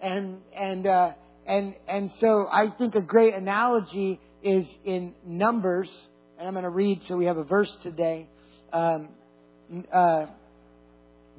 And, 0.00 0.40
and, 0.54 0.86
uh, 0.86 1.12
and, 1.46 1.74
and 1.88 2.10
so 2.12 2.46
I 2.50 2.68
think 2.76 2.94
a 2.94 3.02
great 3.02 3.34
analogy 3.34 4.20
is 4.42 4.66
in 4.84 5.14
Numbers, 5.24 6.08
and 6.38 6.46
I'm 6.46 6.54
going 6.54 6.64
to 6.64 6.70
read 6.70 7.02
so 7.04 7.16
we 7.16 7.26
have 7.26 7.36
a 7.36 7.44
verse 7.44 7.74
today. 7.82 8.28
Um, 8.72 9.10
uh, 9.92 10.26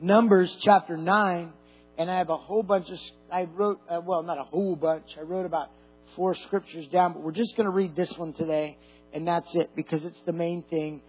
Numbers 0.02 0.56
chapter 0.62 0.98
9, 0.98 1.54
and 1.98 2.12
I 2.12 2.18
have 2.18 2.30
a 2.30 2.38
whole 2.38 2.64
bunch 2.64 2.90
of, 2.90 2.98
I 3.32 3.44
wrote, 3.44 3.80
uh, 3.90 4.02
well, 4.04 4.24
not 4.24 4.38
a 4.38 4.44
whole 4.44 4.76
bunch, 4.76 5.06
I 5.18 5.22
wrote 5.22 5.46
about 5.46 5.70
four 6.16 6.36
scriptures 6.36 6.88
down, 6.88 7.14
but 7.14 7.22
we're 7.22 7.32
just 7.32 7.56
going 7.56 7.66
to 7.66 7.72
read 7.72 7.96
this 7.96 8.12
one 8.18 8.34
today, 8.34 8.78
and 9.14 9.28
that's 9.28 9.54
it, 9.56 9.76
because 9.76 10.04
it's 10.04 10.22
the 10.22 10.34
main 10.34 10.64
thing. 10.64 11.02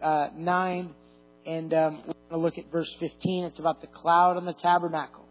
Uh, 0.00 0.28
9, 0.34 0.94
and 1.46 1.74
um, 1.74 2.02
we're 2.06 2.14
going 2.14 2.30
to 2.30 2.36
look 2.38 2.58
at 2.58 2.70
verse 2.72 2.92
15. 2.98 3.44
It's 3.44 3.58
about 3.58 3.80
the 3.80 3.86
cloud 3.86 4.36
on 4.36 4.44
the 4.44 4.54
tabernacle, 4.54 5.26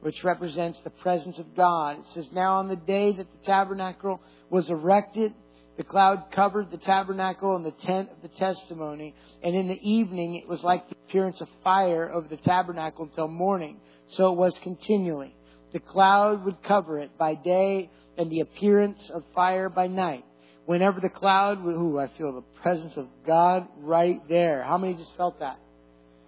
which 0.00 0.24
represents 0.24 0.80
the 0.80 0.90
presence 0.90 1.38
of 1.38 1.54
God. 1.54 1.98
It 1.98 2.06
says, 2.12 2.28
Now 2.32 2.54
on 2.58 2.68
the 2.68 2.76
day 2.76 3.12
that 3.12 3.26
the 3.30 3.44
tabernacle 3.44 4.20
was 4.50 4.70
erected, 4.70 5.34
the 5.76 5.84
cloud 5.84 6.30
covered 6.30 6.70
the 6.70 6.78
tabernacle 6.78 7.54
and 7.54 7.66
the 7.66 7.72
tent 7.72 8.10
of 8.10 8.22
the 8.22 8.34
testimony, 8.36 9.14
and 9.42 9.54
in 9.54 9.68
the 9.68 9.80
evening 9.88 10.36
it 10.36 10.48
was 10.48 10.64
like 10.64 10.88
the 10.88 10.96
appearance 11.06 11.40
of 11.42 11.48
fire 11.62 12.10
over 12.10 12.28
the 12.28 12.38
tabernacle 12.38 13.04
until 13.04 13.28
morning. 13.28 13.80
So 14.06 14.32
it 14.32 14.38
was 14.38 14.58
continually. 14.62 15.34
The 15.72 15.80
cloud 15.80 16.44
would 16.46 16.62
cover 16.62 16.98
it 16.98 17.18
by 17.18 17.34
day, 17.34 17.90
and 18.16 18.30
the 18.30 18.40
appearance 18.40 19.10
of 19.10 19.22
fire 19.34 19.68
by 19.68 19.88
night. 19.88 20.24
Whenever 20.66 21.00
the 21.00 21.08
cloud, 21.08 21.64
ooh, 21.64 21.98
I 21.98 22.08
feel 22.08 22.32
the 22.32 22.60
presence 22.60 22.96
of 22.96 23.06
God 23.24 23.68
right 23.78 24.20
there. 24.28 24.64
How 24.64 24.76
many 24.76 24.94
just 24.94 25.16
felt 25.16 25.38
that? 25.38 25.58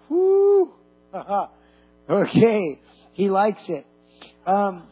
Whoo! 0.09 0.72
okay, 2.11 2.80
he 3.12 3.30
likes 3.30 3.68
it. 3.68 3.84
Um, 4.47 4.84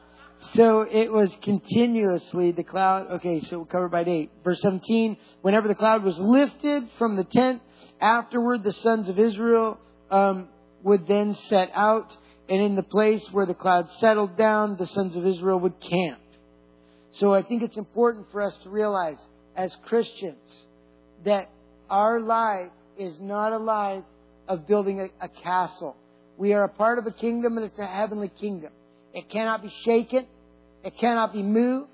so 0.55 0.80
it 0.80 1.12
was 1.12 1.36
continuously 1.42 2.51
the 2.51 2.64
cloud. 2.64 3.11
Okay, 3.12 3.40
so 3.40 3.59
we'll 3.59 3.66
cover 3.66 3.88
by 3.88 4.03
date. 4.03 4.30
Verse 4.42 4.61
17. 4.61 5.16
Whenever 5.42 5.68
the 5.68 5.74
cloud 5.76 6.03
was 6.03 6.18
lifted 6.18 6.82
from 6.99 7.16
the 7.16 7.24
tent, 7.24 7.62
afterward 8.01 8.64
the 8.64 8.72
sons 8.72 9.09
of 9.09 9.18
Israel 9.18 9.80
um, 10.11 10.49
would 10.82 11.07
then 11.07 11.34
set 11.34 11.70
out, 11.72 12.16
and 12.49 12.61
in 12.61 12.74
the 12.74 12.82
place 12.82 13.26
where 13.30 13.47
the 13.47 13.55
cloud 13.55 13.90
settled 13.92 14.36
down, 14.36 14.76
the 14.76 14.86
sons 14.86 15.16
of 15.16 15.24
Israel 15.24 15.61
would 15.61 15.80
camp. 15.80 16.20
So 17.12 17.32
I 17.32 17.42
think 17.42 17.62
it's 17.62 17.76
important 17.76 18.30
for 18.30 18.42
us 18.42 18.57
to 18.59 18.70
realize 18.70 19.18
as 19.57 19.74
Christians 19.86 20.66
that 21.24 21.48
our 21.88 22.20
life 22.20 22.70
is 22.98 23.18
not 23.20 23.52
a 23.52 23.59
life 23.59 24.04
of 24.46 24.66
building 24.66 25.00
a, 25.00 25.24
a 25.24 25.28
castle. 25.28 25.96
We 26.36 26.52
are 26.52 26.64
a 26.64 26.68
part 26.68 26.98
of 26.98 27.07
a 27.07 27.11
kingdom 27.11 27.57
and 27.57 27.66
it's 27.66 27.78
a 27.78 27.86
heavenly 27.86 28.28
kingdom. 28.28 28.72
It 29.14 29.28
cannot 29.28 29.62
be 29.62 29.70
shaken. 29.70 30.26
It 30.84 30.96
cannot 30.98 31.32
be 31.32 31.42
moved. 31.42 31.90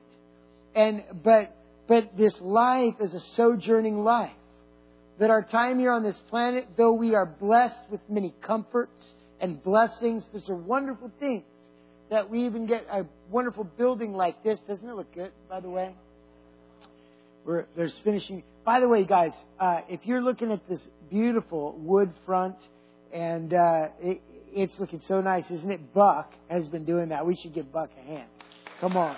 And, 0.75 1.05
but, 1.23 1.57
but 1.87 2.17
this 2.17 2.41
life 2.41 2.95
is 3.01 3.15
a 3.15 3.21
sojourning 3.21 3.99
life. 3.99 4.33
That 5.19 5.31
our 5.31 5.43
time 5.43 5.79
here 5.79 5.93
on 5.93 6.03
this 6.03 6.19
planet, 6.31 6.67
though 6.77 6.95
we 6.95 7.15
are 7.15 7.27
blessed 7.27 7.83
with 7.91 8.01
many 8.09 8.35
comforts 8.41 9.15
and 9.41 9.63
blessings, 9.63 10.27
these 10.33 10.49
are 10.49 10.57
wonderful 10.57 11.13
things. 11.21 11.45
That 12.11 12.29
we 12.29 12.45
even 12.47 12.67
get 12.67 12.87
a 12.91 13.07
wonderful 13.31 13.65
building 13.65 14.15
like 14.15 14.43
this. 14.43 14.59
Doesn't 14.61 14.89
it 14.89 14.95
look 14.95 15.15
good, 15.15 15.31
by 15.49 15.61
the 15.61 15.71
way? 15.71 15.95
We're, 17.45 17.67
there's 17.77 17.97
finishing. 18.05 18.45
By 18.65 18.81
the 18.81 18.89
way, 18.89 19.05
guys, 19.05 19.33
uh, 19.59 19.81
if 19.89 20.01
you're 20.05 20.23
looking 20.23 20.53
at 20.53 20.69
this 20.69 20.81
beautiful 21.11 21.77
wood 21.79 22.13
front 22.25 22.57
and 23.13 23.53
uh, 23.53 23.89
it, 24.01 24.23
it's 24.53 24.79
looking 24.79 25.01
so 25.09 25.21
nice, 25.21 25.51
isn't 25.51 25.71
it? 25.71 25.93
Buck 25.93 26.33
has 26.49 26.69
been 26.69 26.85
doing 26.85 27.09
that. 27.09 27.27
We 27.27 27.37
should 27.37 27.55
give 27.55 27.73
Buck 27.73 27.91
a 27.99 28.07
hand. 28.07 28.29
Come 28.81 28.97
on. 28.97 29.17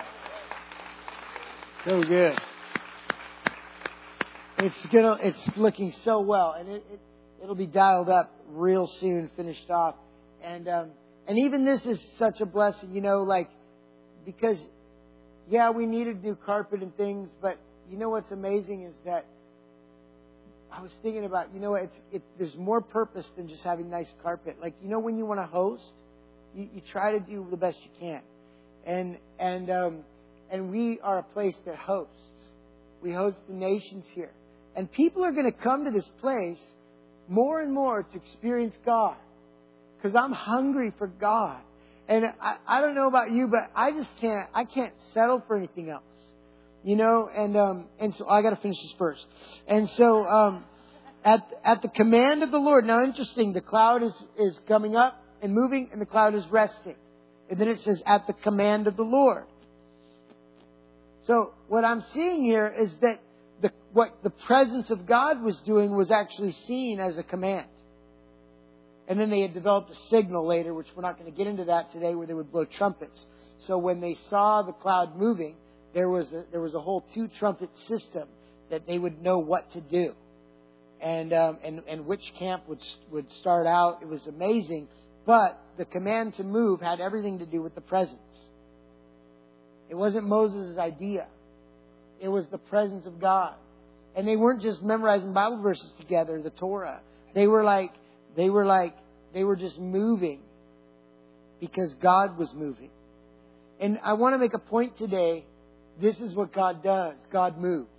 So 1.83 2.01
good. 2.01 2.37
It's 4.57 4.85
gonna. 4.87 5.17
It's 5.21 5.57
looking 5.57 5.91
so 5.91 6.21
well, 6.21 6.55
and 6.57 6.69
it, 6.69 6.83
it 6.91 6.99
it'll 7.43 7.55
be 7.55 7.67
dialed 7.67 8.09
up 8.09 8.33
real 8.47 8.87
soon, 8.87 9.29
finished 9.35 9.69
off, 9.69 9.95
and 10.41 10.67
um, 10.67 10.91
and 11.27 11.37
even 11.37 11.65
this 11.65 11.85
is 11.85 12.01
such 12.17 12.39
a 12.39 12.45
blessing, 12.45 12.95
you 12.95 13.01
know, 13.01 13.23
like 13.23 13.49
because 14.25 14.65
yeah, 15.49 15.69
we 15.71 15.85
needed 15.85 16.23
new 16.23 16.35
carpet 16.35 16.81
and 16.81 16.95
things, 16.95 17.29
but 17.41 17.59
you 17.89 17.97
know 17.97 18.09
what's 18.09 18.31
amazing 18.31 18.83
is 18.83 18.95
that 19.05 19.25
I 20.71 20.81
was 20.81 20.91
thinking 21.01 21.25
about, 21.25 21.53
you 21.53 21.59
know, 21.61 21.75
it's 21.75 21.95
it, 22.11 22.21
there's 22.37 22.55
more 22.57 22.81
purpose 22.81 23.29
than 23.37 23.47
just 23.47 23.63
having 23.63 23.89
nice 23.89 24.11
carpet. 24.21 24.57
Like, 24.61 24.73
you 24.83 24.89
know, 24.89 24.99
when 24.99 25.17
you 25.17 25.25
want 25.25 25.39
to 25.39 25.45
host, 25.45 25.93
you, 26.53 26.67
you 26.73 26.81
try 26.91 27.11
to 27.13 27.19
do 27.19 27.47
the 27.49 27.57
best 27.57 27.77
you 27.83 27.91
can, 27.99 28.21
and 28.85 29.17
and 29.39 29.69
um, 29.69 29.99
and 30.51 30.71
we 30.71 30.99
are 31.01 31.19
a 31.19 31.23
place 31.23 31.57
that 31.65 31.77
hosts. 31.77 32.11
We 33.01 33.13
host 33.13 33.37
the 33.47 33.53
nations 33.53 34.05
here, 34.13 34.31
and 34.75 34.91
people 34.91 35.23
are 35.23 35.31
going 35.31 35.49
to 35.51 35.57
come 35.57 35.85
to 35.85 35.91
this 35.91 36.09
place 36.19 36.61
more 37.29 37.61
and 37.61 37.73
more 37.73 38.03
to 38.03 38.17
experience 38.17 38.75
God, 38.85 39.15
because 39.97 40.15
I'm 40.15 40.31
hungry 40.33 40.91
for 40.97 41.07
God, 41.07 41.61
and 42.09 42.25
I, 42.41 42.57
I 42.67 42.81
don't 42.81 42.95
know 42.95 43.07
about 43.07 43.31
you, 43.31 43.47
but 43.47 43.71
I 43.75 43.91
just 43.91 44.09
can't 44.19 44.49
I 44.53 44.65
can't 44.65 44.93
settle 45.13 45.41
for 45.47 45.55
anything 45.55 45.89
else 45.89 46.03
you 46.85 46.95
know, 46.95 47.27
and 47.35 47.57
um, 47.57 47.87
and 47.99 48.13
so 48.13 48.29
I 48.29 48.43
got 48.43 48.51
to 48.51 48.57
finish 48.57 48.79
this 48.79 48.93
first. 48.99 49.25
And 49.67 49.89
so 49.89 50.23
um, 50.23 50.63
at 51.23 51.41
at 51.63 51.81
the 51.81 51.89
command 51.89 52.43
of 52.43 52.51
the 52.51 52.59
Lord. 52.59 52.85
Now, 52.85 53.03
interesting. 53.03 53.53
The 53.53 53.61
cloud 53.61 54.03
is 54.03 54.13
is 54.37 54.61
coming 54.67 54.95
up 54.95 55.19
and 55.41 55.51
moving, 55.51 55.89
and 55.91 55.99
the 55.99 56.05
cloud 56.05 56.35
is 56.35 56.45
resting. 56.51 56.95
And 57.49 57.59
then 57.59 57.69
it 57.69 57.79
says 57.79 58.03
at 58.05 58.27
the 58.27 58.33
command 58.33 58.85
of 58.85 58.95
the 58.97 59.03
Lord. 59.03 59.45
So 61.25 61.53
what 61.67 61.83
I'm 61.83 62.03
seeing 62.13 62.43
here 62.43 62.67
is 62.67 62.95
that 63.01 63.19
the 63.63 63.71
what 63.91 64.21
the 64.21 64.29
presence 64.29 64.91
of 64.91 65.07
God 65.07 65.41
was 65.41 65.59
doing 65.65 65.97
was 65.97 66.11
actually 66.11 66.51
seen 66.51 66.99
as 66.99 67.17
a 67.17 67.23
command. 67.23 67.67
And 69.07 69.19
then 69.19 69.31
they 69.31 69.41
had 69.41 69.55
developed 69.55 69.89
a 69.89 69.95
signal 69.95 70.45
later, 70.45 70.71
which 70.71 70.87
we're 70.95 71.01
not 71.01 71.17
going 71.17 71.31
to 71.31 71.35
get 71.35 71.47
into 71.47 71.65
that 71.65 71.91
today, 71.91 72.13
where 72.13 72.27
they 72.27 72.33
would 72.35 72.51
blow 72.51 72.65
trumpets. 72.65 73.25
So 73.57 73.79
when 73.79 74.01
they 74.01 74.13
saw 74.15 74.61
the 74.61 74.73
cloud 74.73 75.15
moving, 75.15 75.55
there 75.95 76.09
was 76.09 76.31
a, 76.33 76.43
there 76.51 76.61
was 76.61 76.75
a 76.75 76.79
whole 76.79 77.03
two 77.15 77.27
trumpet 77.39 77.69
system 77.87 78.27
that 78.69 78.85
they 78.85 78.99
would 78.99 79.21
know 79.23 79.39
what 79.39 79.71
to 79.71 79.81
do, 79.81 80.11
and 81.01 81.33
um, 81.33 81.57
and 81.63 81.81
and 81.87 82.05
which 82.05 82.33
camp 82.37 82.67
would 82.67 82.83
would 83.11 83.31
start 83.31 83.65
out. 83.65 83.99
It 84.03 84.09
was 84.09 84.27
amazing, 84.27 84.89
but 85.25 85.57
the 85.77 85.85
command 85.85 86.35
to 86.35 86.43
move 86.43 86.81
had 86.81 86.99
everything 86.99 87.39
to 87.39 87.45
do 87.45 87.63
with 87.63 87.73
the 87.73 87.81
presence. 87.81 88.19
It 89.89 89.95
wasn't 89.95 90.27
Moses' 90.27 90.77
idea; 90.77 91.27
it 92.19 92.27
was 92.27 92.45
the 92.47 92.57
presence 92.57 93.05
of 93.05 93.21
God, 93.21 93.55
and 94.17 94.27
they 94.27 94.35
weren't 94.35 94.61
just 94.61 94.83
memorizing 94.83 95.33
Bible 95.33 95.61
verses 95.61 95.91
together, 95.97 96.41
the 96.41 96.49
Torah. 96.49 96.99
They 97.33 97.47
were 97.47 97.63
like 97.63 97.93
they 98.35 98.49
were 98.49 98.65
like 98.65 98.95
they 99.33 99.45
were 99.45 99.55
just 99.55 99.79
moving 99.79 100.41
because 101.61 101.93
God 102.01 102.37
was 102.37 102.53
moving. 102.53 102.89
And 103.79 103.97
I 104.03 104.13
want 104.13 104.33
to 104.33 104.39
make 104.39 104.53
a 104.53 104.59
point 104.59 104.97
today 104.97 105.45
this 105.99 106.19
is 106.19 106.33
what 106.33 106.53
God 106.53 106.83
does. 106.83 107.15
God 107.31 107.57
moves. 107.57 107.89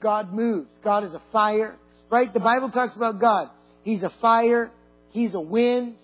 God 0.00 0.32
moves. 0.32 0.70
God 0.82 1.04
is 1.04 1.14
a 1.14 1.22
fire. 1.32 1.76
Right? 2.10 2.32
The 2.32 2.40
Bible 2.40 2.70
talks 2.70 2.96
about 2.96 3.20
God. 3.20 3.50
He's 3.82 4.02
a 4.02 4.10
fire. 4.20 4.70
He's 5.10 5.34
a 5.34 5.40
wind. 5.40 5.96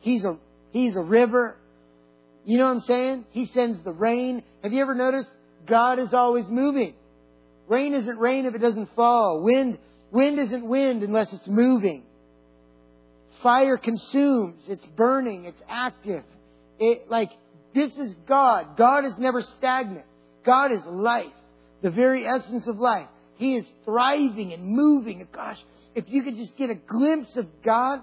He's 0.00 0.24
a, 0.24 0.38
he's 0.72 0.96
a 0.96 1.02
river. 1.02 1.56
You 2.44 2.58
know 2.58 2.66
what 2.66 2.76
I'm 2.76 2.80
saying? 2.80 3.26
He 3.30 3.46
sends 3.46 3.82
the 3.82 3.92
rain. 3.92 4.42
Have 4.62 4.72
you 4.72 4.80
ever 4.80 4.94
noticed? 4.94 5.30
God 5.66 5.98
is 5.98 6.14
always 6.14 6.46
moving. 6.48 6.94
Rain 7.68 7.92
isn't 7.92 8.18
rain 8.18 8.46
if 8.46 8.54
it 8.54 8.60
doesn't 8.60 8.94
fall. 8.94 9.42
Wind, 9.42 9.78
wind 10.10 10.38
isn't 10.38 10.66
wind 10.66 11.02
unless 11.02 11.32
it's 11.32 11.46
moving. 11.46 12.04
Fire 13.42 13.76
consumes. 13.76 14.66
It's 14.68 14.86
burning. 14.96 15.44
It's 15.44 15.62
active. 15.68 16.24
It, 16.78 17.10
like, 17.10 17.30
this 17.74 17.96
is 17.98 18.14
God. 18.26 18.76
God 18.76 19.04
is 19.04 19.18
never 19.18 19.42
stagnant. 19.42 20.04
God 20.44 20.72
is 20.72 20.84
life, 20.86 21.32
the 21.82 21.90
very 21.90 22.26
essence 22.26 22.66
of 22.66 22.76
life. 22.76 23.08
He 23.36 23.56
is 23.56 23.66
thriving 23.84 24.52
and 24.52 24.64
moving. 24.64 25.20
And 25.20 25.30
gosh, 25.30 25.62
if 25.94 26.04
you 26.08 26.22
could 26.22 26.36
just 26.36 26.56
get 26.56 26.70
a 26.70 26.74
glimpse 26.74 27.36
of 27.36 27.46
God, 27.62 28.00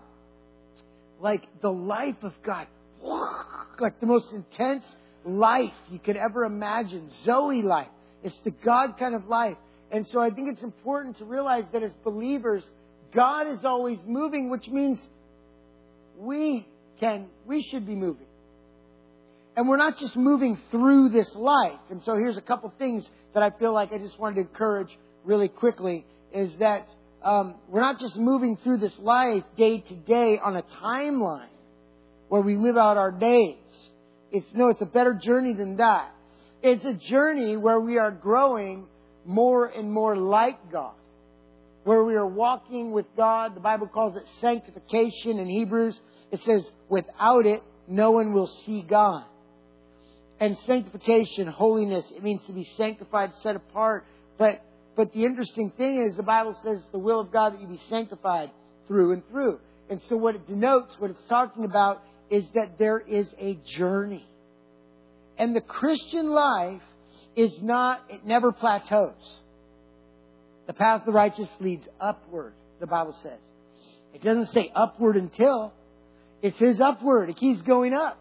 like 1.19 1.47
the 1.61 1.71
life 1.71 2.23
of 2.23 2.33
God, 2.43 2.67
like 3.79 3.99
the 3.99 4.05
most 4.05 4.31
intense 4.33 4.85
life 5.25 5.73
you 5.89 5.99
could 5.99 6.17
ever 6.17 6.45
imagine, 6.45 7.09
Zoe 7.23 7.61
life. 7.61 7.87
It's 8.23 8.39
the 8.41 8.51
God 8.51 8.97
kind 8.97 9.15
of 9.15 9.27
life. 9.27 9.57
And 9.91 10.05
so 10.07 10.19
I 10.19 10.29
think 10.29 10.49
it's 10.49 10.63
important 10.63 11.17
to 11.17 11.25
realize 11.25 11.65
that 11.73 11.83
as 11.83 11.93
believers, 12.03 12.63
God 13.13 13.47
is 13.47 13.63
always 13.63 13.99
moving, 14.05 14.49
which 14.49 14.67
means 14.67 14.99
we 16.17 16.67
can, 16.99 17.27
we 17.45 17.61
should 17.63 17.85
be 17.85 17.95
moving. 17.95 18.25
And 19.55 19.69
we're 19.69 19.77
not 19.77 19.97
just 19.97 20.15
moving 20.15 20.59
through 20.71 21.09
this 21.09 21.33
life. 21.35 21.79
And 21.89 22.03
so 22.03 22.15
here's 22.15 22.37
a 22.37 22.41
couple 22.41 22.71
things 22.77 23.09
that 23.33 23.41
I 23.41 23.51
feel 23.51 23.73
like 23.73 23.93
I 23.93 23.97
just 23.97 24.19
wanted 24.19 24.35
to 24.35 24.41
encourage 24.41 24.97
really 25.23 25.47
quickly 25.47 26.05
is 26.33 26.57
that 26.57 26.87
um, 27.23 27.55
we're 27.69 27.81
not 27.81 27.99
just 27.99 28.17
moving 28.17 28.57
through 28.57 28.77
this 28.77 28.97
life 28.99 29.43
day 29.57 29.79
to 29.79 29.95
day 29.95 30.37
on 30.43 30.55
a 30.55 30.63
timeline 30.83 31.47
where 32.27 32.41
we 32.41 32.55
live 32.55 32.77
out 32.77 32.97
our 32.97 33.11
days. 33.11 33.55
It's 34.31 34.53
no, 34.53 34.69
it's 34.69 34.81
a 34.81 34.85
better 34.85 35.13
journey 35.13 35.53
than 35.53 35.77
that. 35.77 36.11
It's 36.61 36.83
a 36.83 36.93
journey 36.93 37.57
where 37.57 37.79
we 37.79 37.97
are 37.97 38.11
growing 38.11 38.87
more 39.25 39.67
and 39.67 39.91
more 39.91 40.15
like 40.15 40.71
God, 40.71 40.95
where 41.83 42.03
we 42.03 42.15
are 42.15 42.27
walking 42.27 42.91
with 42.91 43.05
God. 43.15 43.55
The 43.55 43.59
Bible 43.59 43.87
calls 43.87 44.15
it 44.15 44.27
sanctification 44.39 45.39
in 45.39 45.47
Hebrews. 45.47 45.99
It 46.31 46.41
says, 46.41 46.69
without 46.89 47.45
it, 47.45 47.61
no 47.87 48.11
one 48.11 48.33
will 48.33 48.47
see 48.47 48.81
God. 48.81 49.25
And 50.39 50.57
sanctification, 50.59 51.47
holiness, 51.47 52.11
it 52.15 52.23
means 52.23 52.43
to 52.45 52.53
be 52.53 52.65
sanctified, 52.65 53.33
set 53.35 53.55
apart. 53.55 54.05
But, 54.37 54.61
but 54.95 55.13
the 55.13 55.23
interesting 55.23 55.71
thing 55.77 55.99
is 56.03 56.17
the 56.17 56.23
Bible 56.23 56.55
says 56.61 56.79
it's 56.79 56.91
the 56.91 56.99
will 56.99 57.21
of 57.21 57.31
God 57.31 57.53
that 57.53 57.61
you 57.61 57.67
be 57.67 57.77
sanctified 57.77 58.51
through 58.87 59.13
and 59.13 59.27
through. 59.29 59.59
And 59.89 60.01
so 60.03 60.17
what 60.17 60.35
it 60.35 60.45
denotes, 60.45 60.95
what 60.99 61.11
it's 61.11 61.23
talking 61.29 61.63
about 61.63 62.01
is 62.29 62.47
that 62.55 62.77
there 62.77 62.99
is 62.99 63.33
a 63.39 63.55
journey. 63.77 64.27
And 65.37 65.55
the 65.55 65.61
Christian 65.61 66.27
life 66.27 66.81
is 67.35 67.61
not, 67.61 68.01
it 68.09 68.25
never 68.25 68.51
plateaus. 68.51 69.41
The 70.67 70.73
path 70.73 71.01
of 71.01 71.05
the 71.05 71.11
righteous 71.11 71.53
leads 71.59 71.87
upward, 71.99 72.53
the 72.79 72.87
Bible 72.87 73.13
says. 73.21 73.39
It 74.13 74.23
doesn't 74.23 74.47
say 74.47 74.71
upward 74.73 75.17
until. 75.17 75.73
It 76.41 76.55
says 76.57 76.79
upward. 76.79 77.29
It 77.29 77.37
keeps 77.37 77.61
going 77.61 77.93
up. 77.93 78.17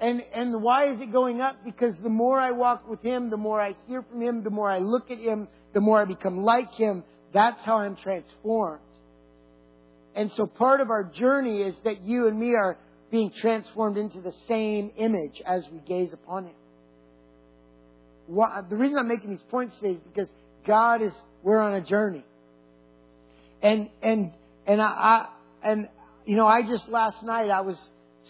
And, 0.00 0.22
and 0.32 0.62
why 0.62 0.86
is 0.86 1.00
it 1.00 1.12
going 1.12 1.42
up? 1.42 1.56
Because 1.62 1.94
the 2.02 2.08
more 2.08 2.40
I 2.40 2.52
walk 2.52 2.88
with 2.88 3.02
Him, 3.02 3.28
the 3.28 3.36
more 3.36 3.60
I 3.60 3.74
hear 3.86 4.02
from 4.02 4.22
Him, 4.22 4.42
the 4.42 4.50
more 4.50 4.70
I 4.70 4.78
look 4.78 5.10
at 5.10 5.18
Him, 5.18 5.46
the 5.74 5.80
more 5.80 6.00
I 6.00 6.06
become 6.06 6.38
like 6.38 6.72
Him. 6.72 7.04
That's 7.34 7.62
how 7.64 7.78
I'm 7.78 7.96
transformed. 7.96 8.80
And 10.14 10.32
so 10.32 10.46
part 10.46 10.80
of 10.80 10.88
our 10.88 11.04
journey 11.04 11.60
is 11.60 11.76
that 11.84 12.00
you 12.00 12.26
and 12.28 12.38
me 12.38 12.54
are 12.54 12.78
being 13.10 13.30
transformed 13.30 13.98
into 13.98 14.20
the 14.20 14.32
same 14.32 14.90
image 14.96 15.42
as 15.44 15.68
we 15.70 15.78
gaze 15.80 16.14
upon 16.14 16.46
Him. 16.46 16.54
the 18.70 18.76
reason 18.76 18.98
I'm 18.98 19.08
making 19.08 19.30
these 19.30 19.44
points 19.50 19.76
today 19.76 19.92
is 19.92 20.00
because 20.00 20.30
God 20.66 21.02
is, 21.02 21.12
we're 21.42 21.58
on 21.58 21.74
a 21.74 21.80
journey. 21.80 22.24
And, 23.62 23.90
and, 24.02 24.32
and 24.66 24.80
I, 24.80 24.86
I 24.86 25.26
and, 25.62 25.88
you 26.24 26.36
know, 26.36 26.46
I 26.46 26.62
just 26.62 26.88
last 26.88 27.22
night 27.22 27.50
I 27.50 27.60
was, 27.60 27.78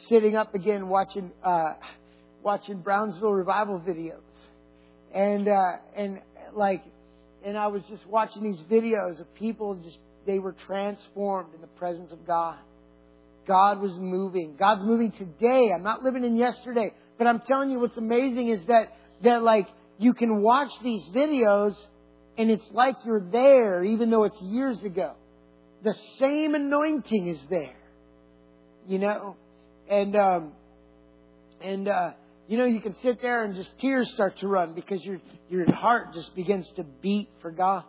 sitting 0.09 0.37
up 0.37 0.55
again 0.55 0.89
watching 0.89 1.33
uh, 1.43 1.75
watching 2.43 2.81
Brownsville 2.81 3.33
revival 3.33 3.81
videos, 3.81 4.21
and 5.13 5.49
uh, 5.49 5.73
and 5.97 6.21
like, 6.53 6.83
and 7.45 7.57
I 7.57 7.69
was 7.69 7.83
just 7.89 8.07
watching 8.07 8.43
these 8.43 8.61
videos 8.71 9.21
of 9.21 9.33
people 9.35 9.81
just 9.83 9.99
they 10.27 10.39
were 10.39 10.53
transformed 10.67 11.55
in 11.55 11.61
the 11.61 11.67
presence 11.67 12.13
of 12.13 12.27
God. 12.27 12.59
God 13.47 13.81
was 13.81 13.97
moving. 13.99 14.57
God's 14.59 14.85
moving 14.85 15.13
today. 15.13 15.71
I'm 15.75 15.83
not 15.83 16.03
living 16.03 16.25
in 16.25 16.37
yesterday, 16.37 16.93
but 17.19 17.27
I'm 17.27 17.41
telling 17.41 17.71
you 17.71 17.81
what's 17.81 17.97
amazing 17.97 18.49
is 18.49 18.65
that 18.67 18.89
that 19.23 19.43
like 19.43 19.67
you 19.99 20.15
can 20.15 20.41
watch 20.41 20.71
these 20.83 21.07
videos 21.15 21.75
and 22.39 22.51
it's 22.51 22.69
like 22.73 22.97
you're 23.05 23.29
there 23.31 23.85
even 23.85 24.11
though 24.11 24.25
it's 24.25 24.41
years 24.43 24.83
ago. 24.85 25.15
The 25.83 25.95
same 25.95 26.55
anointing 26.55 27.29
is 27.29 27.43
there. 27.49 27.77
You 28.87 28.99
know, 28.99 29.37
and 29.91 30.17
um, 30.17 30.53
and 31.61 31.89
uh, 31.89 32.13
you 32.49 32.57
know 32.57 32.65
you 32.65 32.81
can 32.81 32.95
sit 32.95 33.21
there 33.21 33.45
and 33.45 33.55
just 33.55 33.79
tears 33.79 34.11
start 34.11 34.39
to 34.39 34.49
run 34.49 34.75
because 34.75 35.05
your 35.05 35.21
your 35.51 35.71
heart 35.73 36.15
just 36.15 36.35
begins 36.35 36.71
to 36.77 36.85
beat 37.03 37.29
for 37.43 37.51
God, 37.51 37.85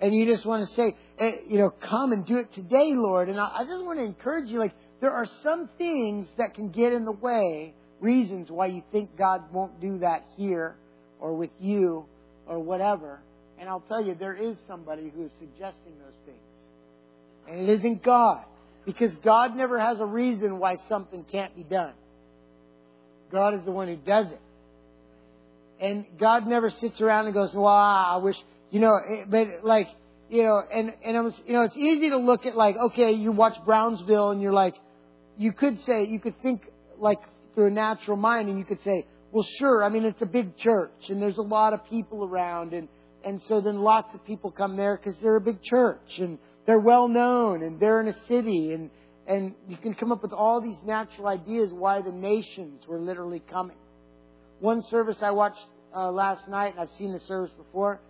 and 0.00 0.14
you 0.14 0.24
just 0.24 0.46
want 0.46 0.66
to 0.66 0.72
say, 0.74 0.96
eh, 1.18 1.32
you 1.48 1.58
know, 1.58 1.70
come 1.70 2.12
and 2.12 2.24
do 2.24 2.38
it 2.38 2.52
today, 2.52 2.92
Lord. 2.94 3.28
And 3.28 3.38
I, 3.38 3.50
I 3.58 3.64
just 3.64 3.84
want 3.84 3.98
to 3.98 4.04
encourage 4.04 4.48
you, 4.48 4.58
like 4.58 4.74
there 5.00 5.12
are 5.12 5.26
some 5.26 5.68
things 5.76 6.32
that 6.38 6.54
can 6.54 6.70
get 6.70 6.92
in 6.92 7.04
the 7.04 7.12
way, 7.12 7.74
reasons 8.00 8.50
why 8.50 8.66
you 8.66 8.82
think 8.92 9.16
God 9.18 9.52
won't 9.52 9.80
do 9.80 9.98
that 9.98 10.24
here 10.36 10.76
or 11.20 11.34
with 11.34 11.50
you 11.60 12.06
or 12.46 12.60
whatever. 12.60 13.20
And 13.58 13.68
I'll 13.68 13.80
tell 13.80 14.04
you, 14.04 14.14
there 14.14 14.34
is 14.34 14.56
somebody 14.66 15.12
who 15.14 15.24
is 15.24 15.32
suggesting 15.38 15.92
those 15.98 16.18
things. 16.24 16.38
And 17.48 17.60
it 17.60 17.68
isn't 17.68 18.02
God. 18.02 18.44
Because 18.84 19.14
God 19.16 19.54
never 19.54 19.78
has 19.78 20.00
a 20.00 20.06
reason 20.06 20.58
why 20.58 20.76
something 20.88 21.24
can't 21.24 21.54
be 21.54 21.62
done. 21.62 21.94
God 23.30 23.54
is 23.54 23.64
the 23.64 23.72
one 23.72 23.88
who 23.88 23.96
does 23.96 24.26
it. 24.26 24.40
And 25.80 26.06
God 26.18 26.46
never 26.46 26.70
sits 26.70 27.00
around 27.00 27.26
and 27.26 27.34
goes, 27.34 27.52
wow, 27.54 28.14
I 28.14 28.22
wish, 28.22 28.36
you 28.70 28.80
know, 28.80 28.92
eh, 28.94 29.24
but 29.28 29.64
like, 29.64 29.88
you 30.28 30.44
know, 30.44 30.60
and, 30.72 30.94
and 31.04 31.24
was, 31.24 31.40
you 31.46 31.52
know, 31.54 31.62
it's 31.62 31.76
easy 31.76 32.10
to 32.10 32.18
look 32.18 32.46
at 32.46 32.56
like, 32.56 32.76
okay, 32.76 33.12
you 33.12 33.32
watch 33.32 33.56
Brownsville 33.64 34.30
and 34.30 34.40
you're 34.40 34.52
like, 34.52 34.74
you 35.36 35.52
could 35.52 35.80
say, 35.80 36.04
you 36.04 36.20
could 36.20 36.40
think 36.40 36.62
like 36.98 37.18
through 37.54 37.66
a 37.66 37.70
natural 37.70 38.16
mind 38.16 38.48
and 38.48 38.58
you 38.58 38.64
could 38.64 38.80
say, 38.82 39.06
well, 39.32 39.46
sure, 39.58 39.82
I 39.82 39.88
mean, 39.88 40.04
it's 40.04 40.22
a 40.22 40.26
big 40.26 40.56
church 40.56 41.08
and 41.08 41.20
there's 41.20 41.38
a 41.38 41.42
lot 41.42 41.72
of 41.72 41.84
people 41.86 42.24
around 42.24 42.74
and, 42.74 42.88
and 43.24 43.40
so 43.42 43.60
then 43.60 43.80
lots 43.80 44.14
of 44.14 44.24
people 44.24 44.50
come 44.50 44.76
there 44.76 44.96
because 44.96 45.18
they're 45.18 45.36
a 45.36 45.40
big 45.40 45.62
church 45.62 46.18
and, 46.18 46.38
they're 46.66 46.78
well 46.78 47.08
known 47.08 47.62
and 47.62 47.80
they're 47.80 48.00
in 48.00 48.08
a 48.08 48.12
city 48.12 48.72
and, 48.72 48.90
and 49.26 49.54
you 49.68 49.76
can 49.76 49.94
come 49.94 50.12
up 50.12 50.22
with 50.22 50.32
all 50.32 50.60
these 50.60 50.80
natural 50.84 51.26
ideas 51.28 51.72
why 51.72 52.00
the 52.02 52.12
nations 52.12 52.86
were 52.86 53.00
literally 53.00 53.40
coming. 53.40 53.76
One 54.60 54.82
service 54.82 55.18
I 55.22 55.30
watched 55.32 55.66
uh, 55.94 56.10
last 56.10 56.48
night, 56.48 56.72
and 56.72 56.80
I've 56.80 56.90
seen 56.90 57.12
the 57.12 57.20
service 57.20 57.52
before, 57.52 58.00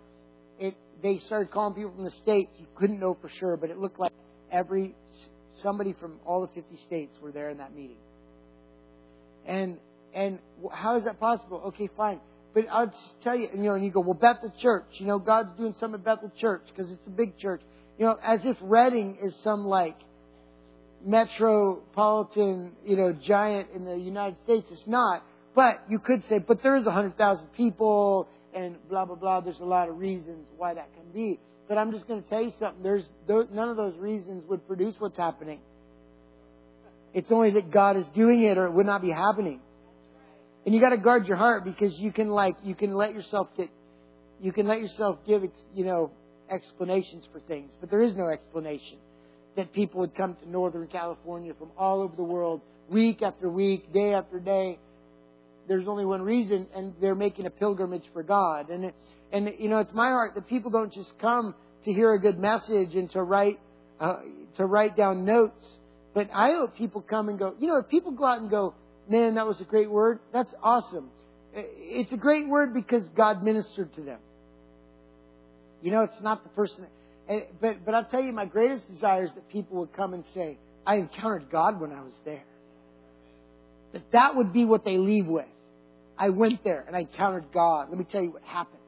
it 0.59 0.75
they 1.01 1.17
started 1.17 1.51
calling 1.51 1.73
people 1.73 1.91
from 1.91 2.05
the 2.05 2.11
states. 2.11 2.53
You 2.59 2.67
couldn't 2.75 2.99
know 2.99 3.17
for 3.19 3.29
sure, 3.29 3.57
but 3.57 3.69
it 3.69 3.77
looked 3.77 3.99
like 3.99 4.13
every 4.51 4.95
somebody 5.55 5.93
from 5.93 6.19
all 6.25 6.41
the 6.41 6.53
50 6.53 6.77
states 6.77 7.17
were 7.21 7.31
there 7.31 7.49
in 7.49 7.57
that 7.57 7.75
meeting. 7.75 7.97
And 9.45 9.79
and 10.13 10.39
how 10.71 10.95
is 10.95 11.03
that 11.05 11.19
possible? 11.19 11.61
Okay, 11.67 11.89
fine. 11.97 12.21
But 12.53 12.65
I'll 12.71 12.85
just 12.85 13.21
tell 13.21 13.35
you, 13.35 13.49
you 13.53 13.63
know, 13.63 13.73
and 13.73 13.83
you 13.83 13.91
go, 13.91 14.01
well, 14.01 14.13
Bethel 14.13 14.53
Church, 14.59 14.85
you 14.93 15.07
know, 15.07 15.17
God's 15.17 15.51
doing 15.57 15.73
something 15.79 15.99
at 15.99 16.05
Bethel 16.05 16.31
Church 16.37 16.61
because 16.67 16.91
it's 16.91 17.07
a 17.07 17.09
big 17.09 17.37
church. 17.37 17.61
You 17.97 18.05
know, 18.05 18.17
as 18.23 18.43
if 18.43 18.57
Redding 18.61 19.17
is 19.21 19.35
some 19.43 19.65
like 19.65 19.97
metropolitan, 21.05 22.73
you 22.85 22.97
know, 22.97 23.13
giant 23.13 23.69
in 23.75 23.85
the 23.85 23.97
United 23.97 24.39
States. 24.41 24.67
It's 24.71 24.87
not. 24.87 25.23
But 25.55 25.81
you 25.89 25.99
could 25.99 26.23
say, 26.25 26.39
but 26.39 26.63
there 26.63 26.75
is 26.75 26.85
100,000 26.85 27.47
people 27.53 28.27
and 28.53 28.77
blah, 28.89 29.05
blah, 29.05 29.15
blah. 29.15 29.41
There's 29.41 29.59
a 29.59 29.65
lot 29.65 29.89
of 29.89 29.97
reasons 29.97 30.47
why 30.57 30.73
that 30.73 30.89
can 30.93 31.11
be. 31.13 31.39
But 31.67 31.77
I'm 31.77 31.91
just 31.91 32.07
going 32.07 32.23
to 32.23 32.29
tell 32.29 32.41
you 32.41 32.51
something. 32.59 32.83
There's, 32.83 33.07
none 33.27 33.69
of 33.69 33.77
those 33.77 33.95
reasons 33.97 34.43
would 34.47 34.67
produce 34.67 34.95
what's 34.99 35.17
happening. 35.17 35.59
It's 37.13 37.31
only 37.31 37.51
that 37.51 37.69
God 37.71 37.95
is 37.95 38.07
doing 38.15 38.41
it 38.41 38.57
or 38.57 38.65
it 38.65 38.71
would 38.71 38.87
not 38.87 39.01
be 39.01 39.11
happening. 39.11 39.61
And 40.65 40.73
you 40.73 40.81
got 40.81 40.89
to 40.89 40.97
guard 40.97 41.27
your 41.27 41.37
heart 41.37 41.63
because 41.63 41.93
you 41.99 42.11
can 42.11 42.29
like, 42.29 42.55
you 42.63 42.73
can 42.73 42.95
let 42.95 43.13
yourself 43.13 43.49
get, 43.55 43.69
you 44.39 44.51
can 44.51 44.67
let 44.67 44.79
yourself 44.79 45.19
give, 45.27 45.43
you 45.75 45.85
know, 45.85 46.11
explanations 46.53 47.27
for 47.31 47.39
things, 47.41 47.73
but 47.79 47.89
there 47.89 48.01
is 48.01 48.15
no 48.15 48.29
explanation. 48.29 48.97
That 49.55 49.71
people 49.71 49.99
would 49.99 50.15
come 50.15 50.35
to 50.35 50.49
Northern 50.49 50.87
California 50.87 51.53
from 51.53 51.71
all 51.77 52.01
over 52.01 52.15
the 52.15 52.23
world, 52.23 52.61
week 52.89 53.21
after 53.21 53.49
week, 53.49 53.93
day 53.93 54.13
after 54.13 54.39
day. 54.39 54.79
There's 55.67 55.87
only 55.87 56.05
one 56.05 56.21
reason, 56.21 56.67
and 56.75 56.93
they're 56.99 57.15
making 57.15 57.45
a 57.45 57.49
pilgrimage 57.49 58.03
for 58.13 58.23
God. 58.23 58.69
And 58.69 58.91
and 59.31 59.53
you 59.59 59.69
know, 59.69 59.79
it's 59.79 59.93
my 59.93 60.09
heart 60.09 60.35
that 60.35 60.47
people 60.47 60.71
don't 60.71 60.91
just 60.91 61.17
come 61.19 61.55
to 61.85 61.93
hear 61.93 62.13
a 62.13 62.19
good 62.19 62.39
message 62.39 62.95
and 62.95 63.09
to 63.11 63.21
write 63.21 63.59
uh, 63.99 64.17
to 64.57 64.65
write 64.65 64.97
down 64.97 65.25
notes. 65.25 65.65
But 66.13 66.29
I 66.33 66.51
hope 66.51 66.75
people 66.75 67.01
come 67.01 67.29
and 67.29 67.39
go. 67.39 67.55
You 67.59 67.67
know, 67.67 67.77
if 67.77 67.89
people 67.89 68.11
go 68.11 68.25
out 68.25 68.39
and 68.39 68.49
go, 68.49 68.73
"Man, 69.09 69.35
that 69.35 69.45
was 69.45 69.61
a 69.61 69.65
great 69.65 69.89
word," 69.89 70.19
that's 70.31 70.53
awesome. 70.61 71.09
It's 71.53 72.11
a 72.11 72.17
great 72.17 72.47
word 72.47 72.73
because 72.73 73.07
God 73.09 73.43
ministered 73.43 73.93
to 73.93 74.01
them. 74.01 74.19
You 75.83 75.91
know, 75.91 76.03
it's 76.03 76.21
not 76.21 76.43
the 76.43 76.49
person. 76.49 76.87
And, 77.27 77.43
but 77.59 77.85
but 77.85 77.93
I'll 77.93 78.05
tell 78.05 78.23
you, 78.23 78.31
my 78.31 78.45
greatest 78.45 78.87
desire 78.87 79.25
is 79.25 79.33
that 79.33 79.49
people 79.49 79.79
would 79.79 79.91
come 79.91 80.13
and 80.13 80.25
say, 80.33 80.57
"I 80.87 80.95
encountered 80.95 81.49
God 81.51 81.79
when 81.79 81.91
I 81.91 82.01
was 82.01 82.13
there." 82.23 82.45
That 83.91 84.11
that 84.13 84.35
would 84.37 84.53
be 84.53 84.63
what 84.63 84.85
they 84.85 84.97
leave 84.97 85.27
with. 85.27 85.45
I 86.17 86.29
went 86.29 86.63
there 86.63 86.85
and 86.87 86.95
I 86.95 87.01
encountered 87.01 87.51
God. 87.53 87.89
Let 87.89 87.99
me 87.99 88.05
tell 88.05 88.23
you 88.23 88.31
what 88.31 88.43
happened. 88.43 88.79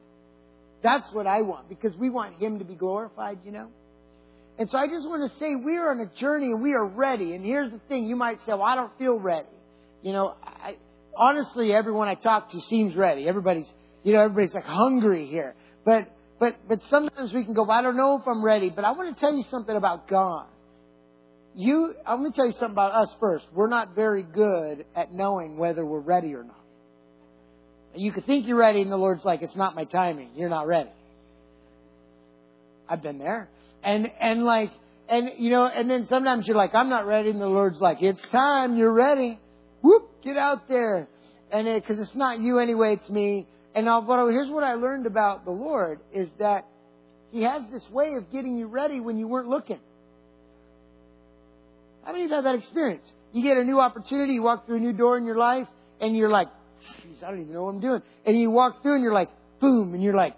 That's 0.81 1.11
what 1.11 1.27
I 1.27 1.41
want 1.41 1.67
because 1.67 1.95
we 1.97 2.09
want 2.09 2.35
Him 2.37 2.59
to 2.59 2.65
be 2.65 2.75
glorified. 2.75 3.39
You 3.43 3.51
know. 3.51 3.69
And 4.57 4.69
so 4.69 4.77
I 4.77 4.87
just 4.87 5.05
want 5.05 5.29
to 5.29 5.37
say 5.37 5.53
we 5.55 5.75
are 5.75 5.91
on 5.91 5.99
a 5.99 6.17
journey 6.17 6.51
and 6.51 6.63
we 6.63 6.71
are 6.71 6.85
ready. 6.85 7.35
And 7.35 7.45
here's 7.45 7.71
the 7.71 7.79
thing: 7.89 8.07
you 8.07 8.15
might 8.15 8.39
say, 8.41 8.53
"Well, 8.53 8.63
I 8.63 8.75
don't 8.75 8.97
feel 8.97 9.19
ready." 9.19 9.49
You 10.01 10.13
know, 10.13 10.35
I, 10.41 10.77
honestly, 11.17 11.73
everyone 11.73 12.07
I 12.07 12.15
talk 12.15 12.51
to 12.51 12.61
seems 12.61 12.95
ready. 12.95 13.27
Everybody's, 13.27 13.71
you 14.03 14.13
know, 14.13 14.21
everybody's 14.21 14.53
like 14.53 14.63
hungry 14.63 15.27
here. 15.27 15.55
But 15.83 16.14
but, 16.45 16.67
but 16.67 16.79
sometimes 16.91 17.33
we 17.33 17.43
can 17.43 17.55
go, 17.55 17.67
I 17.71 17.81
don't 17.81 17.97
know 17.97 18.19
if 18.19 18.27
I'm 18.27 18.45
ready, 18.45 18.69
but 18.69 18.85
I 18.85 18.91
want 18.91 19.15
to 19.15 19.19
tell 19.19 19.33
you 19.33 19.41
something 19.49 19.75
about 19.75 20.07
God. 20.07 20.45
You, 21.55 21.95
I'm 22.05 22.19
going 22.19 22.31
to 22.31 22.35
tell 22.35 22.45
you 22.45 22.51
something 22.51 22.73
about 22.73 22.91
us 22.91 23.15
first. 23.19 23.45
We're 23.51 23.67
not 23.67 23.95
very 23.95 24.21
good 24.21 24.85
at 24.95 25.11
knowing 25.11 25.57
whether 25.57 25.83
we're 25.83 26.01
ready 26.01 26.35
or 26.35 26.43
not. 26.43 26.59
You 27.95 28.11
could 28.11 28.27
think 28.27 28.45
you're 28.45 28.59
ready, 28.59 28.83
and 28.83 28.91
the 28.91 28.97
Lord's 28.97 29.25
like, 29.25 29.41
it's 29.41 29.55
not 29.55 29.73
my 29.73 29.85
timing. 29.85 30.35
You're 30.35 30.49
not 30.49 30.67
ready. 30.67 30.91
I've 32.87 33.01
been 33.01 33.17
there. 33.17 33.49
And, 33.83 34.11
and 34.19 34.43
like, 34.43 34.69
and 35.09 35.31
you 35.39 35.49
know, 35.49 35.65
and 35.65 35.89
then 35.89 36.05
sometimes 36.05 36.45
you're 36.45 36.57
like, 36.57 36.75
I'm 36.75 36.89
not 36.89 37.07
ready, 37.07 37.31
and 37.31 37.41
the 37.41 37.47
Lord's 37.47 37.81
like, 37.81 38.03
it's 38.03 38.21
time, 38.27 38.77
you're 38.77 38.93
ready. 38.93 39.39
Whoop, 39.81 40.21
get 40.23 40.37
out 40.37 40.67
there. 40.67 41.07
And 41.51 41.67
it, 41.67 41.87
cause 41.87 41.97
it's 41.97 42.15
not 42.15 42.37
you 42.37 42.59
anyway, 42.59 42.97
it's 42.99 43.09
me. 43.09 43.47
And 43.75 43.89
I'll, 43.89 44.01
but 44.01 44.25
here's 44.29 44.49
what 44.49 44.63
I 44.63 44.75
learned 44.75 45.05
about 45.05 45.43
the 45.43 45.51
Lord 45.51 45.99
is 46.13 46.31
that 46.39 46.65
He 47.31 47.43
has 47.43 47.61
this 47.71 47.87
way 47.91 48.13
of 48.17 48.31
getting 48.31 48.55
you 48.55 48.67
ready 48.67 49.01
when 49.01 49.19
you 49.19 49.27
weren't 49.27 49.49
looking. 49.49 49.79
How 52.05 52.13
many 52.13 52.23
of 52.23 52.29
you 52.29 52.35
have 52.35 52.45
that 52.45 52.55
experience? 52.55 53.11
You 53.33 53.43
get 53.43 53.57
a 53.57 53.63
new 53.65 53.79
opportunity, 53.79 54.33
you 54.33 54.43
walk 54.43 54.65
through 54.65 54.77
a 54.77 54.79
new 54.79 54.93
door 54.93 55.17
in 55.17 55.25
your 55.25 55.35
life, 55.35 55.67
and 55.99 56.15
you're 56.15 56.29
like, 56.29 56.47
jeez, 57.03 57.21
I 57.21 57.31
don't 57.31 57.41
even 57.41 57.53
know 57.53 57.63
what 57.63 57.71
I'm 57.71 57.81
doing. 57.81 58.01
And 58.25 58.39
you 58.39 58.49
walk 58.49 58.81
through 58.81 58.95
and 58.95 59.03
you're 59.03 59.13
like, 59.13 59.29
boom, 59.59 59.93
and 59.93 60.01
you're 60.01 60.15
like, 60.15 60.35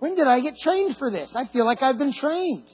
when 0.00 0.16
did 0.16 0.26
I 0.26 0.40
get 0.40 0.58
trained 0.58 0.96
for 0.96 1.12
this? 1.12 1.30
I 1.36 1.46
feel 1.46 1.64
like 1.64 1.80
I've 1.80 1.98
been 1.98 2.12
trained. 2.12 2.66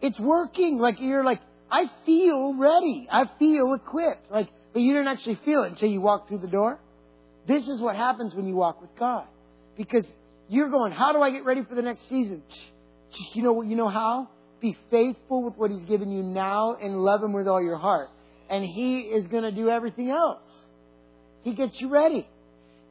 It's 0.00 0.18
working. 0.18 0.78
Like 0.78 0.98
you're 0.98 1.24
like, 1.24 1.40
I 1.70 1.90
feel 2.06 2.54
ready. 2.56 3.06
I 3.10 3.24
feel 3.38 3.74
equipped. 3.74 4.30
Like, 4.30 4.48
but 4.72 4.80
you 4.80 4.94
didn't 4.94 5.08
actually 5.08 5.38
feel 5.44 5.64
it 5.64 5.72
until 5.72 5.90
you 5.90 6.00
walk 6.00 6.28
through 6.28 6.38
the 6.38 6.48
door. 6.48 6.78
This 7.48 7.66
is 7.66 7.80
what 7.80 7.96
happens 7.96 8.34
when 8.34 8.46
you 8.46 8.54
walk 8.54 8.80
with 8.82 8.94
God. 8.96 9.26
Because 9.76 10.06
you're 10.48 10.68
going, 10.68 10.92
how 10.92 11.12
do 11.12 11.22
I 11.22 11.30
get 11.30 11.44
ready 11.44 11.64
for 11.64 11.74
the 11.74 11.82
next 11.82 12.06
season? 12.08 12.42
You 13.32 13.42
know 13.42 13.54
what? 13.54 13.66
You 13.66 13.74
know 13.74 13.88
how? 13.88 14.28
Be 14.60 14.76
faithful 14.90 15.44
with 15.44 15.56
what 15.56 15.70
He's 15.70 15.86
given 15.86 16.12
you 16.12 16.22
now 16.22 16.76
and 16.80 16.98
love 16.98 17.22
Him 17.22 17.32
with 17.32 17.48
all 17.48 17.62
your 17.62 17.78
heart. 17.78 18.10
And 18.50 18.64
He 18.64 19.00
is 19.00 19.26
going 19.28 19.44
to 19.44 19.50
do 19.50 19.70
everything 19.70 20.10
else. 20.10 20.42
He 21.42 21.54
gets 21.54 21.80
you 21.80 21.88
ready. 21.88 22.28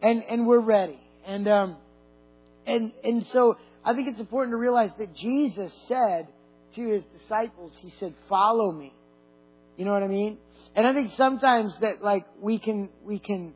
And, 0.01 0.23
and 0.23 0.47
we're 0.47 0.59
ready. 0.59 0.99
And, 1.25 1.47
um, 1.47 1.77
and, 2.65 2.91
and 3.03 3.25
so 3.27 3.57
I 3.85 3.93
think 3.93 4.07
it's 4.07 4.19
important 4.19 4.53
to 4.53 4.57
realize 4.57 4.91
that 4.97 5.15
Jesus 5.15 5.71
said 5.87 6.27
to 6.75 6.87
His 6.89 7.03
disciples, 7.19 7.77
He 7.79 7.91
said, 7.91 8.15
follow 8.27 8.71
me. 8.71 8.91
You 9.77 9.85
know 9.85 9.91
what 9.91 10.01
I 10.01 10.07
mean? 10.07 10.39
And 10.75 10.87
I 10.87 10.93
think 10.93 11.11
sometimes 11.11 11.77
that 11.81 12.03
like 12.03 12.25
we 12.41 12.57
can, 12.57 12.89
we 13.03 13.19
can, 13.19 13.53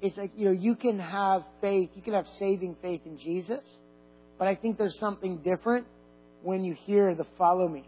it's 0.00 0.16
like, 0.16 0.32
you 0.36 0.46
know, 0.46 0.52
you 0.52 0.76
can 0.76 0.98
have 0.98 1.44
faith, 1.60 1.90
you 1.94 2.02
can 2.02 2.14
have 2.14 2.26
saving 2.38 2.76
faith 2.80 3.02
in 3.04 3.18
Jesus, 3.18 3.64
but 4.38 4.46
I 4.48 4.54
think 4.54 4.78
there's 4.78 4.98
something 4.98 5.38
different 5.38 5.86
when 6.42 6.64
you 6.64 6.74
hear 6.74 7.14
the 7.14 7.26
follow 7.36 7.68
me. 7.68 7.84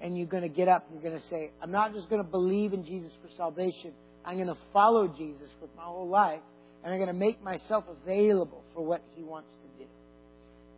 And 0.00 0.16
you're 0.16 0.26
going 0.26 0.42
to 0.42 0.48
get 0.48 0.68
up 0.68 0.86
and 0.86 1.00
you're 1.00 1.10
going 1.10 1.20
to 1.20 1.28
say, 1.28 1.52
I'm 1.62 1.70
not 1.70 1.94
just 1.94 2.10
going 2.10 2.22
to 2.22 2.30
believe 2.30 2.74
in 2.74 2.84
Jesus 2.84 3.16
for 3.22 3.30
salvation. 3.30 3.92
I'm 4.26 4.36
going 4.36 4.48
to 4.48 4.58
follow 4.72 5.08
Jesus 5.08 5.48
with 5.60 5.70
my 5.74 5.84
whole 5.84 6.08
life. 6.08 6.40
And 6.84 6.92
I'm 6.92 7.00
going 7.00 7.12
to 7.12 7.18
make 7.18 7.42
myself 7.42 7.84
available 8.02 8.62
for 8.74 8.84
what 8.84 9.02
he 9.14 9.22
wants 9.22 9.52
to 9.52 9.84
do. 9.84 9.90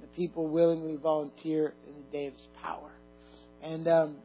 The 0.03 0.07
people 0.09 0.47
willingly 0.47 0.97
volunteer 0.97 1.74
in 1.89 1.95
the 1.95 2.12
day 2.12 2.26
of 2.28 2.34
his 2.34 2.47
power. 2.62 2.93
And, 3.61 3.89
um, 3.89 4.16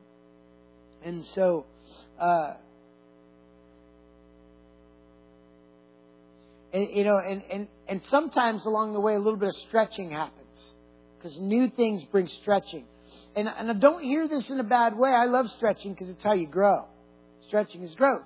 and 1.04 1.26
so, 1.26 1.66
uh, 2.20 2.54
and, 6.74 6.90
you 6.90 7.04
know, 7.04 7.18
and, 7.18 7.44
and, 7.52 7.68
and 7.88 8.02
sometimes 8.06 8.66
along 8.66 8.94
the 8.94 9.00
way, 9.00 9.14
a 9.14 9.20
little 9.20 9.38
bit 9.38 9.50
of 9.50 9.56
stretching 9.56 10.12
happens 10.12 10.74
because 11.18 11.40
new 11.40 11.70
things 11.70 12.04
bring 12.06 12.28
stretching. 12.28 12.86
And, 13.36 13.48
and 13.48 13.70
I 13.70 13.74
don't 13.74 14.04
hear 14.04 14.28
this 14.28 14.50
in 14.50 14.60
a 14.60 14.64
bad 14.64 14.98
way. 14.98 15.12
I 15.12 15.26
love 15.26 15.50
stretching 15.52 15.94
because 15.94 16.10
it's 16.10 16.24
how 16.24 16.34
you 16.34 16.48
grow. 16.48 16.86
Stretching 17.48 17.84
is 17.84 17.94
growth. 17.94 18.26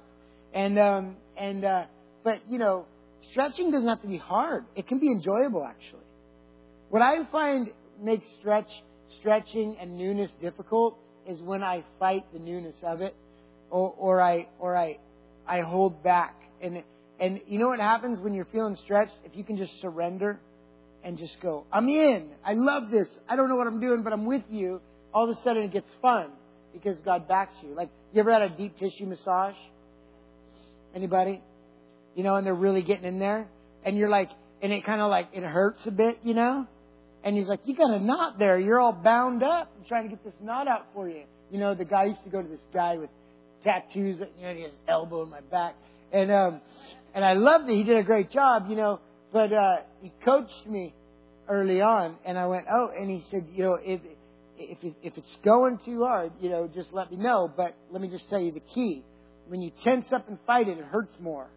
And, 0.53 0.79
um, 0.79 1.17
and, 1.35 1.65
uh, 1.65 1.85
but, 2.23 2.39
you 2.49 2.57
know, 2.57 2.85
stretching 3.31 3.71
doesn't 3.71 3.87
have 3.87 4.01
to 4.01 4.07
be 4.07 4.17
hard. 4.17 4.63
It 4.75 4.87
can 4.87 4.99
be 4.99 5.11
enjoyable, 5.11 5.65
actually. 5.65 6.05
What 6.89 7.01
I 7.01 7.25
find 7.31 7.69
makes 8.01 8.29
stretch, 8.39 8.69
stretching 9.19 9.77
and 9.79 9.97
newness 9.97 10.31
difficult 10.39 10.97
is 11.25 11.41
when 11.41 11.63
I 11.63 11.83
fight 11.99 12.23
the 12.31 12.39
newness 12.39 12.81
of 12.81 13.01
it 13.01 13.13
or, 13.69 13.93
or 13.97 14.21
I, 14.21 14.47
or 14.57 14.75
I, 14.75 14.99
I 15.45 15.61
hold 15.61 16.01
back. 16.01 16.35
And, 16.61 16.83
and 17.20 17.41
you 17.47 17.59
know 17.59 17.68
what 17.68 17.80
happens 17.80 18.20
when 18.20 18.34
you're 18.34 18.45
feeling 18.45 18.76
stretched? 18.84 19.13
If 19.26 19.36
you 19.36 19.43
can 19.43 19.57
just 19.57 19.80
surrender 19.82 20.39
and 21.03 21.18
just 21.18 21.39
go, 21.41 21.65
I'm 21.72 21.88
in. 21.89 22.30
I 22.45 22.53
love 22.53 22.89
this. 22.89 23.07
I 23.28 23.36
don't 23.36 23.49
know 23.49 23.55
what 23.55 23.68
I'm 23.68 23.80
doing, 23.80 24.03
but 24.03 24.13
I'm 24.13 24.26
with 24.26 24.43
you. 24.49 24.82
All 25.13 25.30
of 25.30 25.36
a 25.36 25.41
sudden 25.41 25.63
it 25.63 25.72
gets 25.72 25.89
fun 26.01 26.32
because 26.74 26.99
God 27.01 27.28
backs 27.28 27.55
you. 27.63 27.74
Like, 27.74 27.89
you 28.11 28.20
ever 28.20 28.32
had 28.32 28.41
a 28.41 28.49
deep 28.49 28.78
tissue 28.78 29.05
massage? 29.05 29.55
Anybody? 30.93 31.41
You 32.15 32.24
know, 32.24 32.36
and 32.36 32.45
they're 32.45 32.53
really 32.53 32.82
getting 32.82 33.05
in 33.05 33.20
there. 33.20 33.47
And 33.84 33.97
you're 33.97 34.09
like, 34.09 34.30
and 34.61 34.72
it 34.72 34.86
kind 34.86 35.01
of 35.01 35.09
like, 35.09 35.30
it 35.34 35.43
hurts 35.43 35.86
a 35.86 35.91
bit, 35.91 36.20
you 36.24 36.34
know? 36.34 36.68
And 37.24 37.36
he's 37.36 37.47
like, 37.47 37.61
you 37.65 37.76
got 37.76 37.91
a 37.91 37.99
knot 37.99 38.39
there. 38.39 38.59
You're 38.59 38.80
all 38.80 38.93
bound 38.93 39.43
up. 39.43 39.72
I'm 39.78 39.86
trying 39.86 40.03
to 40.03 40.09
get 40.09 40.24
this 40.24 40.34
knot 40.41 40.68
out 40.68 40.88
for 40.93 41.09
you. 41.09 41.24
You 41.51 41.59
know, 41.59 41.74
the 41.74 41.86
guy 41.86 42.05
used 42.05 42.24
to 42.24 42.30
go 42.30 42.41
to 42.41 42.47
this 42.47 42.59
guy 42.74 42.97
with 42.97 43.09
tattoos, 43.63 44.20
you 44.38 44.43
know, 44.43 44.53
he 44.53 44.63
has 44.63 44.74
elbow 44.88 45.24
in 45.24 45.30
my 45.30 45.41
back. 45.41 45.76
And, 46.11 46.32
um, 46.32 46.61
and 47.18 47.26
I 47.26 47.34
loved 47.34 47.68
it. 47.68 47.74
He 47.74 47.84
did 47.84 47.97
a 47.97 48.03
great 48.03 48.30
job, 48.30 48.68
you 48.70 48.76
know, 48.76 48.99
but, 49.34 49.51
uh, 49.51 49.78
he 50.03 50.13
coached 50.24 50.68
me 50.68 50.93
early 51.49 51.82
on 51.82 52.15
and 52.24 52.38
I 52.38 52.45
went, 52.45 52.68
oh, 52.72 52.91
and 52.95 53.09
he 53.09 53.22
said, 53.22 53.47
you 53.51 53.63
know, 53.63 53.80
if, 53.84 54.01
if, 54.55 54.78
if 55.01 55.18
it's 55.18 55.36
going 55.43 55.80
too 55.84 56.03
hard, 56.03 56.32
you 56.39 56.51
know, 56.51 56.70
just 56.72 56.93
let 56.93 57.09
me 57.09 57.18
know. 57.18 57.51
But 57.57 57.74
let 57.89 58.03
me 58.03 58.07
just 58.07 58.30
tell 58.30 58.39
you 58.39 58.51
the 58.51 58.59
key. 58.59 59.03
When 59.47 59.61
you 59.61 59.72
tense 59.82 60.11
up 60.11 60.28
and 60.30 60.38
fight 60.45 60.68
it, 60.68 60.78
it 60.78 60.86
hurts 60.86 61.15
more. 61.20 61.47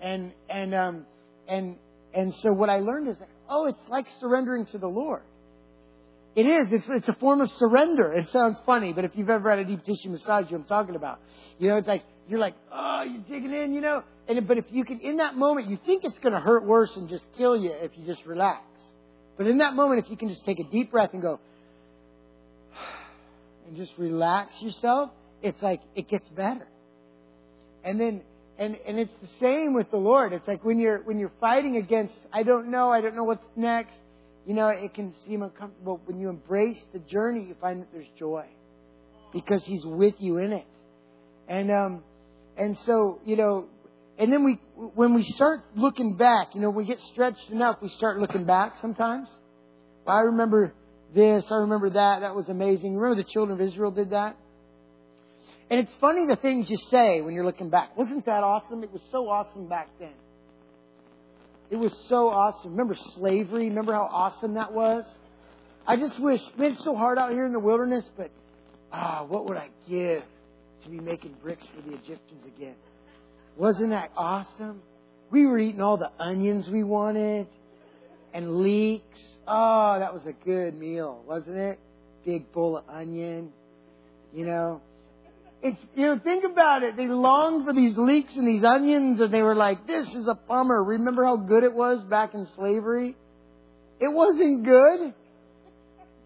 And, 0.00 0.32
and, 0.48 0.74
um, 0.74 1.04
and, 1.46 1.76
and 2.14 2.32
so 2.36 2.54
what 2.54 2.70
I 2.70 2.78
learned 2.78 3.08
is, 3.08 3.18
oh, 3.50 3.66
it's 3.66 3.86
like 3.90 4.08
surrendering 4.18 4.64
to 4.66 4.78
the 4.78 4.88
Lord. 4.88 5.24
It 6.34 6.46
is. 6.46 6.72
It's, 6.72 6.84
it's 6.88 7.08
a 7.08 7.14
form 7.14 7.40
of 7.42 7.50
surrender. 7.50 8.12
It 8.12 8.28
sounds 8.28 8.58
funny, 8.64 8.92
but 8.92 9.04
if 9.04 9.12
you've 9.14 9.28
ever 9.28 9.50
had 9.50 9.58
a 9.58 9.64
deep 9.64 9.84
tissue 9.84 10.08
massage, 10.08 10.46
you 10.46 10.52
know 10.52 10.58
what 10.58 10.62
I'm 10.62 10.84
talking 10.84 10.96
about. 10.96 11.20
You 11.58 11.68
know, 11.68 11.76
it's 11.76 11.88
like, 11.88 12.04
you're 12.26 12.40
like, 12.40 12.54
oh, 12.72 13.02
you're 13.02 13.22
digging 13.22 13.52
in, 13.52 13.74
you 13.74 13.82
know. 13.82 14.02
And, 14.28 14.46
but 14.48 14.56
if 14.56 14.64
you 14.70 14.84
can, 14.84 14.98
in 15.00 15.18
that 15.18 15.36
moment, 15.36 15.68
you 15.68 15.78
think 15.84 16.04
it's 16.04 16.18
going 16.20 16.32
to 16.32 16.40
hurt 16.40 16.64
worse 16.64 16.96
and 16.96 17.08
just 17.08 17.26
kill 17.36 17.56
you 17.56 17.70
if 17.70 17.90
you 17.98 18.06
just 18.06 18.24
relax. 18.24 18.62
But 19.36 19.46
in 19.46 19.58
that 19.58 19.74
moment, 19.74 20.04
if 20.04 20.10
you 20.10 20.16
can 20.16 20.28
just 20.28 20.44
take 20.44 20.58
a 20.58 20.64
deep 20.64 20.90
breath 20.90 21.10
and 21.12 21.20
go, 21.20 21.38
and 23.66 23.76
just 23.76 23.92
relax 23.98 24.62
yourself, 24.62 25.10
it's 25.42 25.60
like, 25.62 25.80
it 25.94 26.08
gets 26.08 26.28
better. 26.30 26.66
And 27.84 28.00
then, 28.00 28.22
and, 28.58 28.78
and 28.86 28.98
it's 28.98 29.14
the 29.20 29.26
same 29.40 29.74
with 29.74 29.90
the 29.90 29.96
Lord. 29.96 30.32
It's 30.32 30.46
like 30.46 30.64
when 30.64 30.78
you're, 30.78 31.02
when 31.02 31.18
you're 31.18 31.32
fighting 31.40 31.76
against, 31.76 32.14
I 32.32 32.42
don't 32.42 32.70
know, 32.70 32.90
I 32.90 33.00
don't 33.00 33.16
know 33.16 33.24
what's 33.24 33.44
next, 33.56 33.96
you 34.44 34.54
know, 34.54 34.68
it 34.68 34.94
can 34.94 35.14
seem 35.26 35.42
uncomfortable. 35.42 36.00
When 36.04 36.20
you 36.20 36.28
embrace 36.28 36.84
the 36.92 36.98
journey, 36.98 37.46
you 37.48 37.56
find 37.60 37.80
that 37.80 37.92
there's 37.92 38.08
joy 38.18 38.46
because 39.32 39.64
He's 39.64 39.84
with 39.84 40.14
you 40.18 40.38
in 40.38 40.52
it. 40.52 40.66
And, 41.48 41.70
um, 41.70 42.04
and 42.56 42.76
so, 42.78 43.20
you 43.24 43.36
know, 43.36 43.68
and 44.18 44.32
then 44.32 44.44
we, 44.44 44.58
when 44.94 45.14
we 45.14 45.22
start 45.22 45.60
looking 45.74 46.16
back, 46.16 46.54
you 46.54 46.60
know, 46.60 46.70
we 46.70 46.84
get 46.84 47.00
stretched 47.00 47.50
enough, 47.50 47.78
we 47.80 47.88
start 47.88 48.18
looking 48.18 48.44
back 48.44 48.76
sometimes. 48.78 49.28
Well, 50.04 50.16
I 50.16 50.20
remember 50.20 50.74
this, 51.14 51.50
I 51.50 51.56
remember 51.56 51.90
that, 51.90 52.20
that 52.20 52.34
was 52.34 52.48
amazing. 52.48 52.96
Remember 52.96 53.22
the 53.22 53.28
children 53.28 53.60
of 53.60 53.66
Israel 53.66 53.90
did 53.90 54.10
that? 54.10 54.36
And 55.70 55.80
it's 55.80 55.94
funny 56.00 56.26
the 56.26 56.36
things 56.36 56.68
you 56.68 56.76
say 56.76 57.22
when 57.22 57.34
you're 57.34 57.46
looking 57.46 57.70
back. 57.70 57.96
Wasn't 57.96 58.26
that 58.26 58.44
awesome? 58.44 58.82
It 58.82 58.92
was 58.92 59.02
so 59.10 59.28
awesome 59.28 59.68
back 59.68 59.88
then. 59.98 60.12
It 61.72 61.78
was 61.78 61.96
so 62.06 62.28
awesome. 62.28 62.72
Remember 62.72 62.94
slavery? 62.94 63.70
Remember 63.70 63.94
how 63.94 64.06
awesome 64.12 64.54
that 64.54 64.74
was? 64.74 65.06
I 65.86 65.96
just 65.96 66.20
wish, 66.20 66.42
man, 66.58 66.72
it's 66.72 66.84
so 66.84 66.94
hard 66.94 67.16
out 67.16 67.30
here 67.30 67.46
in 67.46 67.54
the 67.54 67.60
wilderness, 67.60 68.10
but 68.14 68.30
ah, 68.92 69.24
what 69.26 69.46
would 69.46 69.56
I 69.56 69.70
give 69.88 70.22
to 70.82 70.90
be 70.90 71.00
making 71.00 71.34
bricks 71.42 71.66
for 71.74 71.80
the 71.80 71.94
Egyptians 71.94 72.44
again? 72.44 72.74
Wasn't 73.56 73.88
that 73.88 74.10
awesome? 74.18 74.82
We 75.30 75.46
were 75.46 75.58
eating 75.58 75.80
all 75.80 75.96
the 75.96 76.10
onions 76.20 76.68
we 76.68 76.84
wanted 76.84 77.46
and 78.34 78.58
leeks. 78.58 79.38
Oh, 79.48 79.98
that 79.98 80.12
was 80.12 80.26
a 80.26 80.34
good 80.44 80.74
meal, 80.74 81.24
wasn't 81.26 81.56
it? 81.56 81.80
Big 82.26 82.52
bowl 82.52 82.76
of 82.76 82.84
onion, 82.90 83.50
you 84.34 84.44
know. 84.44 84.82
It's, 85.62 85.80
you 85.94 86.06
know, 86.06 86.18
think 86.18 86.44
about 86.44 86.82
it. 86.82 86.96
They 86.96 87.06
longed 87.06 87.66
for 87.66 87.72
these 87.72 87.96
leeks 87.96 88.34
and 88.34 88.46
these 88.46 88.64
onions 88.64 89.20
and 89.20 89.32
they 89.32 89.42
were 89.42 89.54
like, 89.54 89.86
this 89.86 90.12
is 90.12 90.26
a 90.26 90.34
bummer. 90.34 90.82
Remember 90.82 91.24
how 91.24 91.36
good 91.36 91.62
it 91.62 91.72
was 91.72 92.02
back 92.02 92.34
in 92.34 92.46
slavery? 92.46 93.14
It 94.00 94.12
wasn't 94.12 94.64
good. 94.64 95.14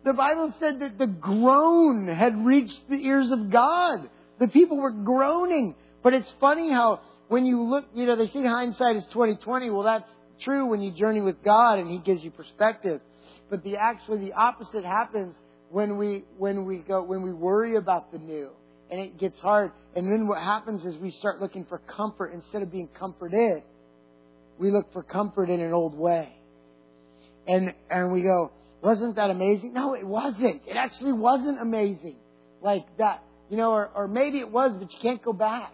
The 0.05 0.15
Bible 0.15 0.55
said 0.59 0.81
that 0.81 0.97
the 0.97 1.07
groan 1.07 2.09
had 2.09 2.47
reached 2.47 2.89
the 2.89 2.97
ears 3.07 3.31
of 3.31 3.51
God. 3.51 4.09
The 4.39 4.49
people 4.49 4.79
were 4.79 4.93
groaning. 4.93 5.75
But 6.03 6.15
it's 6.15 6.33
funny 6.41 6.71
how 6.71 7.01
when 7.29 7.45
you 7.45 7.61
look, 7.61 7.85
you 7.93 8.07
know, 8.07 8.17
they 8.17 8.29
say 8.29 8.43
hindsight 8.43 8.97
is 8.97 9.07
2020. 9.09 9.69
Well, 9.69 9.83
that's 9.83 10.11
true 10.41 10.67
when 10.67 10.81
you 10.81 10.93
journey 10.93 11.21
with 11.21 11.43
God 11.43 11.79
and 11.79 11.91
He 11.91 11.99
gives 11.99 12.25
you 12.25 12.31
perspective. 12.31 13.03
But 13.51 13.65
the 13.65 13.77
actually 13.77 14.21
the 14.21 14.33
opposite 14.33 14.85
happens 14.85 15.37
when 15.69 15.99
we 15.99 16.25
when 16.39 16.65
we 16.65 16.79
go 16.79 17.03
when 17.03 17.23
we 17.23 17.35
worry 17.35 17.77
about 17.77 18.13
the 18.13 18.19
new 18.19 18.51
and 18.91 19.01
it 19.01 19.19
gets 19.19 19.39
hard. 19.41 19.73
And 19.95 20.07
then 20.07 20.29
what 20.29 20.43
happens 20.43 20.85
is 20.85 20.97
we 20.97 21.11
start 21.11 21.41
looking 21.41 21.65
for 21.65 21.79
comfort 21.79 22.33
instead 22.33 22.63
of 22.63 22.71
being 22.71 22.89
comforted. 22.89 23.63
we 24.59 24.71
look 24.71 24.93
for 24.93 25.03
comfort 25.03 25.51
in 25.51 25.61
an 25.61 25.73
old 25.73 25.95
way. 25.95 26.33
And, 27.47 27.75
and 27.91 28.13
we 28.13 28.23
go, 28.23 28.53
wasn't 28.83 29.17
that 29.17 29.31
amazing? 29.31 29.73
No, 29.73 29.95
it 29.95 30.07
wasn't. 30.07 30.63
It 30.67 30.77
actually 30.77 31.13
wasn't 31.13 31.61
amazing. 31.61 32.17
Like 32.63 32.85
that, 32.99 33.23
you 33.49 33.57
know, 33.57 33.73
or, 33.73 33.91
or 33.95 34.09
maybe 34.09 34.39
it 34.39 34.51
was, 34.51 34.75
but 34.77 34.93
you 34.93 34.99
can't 35.01 35.23
go 35.23 35.33
back. 35.33 35.73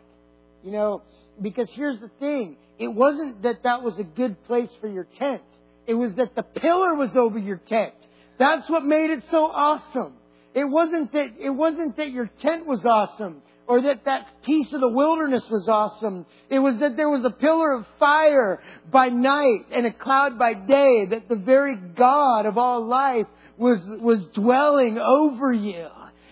You 0.62 0.72
know, 0.72 1.02
because 1.40 1.68
here's 1.70 1.98
the 1.98 2.10
thing. 2.20 2.56
It 2.78 2.88
wasn't 2.88 3.42
that 3.42 3.64
that 3.64 3.82
was 3.82 3.98
a 3.98 4.04
good 4.04 4.42
place 4.44 4.72
for 4.80 4.88
your 4.88 5.04
tent. 5.04 5.42
It 5.86 5.94
was 5.94 6.14
that 6.14 6.34
the 6.34 6.42
pillar 6.42 6.94
was 6.94 7.16
over 7.16 7.38
your 7.38 7.58
tent. 7.58 7.94
That's 8.38 8.68
what 8.68 8.84
made 8.84 9.10
it 9.10 9.24
so 9.30 9.46
awesome. 9.46 10.14
It 10.54 10.64
wasn't 10.64 11.12
that, 11.12 11.32
it 11.38 11.50
wasn't 11.50 11.96
that 11.96 12.10
your 12.10 12.26
tent 12.26 12.66
was 12.66 12.84
awesome 12.84 13.42
or 13.66 13.80
that 13.80 14.04
that 14.04 14.42
piece 14.42 14.72
of 14.72 14.80
the 14.80 14.88
wilderness 14.88 15.48
was 15.48 15.68
awesome. 15.68 16.26
It 16.50 16.58
was 16.58 16.78
that 16.80 16.96
there 16.96 17.08
was 17.08 17.24
a 17.24 17.30
pillar 17.30 17.72
of 17.72 17.86
fire 17.98 18.60
by 18.90 19.08
night 19.08 19.66
and 19.70 19.86
a 19.86 19.92
cloud 19.92 20.38
by 20.38 20.54
day, 20.54 21.06
that 21.06 21.28
the 21.28 21.36
very 21.36 21.76
God 21.76 22.44
of 22.44 22.58
all 22.58 22.84
life 22.84 23.26
was, 23.56 23.80
was 24.00 24.26
dwelling 24.28 24.98
over 24.98 25.52
you. 25.52 25.86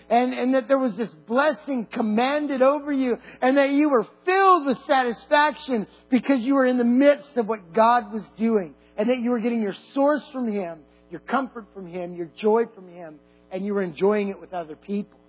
And, 0.09 0.33
and 0.33 0.55
that 0.55 0.67
there 0.67 0.77
was 0.77 0.97
this 0.97 1.13
blessing 1.13 1.85
commanded 1.85 2.61
over 2.61 2.91
you 2.91 3.17
and 3.41 3.55
that 3.55 3.69
you 3.69 3.87
were 3.87 4.05
filled 4.25 4.65
with 4.65 4.77
satisfaction 4.79 5.87
because 6.09 6.41
you 6.41 6.55
were 6.55 6.65
in 6.65 6.77
the 6.77 6.83
midst 6.83 7.37
of 7.37 7.47
what 7.47 7.71
God 7.71 8.11
was 8.11 8.27
doing 8.35 8.75
and 8.97 9.09
that 9.09 9.19
you 9.19 9.29
were 9.31 9.39
getting 9.39 9.61
your 9.61 9.75
source 9.93 10.27
from 10.33 10.51
Him, 10.51 10.79
your 11.09 11.21
comfort 11.21 11.65
from 11.73 11.87
Him, 11.87 12.13
your 12.13 12.25
joy 12.35 12.65
from 12.65 12.89
Him, 12.89 13.21
and 13.51 13.65
you 13.65 13.73
were 13.73 13.81
enjoying 13.81 14.29
it 14.29 14.39
with 14.39 14.53
other 14.53 14.75
people. 14.75 15.19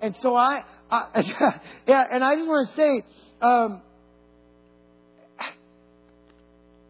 And 0.00 0.16
so 0.16 0.36
I, 0.36 0.64
I 0.90 1.60
yeah, 1.86 2.04
and 2.10 2.22
I 2.22 2.34
just 2.36 2.46
want 2.46 2.68
to 2.68 2.74
say, 2.74 3.02
um, 3.40 3.82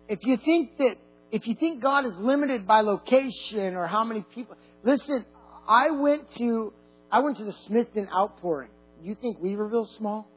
if 0.08 0.18
you 0.22 0.36
think 0.36 0.76
that, 0.78 0.96
if 1.30 1.46
you 1.46 1.54
think 1.54 1.82
God 1.82 2.04
is 2.04 2.16
limited 2.18 2.66
by 2.66 2.80
location 2.80 3.74
or 3.74 3.86
how 3.86 4.04
many 4.04 4.24
people, 4.34 4.56
listen, 4.82 5.24
I 5.68 5.90
went 5.90 6.30
to, 6.32 6.72
I 7.10 7.20
went 7.20 7.38
to 7.38 7.44
the 7.44 7.52
Smithton 7.52 8.08
outpouring. 8.12 8.70
You 9.02 9.14
think 9.14 9.38
Weaverville's 9.40 9.94
small? 9.96 10.28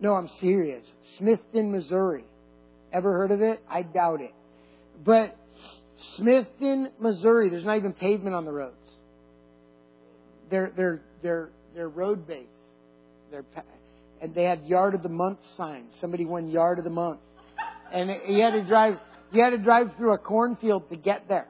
No, 0.00 0.14
I'm 0.14 0.28
serious. 0.40 0.90
Smithton, 1.18 1.70
Missouri. 1.70 2.24
Ever 2.92 3.12
heard 3.12 3.30
of 3.30 3.40
it? 3.42 3.60
I 3.68 3.82
doubt 3.82 4.20
it. 4.20 4.32
But 5.04 5.36
Smithton, 6.00 6.90
Missouri, 6.98 7.50
there's 7.50 7.64
not 7.64 7.76
even 7.76 7.92
pavement 7.92 8.34
on 8.34 8.44
the 8.44 8.52
roads. 8.52 8.74
They're 10.50 10.72
they're 10.76 11.02
they're 11.22 11.50
they're 11.74 11.88
road 11.88 12.26
based. 12.26 12.48
They're 13.30 13.44
and 14.20 14.34
they 14.34 14.44
had 14.44 14.64
yard 14.64 14.94
of 14.94 15.02
the 15.02 15.08
month 15.08 15.38
signs. 15.56 15.94
Somebody 16.00 16.24
won 16.24 16.50
yard 16.50 16.78
of 16.78 16.84
the 16.84 16.90
month, 16.90 17.20
and 17.92 18.10
you 18.28 18.42
had 18.42 18.52
to 18.52 18.64
drive 18.64 18.98
you 19.32 19.42
had 19.42 19.50
to 19.50 19.58
drive 19.58 19.94
through 19.96 20.12
a 20.12 20.18
cornfield 20.18 20.88
to 20.90 20.96
get 20.96 21.28
there. 21.28 21.48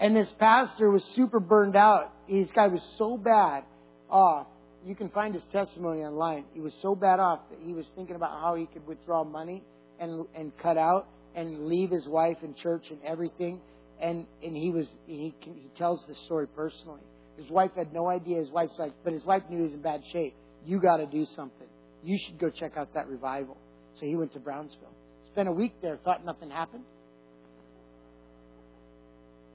And 0.00 0.14
this 0.14 0.30
pastor 0.38 0.90
was 0.90 1.02
super 1.16 1.40
burned 1.40 1.74
out. 1.74 2.12
This 2.28 2.52
guy 2.52 2.68
was 2.68 2.82
so 2.98 3.16
bad 3.16 3.64
off. 4.08 4.46
You 4.84 4.94
can 4.94 5.08
find 5.08 5.34
his 5.34 5.44
testimony 5.46 6.02
online. 6.02 6.44
He 6.54 6.60
was 6.60 6.72
so 6.80 6.94
bad 6.94 7.18
off 7.18 7.40
that 7.50 7.58
he 7.60 7.72
was 7.72 7.88
thinking 7.96 8.14
about 8.14 8.40
how 8.40 8.54
he 8.54 8.66
could 8.66 8.86
withdraw 8.86 9.24
money 9.24 9.64
and 9.98 10.26
and 10.34 10.56
cut 10.58 10.76
out 10.76 11.08
and 11.34 11.66
leave 11.66 11.90
his 11.90 12.08
wife 12.08 12.38
and 12.42 12.56
church 12.56 12.90
and 12.90 12.98
everything. 13.04 13.60
And 14.00 14.26
and 14.42 14.56
he 14.56 14.70
was 14.70 14.88
he 15.06 15.34
he 15.40 15.70
tells 15.76 16.04
this 16.06 16.18
story 16.24 16.46
personally. 16.46 17.00
His 17.36 17.50
wife 17.50 17.72
had 17.76 17.92
no 17.92 18.08
idea. 18.08 18.38
His 18.38 18.50
wife's 18.50 18.78
like, 18.78 18.92
but 19.04 19.12
his 19.12 19.24
wife 19.24 19.42
knew 19.48 19.58
he 19.58 19.62
was 19.64 19.72
in 19.74 19.82
bad 19.82 20.02
shape. 20.12 20.34
You 20.64 20.80
got 20.80 20.96
to 20.96 21.06
do 21.06 21.24
something. 21.24 21.68
You 22.02 22.18
should 22.18 22.38
go 22.38 22.50
check 22.50 22.76
out 22.76 22.94
that 22.94 23.08
revival. 23.08 23.56
So 23.94 24.06
he 24.06 24.16
went 24.16 24.32
to 24.32 24.40
Brownsville. 24.40 24.92
Spent 25.32 25.48
a 25.48 25.52
week 25.52 25.74
there. 25.80 25.96
Thought 25.96 26.24
nothing 26.24 26.50
happened. 26.50 26.84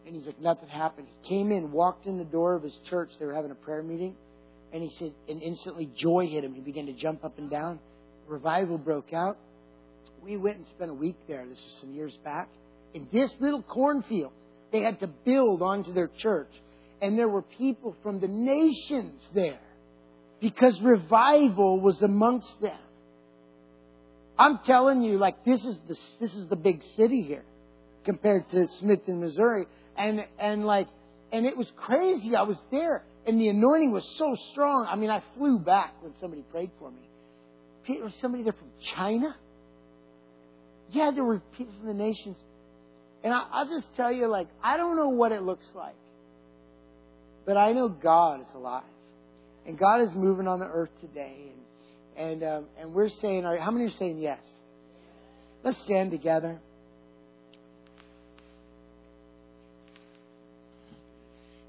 And 0.05 0.15
he's 0.15 0.25
like, 0.25 0.39
nothing 0.39 0.67
happened. 0.67 1.07
He 1.21 1.29
came 1.29 1.51
in, 1.51 1.71
walked 1.71 2.05
in 2.05 2.17
the 2.17 2.25
door 2.25 2.55
of 2.55 2.63
his 2.63 2.77
church. 2.89 3.09
They 3.19 3.25
were 3.25 3.33
having 3.33 3.51
a 3.51 3.55
prayer 3.55 3.81
meeting. 3.81 4.15
And 4.73 4.83
he 4.83 4.89
said, 4.89 5.13
and 5.29 5.41
instantly 5.41 5.89
joy 5.95 6.27
hit 6.27 6.43
him. 6.43 6.53
He 6.53 6.61
began 6.61 6.87
to 6.87 6.93
jump 6.93 7.23
up 7.23 7.37
and 7.37 7.49
down. 7.49 7.79
Revival 8.27 8.77
broke 8.77 9.13
out. 9.13 9.37
We 10.23 10.37
went 10.37 10.57
and 10.57 10.67
spent 10.67 10.91
a 10.91 10.93
week 10.93 11.17
there. 11.27 11.45
This 11.45 11.61
was 11.61 11.77
some 11.81 11.93
years 11.93 12.17
back. 12.23 12.49
In 12.93 13.07
this 13.11 13.35
little 13.39 13.61
cornfield, 13.61 14.31
they 14.71 14.81
had 14.81 14.99
to 15.01 15.07
build 15.07 15.61
onto 15.61 15.93
their 15.93 16.09
church 16.17 16.49
and 17.03 17.19
there 17.19 17.27
were 17.27 17.41
people 17.41 17.97
from 18.01 18.21
the 18.21 18.29
nations 18.29 19.27
there 19.35 19.59
because 20.39 20.79
revival 20.81 21.81
was 21.81 22.01
amongst 22.01 22.61
them. 22.61 22.79
I'm 24.39 24.59
telling 24.59 25.03
you, 25.03 25.17
like 25.17 25.43
this 25.43 25.65
is 25.65 25.77
the 25.89 25.99
this 26.21 26.33
is 26.33 26.47
the 26.47 26.55
big 26.55 26.81
city 26.81 27.21
here 27.21 27.43
compared 28.05 28.47
to 28.49 28.67
Smithton, 28.81 29.19
Missouri, 29.19 29.65
and 29.97 30.25
and 30.39 30.65
like 30.65 30.87
and 31.33 31.45
it 31.45 31.57
was 31.57 31.69
crazy. 31.75 32.37
I 32.37 32.43
was 32.43 32.59
there, 32.71 33.03
and 33.27 33.39
the 33.39 33.49
anointing 33.49 33.91
was 33.91 34.09
so 34.17 34.37
strong. 34.51 34.87
I 34.89 34.95
mean, 34.95 35.09
I 35.09 35.21
flew 35.35 35.59
back 35.59 36.01
when 36.01 36.13
somebody 36.21 36.43
prayed 36.53 36.71
for 36.79 36.89
me. 36.89 37.01
There 37.85 38.01
was 38.01 38.15
somebody 38.15 38.43
there 38.43 38.53
from 38.53 38.69
China. 38.81 39.35
Yeah, 40.89 41.11
there 41.11 41.23
were 41.23 41.39
people 41.57 41.73
from 41.79 41.87
the 41.87 41.93
nations, 41.93 42.37
and 43.23 43.33
I, 43.33 43.45
I'll 43.51 43.67
just 43.67 43.95
tell 43.95 44.11
you, 44.11 44.27
like 44.27 44.47
I 44.63 44.77
don't 44.77 44.95
know 44.95 45.09
what 45.09 45.31
it 45.31 45.41
looks 45.41 45.69
like. 45.73 45.95
But 47.45 47.57
I 47.57 47.73
know 47.73 47.89
God 47.89 48.41
is 48.41 48.47
alive. 48.55 48.83
And 49.65 49.77
God 49.77 50.01
is 50.01 50.13
moving 50.13 50.47
on 50.47 50.59
the 50.59 50.65
earth 50.65 50.91
today. 51.01 51.51
And, 52.17 52.31
and, 52.31 52.43
um, 52.43 52.65
and 52.77 52.93
we're 52.93 53.09
saying, 53.09 53.43
how 53.43 53.71
many 53.71 53.85
are 53.85 53.91
saying 53.91 54.19
yes? 54.19 54.39
Let's 55.63 55.79
stand 55.79 56.11
together. 56.11 56.59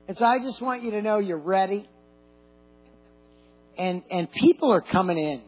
And 0.07 0.19
so 0.19 0.25
I 0.25 0.39
just 0.39 0.61
want 0.61 0.83
you 0.83 0.93
to 0.93 1.03
know 1.03 1.19
you're 1.19 1.39
ready. 1.39 1.89
And, 3.79 4.03
and 4.11 4.31
people 4.31 4.73
are 4.73 4.83
coming 4.83 5.19
in. 5.19 5.43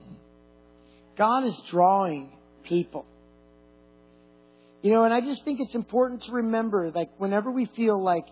God 1.17 1.45
is 1.45 1.61
drawing 1.69 2.33
people. 2.65 3.07
You 4.87 4.93
know, 4.93 5.03
and 5.03 5.13
I 5.13 5.21
just 5.21 5.45
think 5.45 5.59
it's 5.59 5.75
important 5.75 6.23
to 6.29 6.33
remember, 6.35 6.93
like, 6.95 7.11
whenever 7.19 7.51
we 7.51 7.65
feel 7.75 8.01
like 8.01 8.29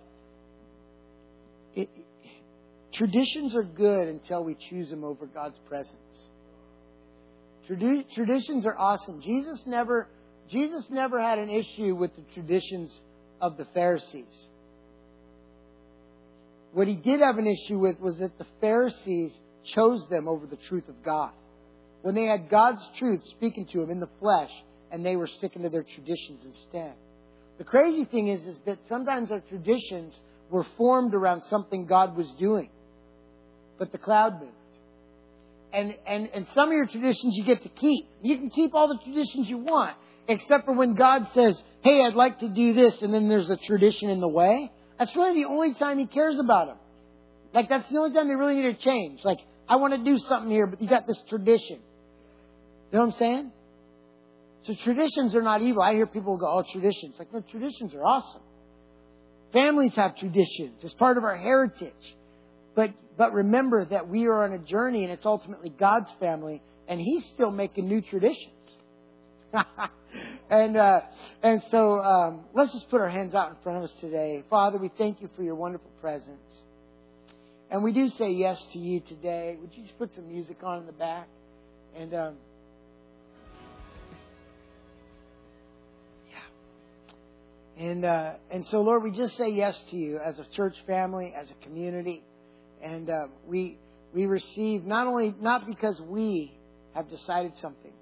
it, 1.75 1.89
traditions 2.93 3.57
are 3.57 3.65
good 3.65 4.07
until 4.07 4.45
we 4.45 4.55
choose 4.71 4.89
them 4.89 5.03
over 5.03 5.27
God's 5.27 5.59
presence. 5.67 6.29
Tradi- 7.69 8.09
traditions 8.15 8.67
are 8.67 8.79
awesome. 8.79 9.21
Jesus 9.21 9.65
never, 9.67 10.07
Jesus 10.49 10.87
never 10.91 11.21
had 11.21 11.41
an 11.41 11.51
issue 11.51 11.97
with 11.97 12.15
the 12.15 12.23
traditions 12.35 13.01
of 13.41 13.57
the 13.57 13.65
Pharisees. 13.75 14.47
What 16.73 16.87
he 16.87 16.95
did 16.95 17.19
have 17.19 17.39
an 17.39 17.49
issue 17.49 17.81
with 17.81 17.99
was 17.99 18.19
that 18.19 18.39
the 18.39 18.47
Pharisees 18.61 19.37
chose 19.65 20.07
them 20.09 20.29
over 20.29 20.47
the 20.47 20.59
truth 20.69 20.89
of 20.89 21.03
God. 21.05 21.33
When 22.03 22.15
they 22.15 22.27
had 22.27 22.49
God's 22.49 22.89
truth 22.97 23.25
speaking 23.25 23.67
to 23.73 23.81
them 23.81 23.91
in 23.91 23.99
the 23.99 24.11
flesh, 24.21 24.53
and 24.95 25.05
they 25.05 25.17
were 25.17 25.27
sticking 25.27 25.63
to 25.63 25.69
their 25.71 25.83
traditions 25.83 26.45
instead. 26.47 26.95
The 27.59 27.65
crazy 27.65 28.05
thing 28.05 28.29
is, 28.29 28.47
is 28.47 28.57
that 28.65 28.79
sometimes 28.89 29.33
our 29.33 29.41
traditions 29.41 30.21
were 30.51 30.65
formed 30.79 31.15
around 31.15 31.43
something 31.43 31.87
God 31.87 32.17
was 32.17 32.33
doing. 32.39 32.71
But 33.77 33.91
the 33.91 33.99
cloud 33.99 34.41
moved. 34.41 34.53
And, 35.73 35.97
and, 36.07 36.31
and 36.33 36.47
some 36.51 36.69
of 36.69 36.75
your 36.75 36.87
traditions 36.87 37.35
you 37.37 37.43
get 37.43 37.65
to 37.65 37.69
keep. 37.71 38.05
You 38.23 38.39
can 38.39 38.51
keep 38.51 38.73
all 38.73 38.87
the 38.87 39.01
traditions 39.03 39.49
you 39.51 39.59
want, 39.59 39.97
except 40.29 40.65
for 40.65 40.75
when 40.75 40.95
God 40.95 41.27
says, 41.35 41.61
hey, 41.83 42.05
I'd 42.05 42.15
like 42.15 42.39
to 42.39 42.49
do 42.49 42.75
this, 42.75 43.03
and 43.03 43.13
then 43.13 43.29
there's 43.29 43.51
a 43.51 43.57
tradition 43.57 44.11
in 44.11 44.21
the 44.21 44.29
way. 44.29 44.71
That's 44.97 45.17
really 45.17 45.43
the 45.43 45.49
only 45.49 45.75
time 45.75 45.99
He 45.99 46.07
cares 46.07 46.39
about 46.39 46.69
them. 46.69 46.77
Like, 47.53 47.69
that's 47.69 47.91
the 47.91 47.99
only 47.99 48.15
time 48.15 48.29
they 48.29 48.37
really 48.37 48.63
need 48.63 48.77
to 48.77 48.81
change. 48.81 49.25
Like, 49.25 49.41
I 49.69 49.75
want 49.75 49.93
to 49.95 50.05
do 50.05 50.19
something 50.19 50.53
here, 50.53 50.69
but 50.69 50.81
you 50.81 50.89
got 50.89 51.09
this 51.09 51.21
tradition. 51.29 51.81
You 52.93 52.99
know 52.99 53.07
what 53.07 53.07
I'm 53.07 53.13
saying? 53.19 53.53
So 54.65 54.75
traditions 54.75 55.35
are 55.35 55.43
not 55.43 55.61
evil. 55.61 55.83
I 55.83 55.93
hear 55.93 56.07
people 56.07 56.39
go, 56.39 56.47
oh, 56.47 56.65
traditions. 56.73 57.17
Like, 57.19 57.33
no, 57.33 57.41
traditions 57.41 57.95
are 57.95 58.03
awesome. 58.03 58.41
Families 59.53 59.95
have 59.95 60.17
traditions. 60.17 60.83
It's 60.83 60.95
part 60.95 61.19
of 61.19 61.25
our 61.25 61.37
heritage. 61.37 62.17
But, 62.75 62.91
but 63.17 63.33
remember 63.33 63.85
that 63.85 64.09
we 64.09 64.27
are 64.27 64.43
on 64.45 64.53
a 64.53 64.59
journey 64.59 65.05
and 65.05 65.13
it's 65.13 65.27
ultimately 65.27 65.69
God's 65.69 66.11
family 66.19 66.63
and 66.89 66.99
He's 66.99 67.27
still 67.27 67.51
making 67.51 67.89
new 67.89 68.01
traditions. 68.01 68.79
and, 70.51 70.77
uh, 70.77 71.01
and 71.43 71.63
so, 71.71 71.99
um, 71.99 72.45
let's 72.55 72.73
just 72.73 72.89
put 72.89 73.01
our 73.01 73.09
hands 73.11 73.35
out 73.35 73.51
in 73.51 73.57
front 73.63 73.79
of 73.79 73.85
us 73.85 73.93
today. 74.01 74.43
Father, 74.49 74.79
we 74.79 74.91
thank 74.97 75.21
you 75.21 75.29
for 75.37 75.43
your 75.43 75.55
wonderful 75.55 75.91
presence. 76.01 76.65
And 77.71 77.85
we 77.85 77.93
do 77.93 78.09
say 78.09 78.31
yes 78.31 78.67
to 78.73 78.79
you 78.79 79.01
today. 79.01 79.59
Would 79.61 79.75
you 79.75 79.83
just 79.83 79.99
put 79.99 80.15
some 80.15 80.27
music 80.27 80.57
on 80.63 80.81
in 80.81 80.87
the 80.87 80.93
back? 80.93 81.29
And, 81.97 82.15
um, 82.15 82.35
And 87.79 88.05
uh, 88.05 88.35
and 88.51 88.65
so, 88.67 88.83
Lord, 88.83 89.03
we 89.03 89.11
just 89.11 89.37
say 89.37 89.51
yes 89.51 89.83
to 89.91 89.97
you 89.97 90.19
as 90.25 90.39
a 90.39 90.45
church 90.45 90.77
family, 90.87 91.33
as 91.37 91.51
a 91.51 91.55
community, 91.65 92.23
and 92.81 93.11
uh, 93.11 93.27
we 93.47 93.79
we 94.13 94.27
receive 94.27 94.85
not 94.85 95.09
only 95.09 95.35
not 95.41 95.67
because 95.67 96.01
we 96.01 96.57
have 96.95 97.09
decided 97.09 97.57
something, 97.57 97.93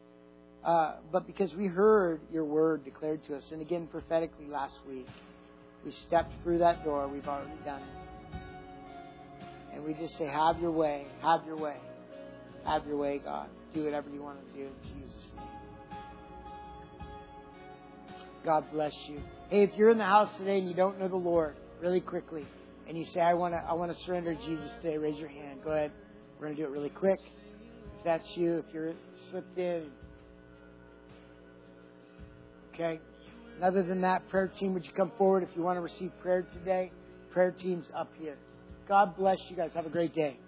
uh, 0.62 0.96
but 1.10 1.26
because 1.26 1.54
we 1.54 1.66
heard 1.66 2.20
your 2.30 2.44
word 2.44 2.84
declared 2.84 3.24
to 3.24 3.36
us, 3.36 3.50
and 3.50 3.62
again 3.62 3.86
prophetically 3.86 4.46
last 4.46 4.78
week, 4.86 5.06
we 5.86 5.92
stepped 5.92 6.32
through 6.42 6.58
that 6.58 6.84
door. 6.84 7.08
We've 7.08 7.26
already 7.26 7.56
done 7.64 7.80
it. 7.80 8.02
And 9.72 9.84
we 9.84 9.94
just 9.94 10.18
say, 10.18 10.26
Have 10.26 10.60
your 10.60 10.70
way, 10.70 11.06
have 11.22 11.46
your 11.46 11.56
way, 11.56 11.76
have 12.66 12.86
your 12.86 12.98
way, 12.98 13.20
God. 13.24 13.48
Do 13.74 13.84
whatever 13.84 14.10
you 14.10 14.22
want 14.22 14.38
to 14.46 14.58
do 14.58 14.66
in 14.66 15.00
Jesus' 15.00 15.32
name. 15.34 15.46
God 18.44 18.64
bless 18.70 18.92
you. 19.08 19.22
Hey, 19.52 19.64
if 19.64 19.76
you're 19.76 19.90
in 19.90 19.98
the 19.98 20.04
house 20.04 20.34
today 20.38 20.60
and 20.60 20.66
you 20.66 20.74
don't 20.74 20.98
know 20.98 21.08
the 21.08 21.14
Lord, 21.14 21.56
really 21.82 22.00
quickly, 22.00 22.46
and 22.88 22.96
you 22.96 23.04
say, 23.04 23.20
I 23.20 23.34
want 23.34 23.52
to 23.52 23.58
I 23.58 23.74
want 23.74 23.94
to 23.94 24.04
surrender 24.04 24.34
Jesus 24.34 24.72
today, 24.80 24.96
raise 24.96 25.18
your 25.18 25.28
hand. 25.28 25.60
Go 25.62 25.72
ahead. 25.72 25.92
We're 26.40 26.46
going 26.46 26.56
to 26.56 26.62
do 26.62 26.66
it 26.66 26.72
really 26.72 26.88
quick. 26.88 27.20
If 27.98 28.02
that's 28.02 28.26
you, 28.34 28.64
if 28.66 28.72
you're 28.72 28.94
slipped 29.30 29.58
in. 29.58 29.90
Okay. 32.72 32.98
And 33.56 33.62
other 33.62 33.82
than 33.82 34.00
that, 34.00 34.26
prayer 34.30 34.48
team, 34.58 34.72
would 34.72 34.86
you 34.86 34.92
come 34.92 35.12
forward 35.18 35.42
if 35.42 35.50
you 35.54 35.60
want 35.60 35.76
to 35.76 35.82
receive 35.82 36.12
prayer 36.22 36.46
today? 36.54 36.90
Prayer 37.30 37.50
team's 37.50 37.88
up 37.94 38.08
here. 38.18 38.38
God 38.88 39.14
bless 39.18 39.36
you 39.50 39.56
guys. 39.56 39.72
Have 39.74 39.84
a 39.84 39.90
great 39.90 40.14
day. 40.14 40.38